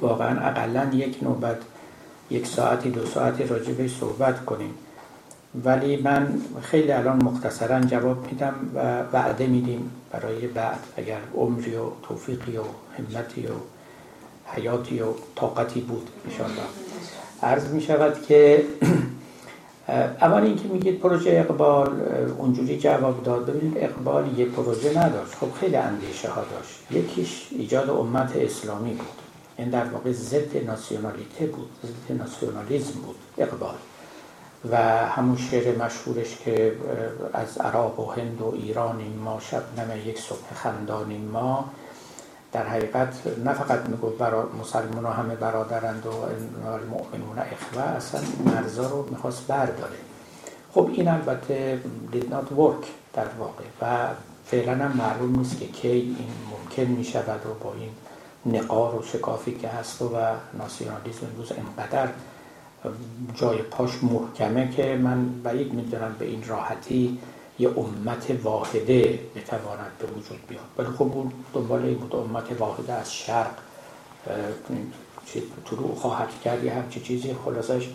[0.00, 1.58] واقعا اقلا یک نوبت
[2.30, 4.74] یک ساعتی دو ساعتی راجع به صحبت کنیم.
[5.64, 11.82] ولی من خیلی الان مختصرا جواب میدم و وعده میدیم برای بعد اگر عمری و
[12.02, 12.62] توفیقی و
[12.98, 13.50] همتی و
[14.56, 15.06] حیاتی و
[15.36, 16.62] طاقتی بود انشاءالله.
[17.42, 18.64] عرض می شود که
[20.20, 22.00] اول اینکه میگید پروژه اقبال
[22.38, 23.46] اونجوری جواب داد.
[23.46, 25.34] ببینید اقبال یه پروژه نداشت.
[25.34, 26.80] خب خیلی اندیشه ها داشت.
[26.90, 29.06] یکیش ایجاد امت اسلامی بود.
[29.58, 33.74] این در واقع ضد ناسیونالیته بود ضد ناسیونالیزم بود اقبال.
[34.70, 34.76] و
[35.06, 36.72] همون شعر مشهورش که
[37.32, 41.70] از عراق و هند و ایران ما شبنم یک صبح خندانیم ما
[42.54, 43.14] در حقیقت
[43.44, 46.10] نه فقط می‌گفت برا مسلمان همه برادرند و
[46.68, 49.96] المؤمنون اخوه اصلا مرزا رو می‌خواست برداره.
[50.74, 51.78] خب این البته
[52.12, 54.08] did not work در واقع و
[54.46, 56.16] فعلا هم معلوم نیست که کی این
[56.50, 57.90] ممکن می‌شود و با این
[58.58, 60.08] نقار و شکافی که هست و
[60.58, 62.08] ناسیونالیزم امروز انقدر
[63.34, 67.18] جای پاش محکمه که من بعید می‌دونم به این راحتی
[67.58, 70.64] یه امت واحده بتواند به وجود بیاد.
[70.78, 73.50] ولی خب اون دنبال این بود امت واحده از شرق
[75.70, 77.88] طلوع خواهد کرد یه همچی چیزی خلاصش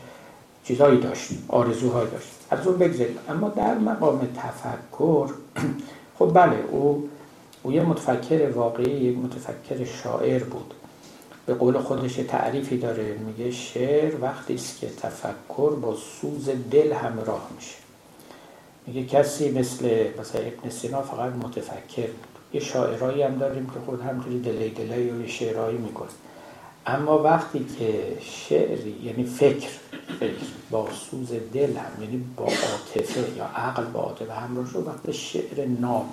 [0.64, 2.28] چیزهایی داشت آرزوهایی داشت.
[2.50, 5.30] از اون بگذاریم اما در مقام تفکر
[6.20, 7.10] خب بله او
[7.64, 10.74] او یه متفکر واقعی یک متفکر شاعر بود.
[11.46, 17.50] به قول خودش تعریفی داره میگه شعر وقتی است که تفکر با سوز دل همراه
[17.56, 17.89] میشه.
[18.88, 22.26] میگه کسی مثل مثلا ابن سینا فقط متفکر بود.
[22.54, 26.10] یه شاعرایی هم داریم که خود همطوری دلی دلی و یه شعرهایی می‌کنه.
[26.86, 29.70] اما وقتی که شعری یعنی فکر
[30.20, 35.14] فکر با سوز دل هم یعنی با عاطفه یا عقل با عاطفه همراه شد وقتی
[35.14, 36.06] شعر ناب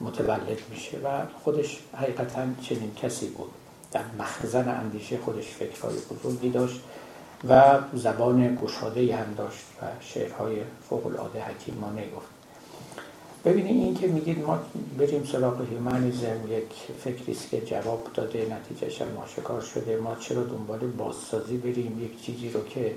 [0.00, 1.08] متولد میشه و
[1.44, 3.50] خودش حقیقتا چنین کسی بود.
[3.92, 6.80] در مخزن اندیشه خودش فکرهای بزرگی داشت.
[7.48, 10.56] و زبان گشاده هم داشت و شعرهای
[10.88, 12.26] فوق العاده حکیمانه گفت.
[13.44, 14.58] ببینید این که میگید ما
[14.98, 19.96] بریم سراغ هیومانیزم یک فکری است که جواب داده نتیجهش هم آشکار شده.
[19.96, 22.94] ما چرا دنبال بازسازی بریم؟ یک چیزی رو که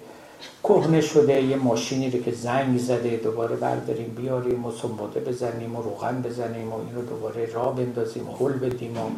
[0.63, 5.81] کهنه شده یه ماشینی رو که زنگ زده دوباره برداریم بیاریم و سنباده بزنیم و
[5.81, 9.09] روغن بزنیم و این رو دوباره را بندازیم و حل بدیم و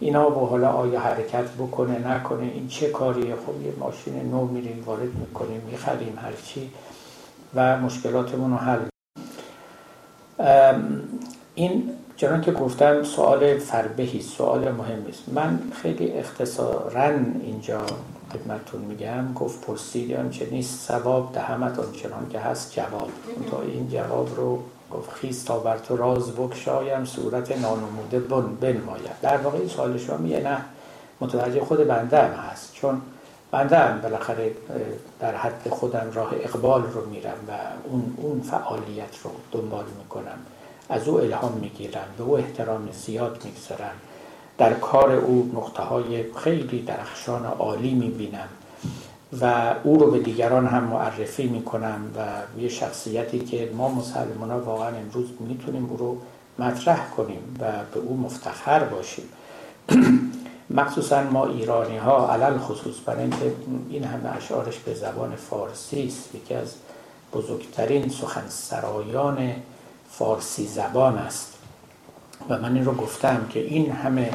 [0.00, 4.82] اینا با حالا آیا حرکت بکنه نکنه این چه کاریه؟ خب یه ماشین نو میریم
[4.86, 6.70] وارد می‌کنیم می‌خریم هرچی
[7.54, 8.78] و مشکلاتمون رو حل
[11.54, 15.28] این چنان که گفتم سوال فربهی سوال مهمی است.
[15.28, 17.10] من خیلی اختصارا
[17.42, 17.80] اینجا
[18.32, 19.32] خدمتتون میگم.
[19.34, 23.10] گفت پرسید آنچه نیست ثواب دهمت آنچنان که هست جواب.
[23.50, 24.58] تا این جواب رو
[24.94, 29.20] گفت خیز تا بر تو راز بکشایم صورت نانموده بن بنماید.
[29.22, 30.64] در واقع این سوال شما میگه نه
[31.20, 32.74] متوجه خود بنده هم هست.
[32.74, 33.00] چون
[33.50, 34.52] بنده هم بالاخره
[35.20, 37.52] در حد خودم راه اقبال رو میرم و
[37.84, 40.38] اون, اون فعالیت رو دنبال می‌کنم.
[40.88, 43.94] از او الهام می‌گیرم به او احترام زیاد می‌گذارم.
[44.58, 48.48] در کار او نقطه های خیلی درخشان عالی می‌بینم.
[49.40, 54.60] و او رو به دیگران هم معرفی می‌کنم و یه شخصیتی که ما مسلمان ها
[54.60, 56.16] واقعا امروز می‌تونیم او رو
[56.58, 59.24] مطرح کنیم و به او مفتخر باشیم.
[60.70, 63.52] مخصوصا ما ایرانی ها علل خصوص برای اینکه
[63.90, 66.34] این همه اشعارش به زبان فارسی است.
[66.34, 66.74] یکی از
[67.32, 69.54] بزرگترین سخنسرایان
[70.10, 71.54] فارسی زبان است.
[72.48, 74.30] و من این رو گفتم که این همه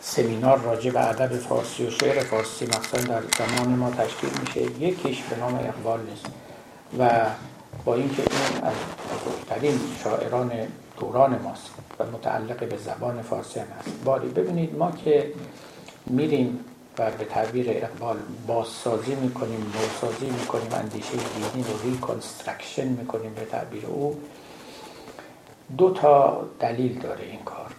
[0.00, 4.62] سمینار راجع به ادب فارسی و شعر فارسی مثلا در زمان ما تشکیل میشه.
[4.80, 6.26] یکیش به نام اقبال نیست.
[6.98, 7.26] و
[7.84, 8.74] با اینکه این از
[9.12, 10.52] بزرگترین شاعران
[11.00, 13.88] دوران ماست و متعلق به زبان فارسی هم هست.
[14.04, 15.32] باری ببینید ما که
[16.06, 16.64] میریم
[16.98, 18.16] و به تعبیر اقبال
[18.46, 24.20] بازسازی می‌کنیم نوسازی می‌کنیم اندیشه دینی رو reconstruction می‌کنیم به تعبیر او
[25.78, 27.70] دو تا دلیل داره این کار.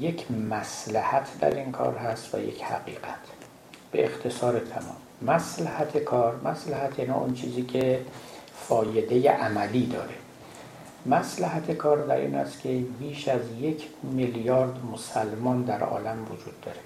[0.00, 3.20] یک مصلحت در این کار هست و یک حقیقت.
[3.92, 4.96] به اختصار تمام.
[5.22, 8.00] مصلحت کار مصلحت یعنی اون چیزی که
[8.68, 10.14] فایده عملی داره.
[11.06, 16.78] مسلحت کار در این است که بیش از یک میلیارد مسلمان در عالم وجود داره.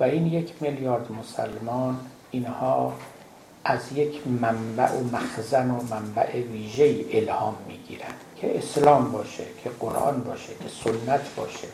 [0.00, 1.96] و این یک میلیارد مسلمان
[2.30, 2.92] اینها
[3.64, 10.20] از یک منبع و مخزن و منبع ویژه الهام می‌گیرند که اسلام باشه که قرآن
[10.20, 11.68] باشه که سنت باشه.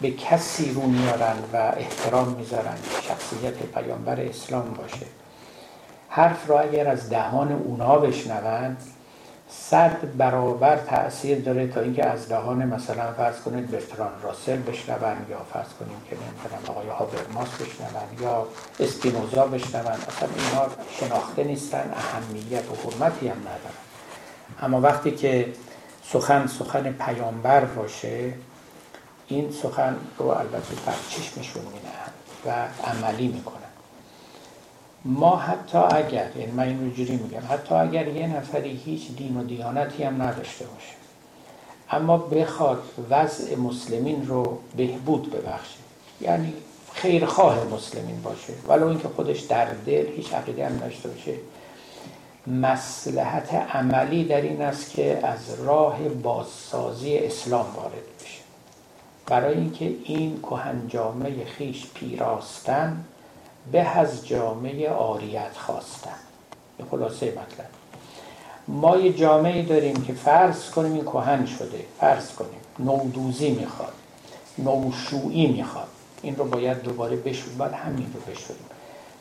[0.00, 5.06] به کسی رو میارن و احترام می‌ذارن که شخصیت پیامبر اسلام باشه.
[6.08, 8.82] حرف را اگر از دهان اونا بشنوند
[9.50, 15.38] صد برابر تاثیر داره تا اینکه از دهان مثلا فرض کنید برتران راسل بشنون یا
[15.52, 18.46] فرض کنیم که نمی‌دونم آقای هابرماس بشنون یا
[18.80, 20.66] اسپینوزا بشنون اصلا اینا
[21.00, 23.76] شناخته نیستن اهمیت و حرمتی هم ندارن.
[24.62, 25.52] اما وقتی که
[26.04, 28.32] سخن سخن پیامبر باشه
[29.28, 32.12] این سخن رو البته بر چشمشون مینهند
[32.46, 33.56] و عملی می‌کنن
[35.04, 39.44] ما حتی اگر یعنی من این جوری میگم حتی اگر یه نفری هیچ دین و
[39.44, 40.94] دیانتی هم نداشته باشه
[41.90, 45.78] اما بخواد وضع مسلمین رو بهبود ببخشه
[46.20, 46.52] یعنی
[46.94, 51.34] خیرخواه مسلمین باشه ولو اینکه خودش در دل هیچ عقیده هم داشته باشه
[52.46, 58.15] مسلحت عملی در این است که از راه بازسازی اسلام وارد
[59.26, 63.04] برای اینکه این کهن جامعه خیش پیراستن
[63.72, 66.16] به از جامعه آریت خواستن.
[66.78, 67.66] به خلاصه مطلب.
[68.68, 71.84] ما یه جامعه داریم که فرض کنیم این کهن شده.
[72.00, 72.60] فرض کنیم.
[72.78, 73.92] نودوزی می‌خواد.
[74.58, 75.88] نوشویی می‌خواد.
[76.22, 78.66] این رو باید دوباره بشود باید همین رو بشوریم.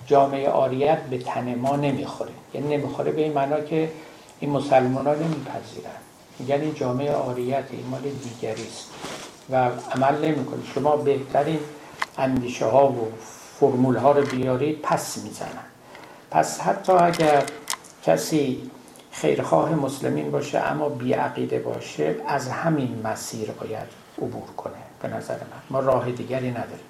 [0.08, 2.32] جامعه آریت به تن ما نمی‌خوره.
[2.54, 3.92] یعنی نمی‌خوره به این معنا که
[4.40, 5.92] این مسلمان ها نمیپذیرن
[6.40, 8.90] این جامعه آریت این مال دیگری است.
[9.52, 11.60] و عمل نمی‌کنه شما بهترین
[12.18, 13.12] اندیشه ها و
[13.60, 15.66] فرمول ها رو بیارید پس می‌زنن.
[16.32, 17.44] پس حتی اگر
[18.04, 18.72] کسی
[19.12, 25.62] خیرخواه مسلمین باشه اما بیعقیده باشه از همین مسیر باید عبور کنه به نظر من.
[25.70, 26.86] ما راه دیگری نداریم.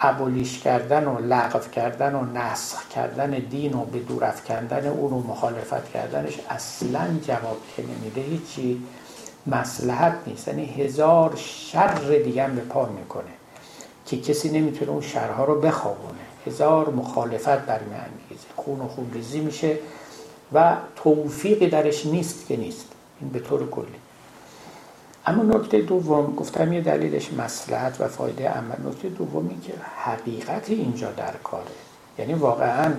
[0.00, 5.22] ابولیش کردن و لغو کردن و نسخ کردن دین و به دور افکندن اون رو
[5.22, 8.82] مخالفت کردنش اصلا جواب که نمیده هیچی.
[9.46, 10.48] مسلحت نیست.
[10.48, 13.24] یعنی هزار شر دیگه هم به پا می‌کنه
[14.06, 16.18] که کسی نمی‌تونه اون شرها رو بخوابونه.
[16.46, 19.78] هزار مخالفت برمیانگیزه خون و خون ریزی میشه
[20.52, 22.86] و توفیقی درش نیست که نیست.
[23.20, 23.86] این به طور کلی.
[25.26, 31.12] اما نکته دوم گفتم یه دلیلش مسلحت و فایده عمل نکته دومی که حقیقت اینجا
[31.12, 31.64] در کاره.
[32.18, 32.92] یعنی واقعا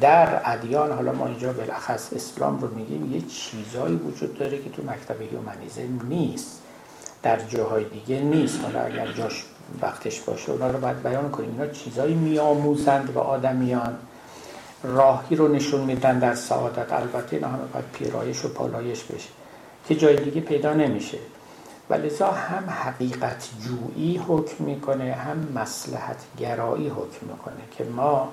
[0.00, 4.82] در ادیان حالا ما اینجا بالاخص اسلام رو میگیم یه چیزایی وجود داره که تو
[4.82, 6.62] مکتب هیومنیزم نیست.
[7.22, 8.60] در جاهای دیگه نیست.
[8.64, 9.44] حالا اگر جاش
[9.82, 11.50] وقتش باشه اونا رو باید بیان کنیم.
[11.50, 13.96] اینا چیزایی میآموزند به آدمیان
[14.82, 16.92] راهی رو نشون میدن در سعادت.
[16.92, 19.28] البته اینا همه باید پیرایش و پالایش بشه
[19.88, 21.18] که جای دیگه پیدا نمیشه.
[21.90, 28.28] و هم حقیقت جویی حکم می‌کنه هم مسلحت گرایی حکم می‌کنه که ما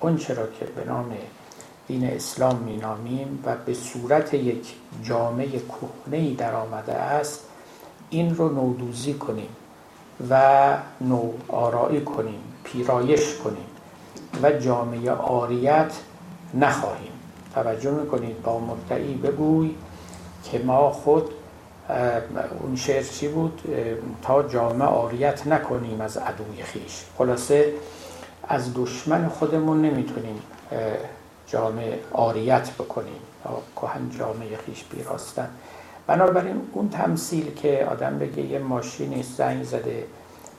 [0.00, 1.16] اون چرا که به نام
[1.88, 7.40] دین اسلام مینامیم و به صورت یک جامعه کهنه در آمده است
[8.10, 9.48] این رو نودوزی کنیم
[10.30, 13.66] و نو آرایی کنیم پیرایش کنیم
[14.42, 15.92] و جامعه آریت
[16.54, 17.12] نخواهیم.
[17.54, 19.74] توجه می‌کنید با مدعی بگوی
[20.44, 21.30] که ما خود
[22.60, 23.60] اون شعر چی بود؟
[24.22, 27.04] تا جامعه آریت نکنیم از عدوی خیش.
[27.18, 27.72] خلاصه
[28.48, 30.42] از دشمن خودمون نمی‌تونیم
[31.46, 33.20] جامعه آریت بکنیم
[33.76, 35.48] کهن جامعه خیش بیراستن.
[36.06, 40.06] بنابراین اون تمثیل که آدم بگه یه ماشینی زنگ زده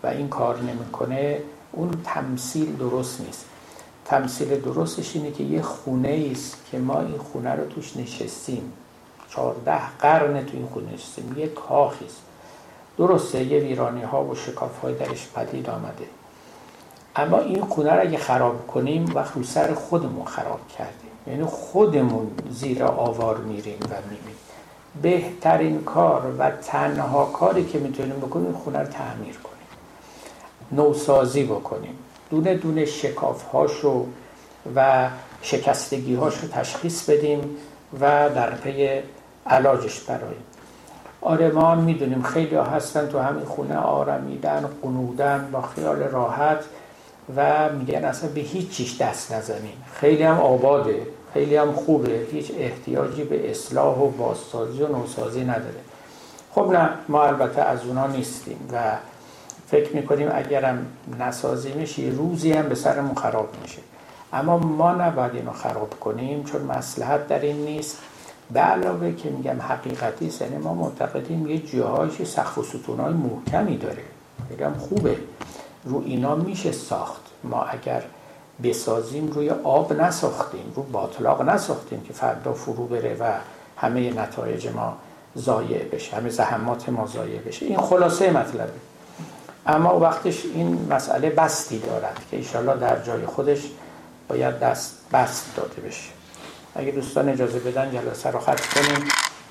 [0.03, 1.41] و این کار نمی‌کنه
[1.71, 3.45] اون تمثیل درست نیست.
[4.05, 8.73] تمثیل درستش اینه که یه خونه است که ما این خونه رو توش نشستیم.
[9.29, 11.35] چهارده قرن تو این خونه نشستیم.
[11.37, 12.21] یه کاخی است.
[12.97, 16.05] درسته یه ویرانی ها و شکاف های درش پدید آمده.
[17.17, 21.11] اما این خونه رو اگه خراب کنیم وقت رو سر خودمون خراب کردیم.
[21.27, 24.35] یعنی خودمون زیر آوار میریم و می‌بینیم.
[25.01, 29.57] بهترین کار و تنها کاری که می‌تونیم بکنیم خونه رو تعمیر کنیم.
[30.71, 31.97] نوسازی بکنیم.
[32.29, 34.05] دونه دونه شکاف هاشو
[34.75, 35.09] و
[35.41, 37.57] شکستگی هاشو تشخیص بدیم
[38.01, 39.01] و در پی
[39.45, 40.43] علاجش براییم.
[41.21, 46.63] آره ما می‌دونیم خیلی ها هستن تو همین خونه آرمیدن قنودن با خیال راحت.
[47.35, 49.83] و میگن اصلا به هیچ چیش دست نزنیم.
[49.93, 51.01] خیلی هم آباده
[51.33, 52.27] خیلی هم خوبه.
[52.31, 55.79] هیچ احتیاجی به اصلاح و بازسازی و نوسازی نداره.
[56.51, 58.97] خب نه ما البته از اونا نیستیم و
[59.67, 60.85] فکر می‌کنیم اگرم
[61.19, 63.79] نسازیمش یه روزی هم به سرمون خراب میشه.
[64.33, 67.97] اما ما نباید اینو خراب کنیم چون مسلحت در این نیست.
[68.51, 74.03] به علاوه که میگم حقیقتی یعنی ما معتقدیم یه جاهایش سقف و ستونهای محکمی داره.
[74.49, 75.17] میگم خوبه.
[75.87, 77.21] رو اینا میشه ساخت.
[77.43, 78.03] ما اگر
[78.63, 83.31] بسازیم روی آب نساختیم رو باطلاق نساختیم که فردا فرو بره و
[83.77, 84.97] همه نتایج ما
[85.37, 87.65] ضایع بشه همه زحمات ما ضایع بشه.
[87.65, 88.73] این خلاصه مطلبه
[89.67, 93.59] اما وقتش این مسئله بستی دارد که ایشالله در جای خودش
[94.27, 96.09] باید دست بست داده بشه.
[96.75, 99.07] اگه دوستان اجازه بدن جلسه رو ختم کنیم.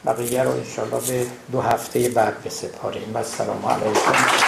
[0.06, 3.14] بقیه رو انشالله به دو هفته بعد بسپاریم.
[3.14, 4.45] و السلام علیکم.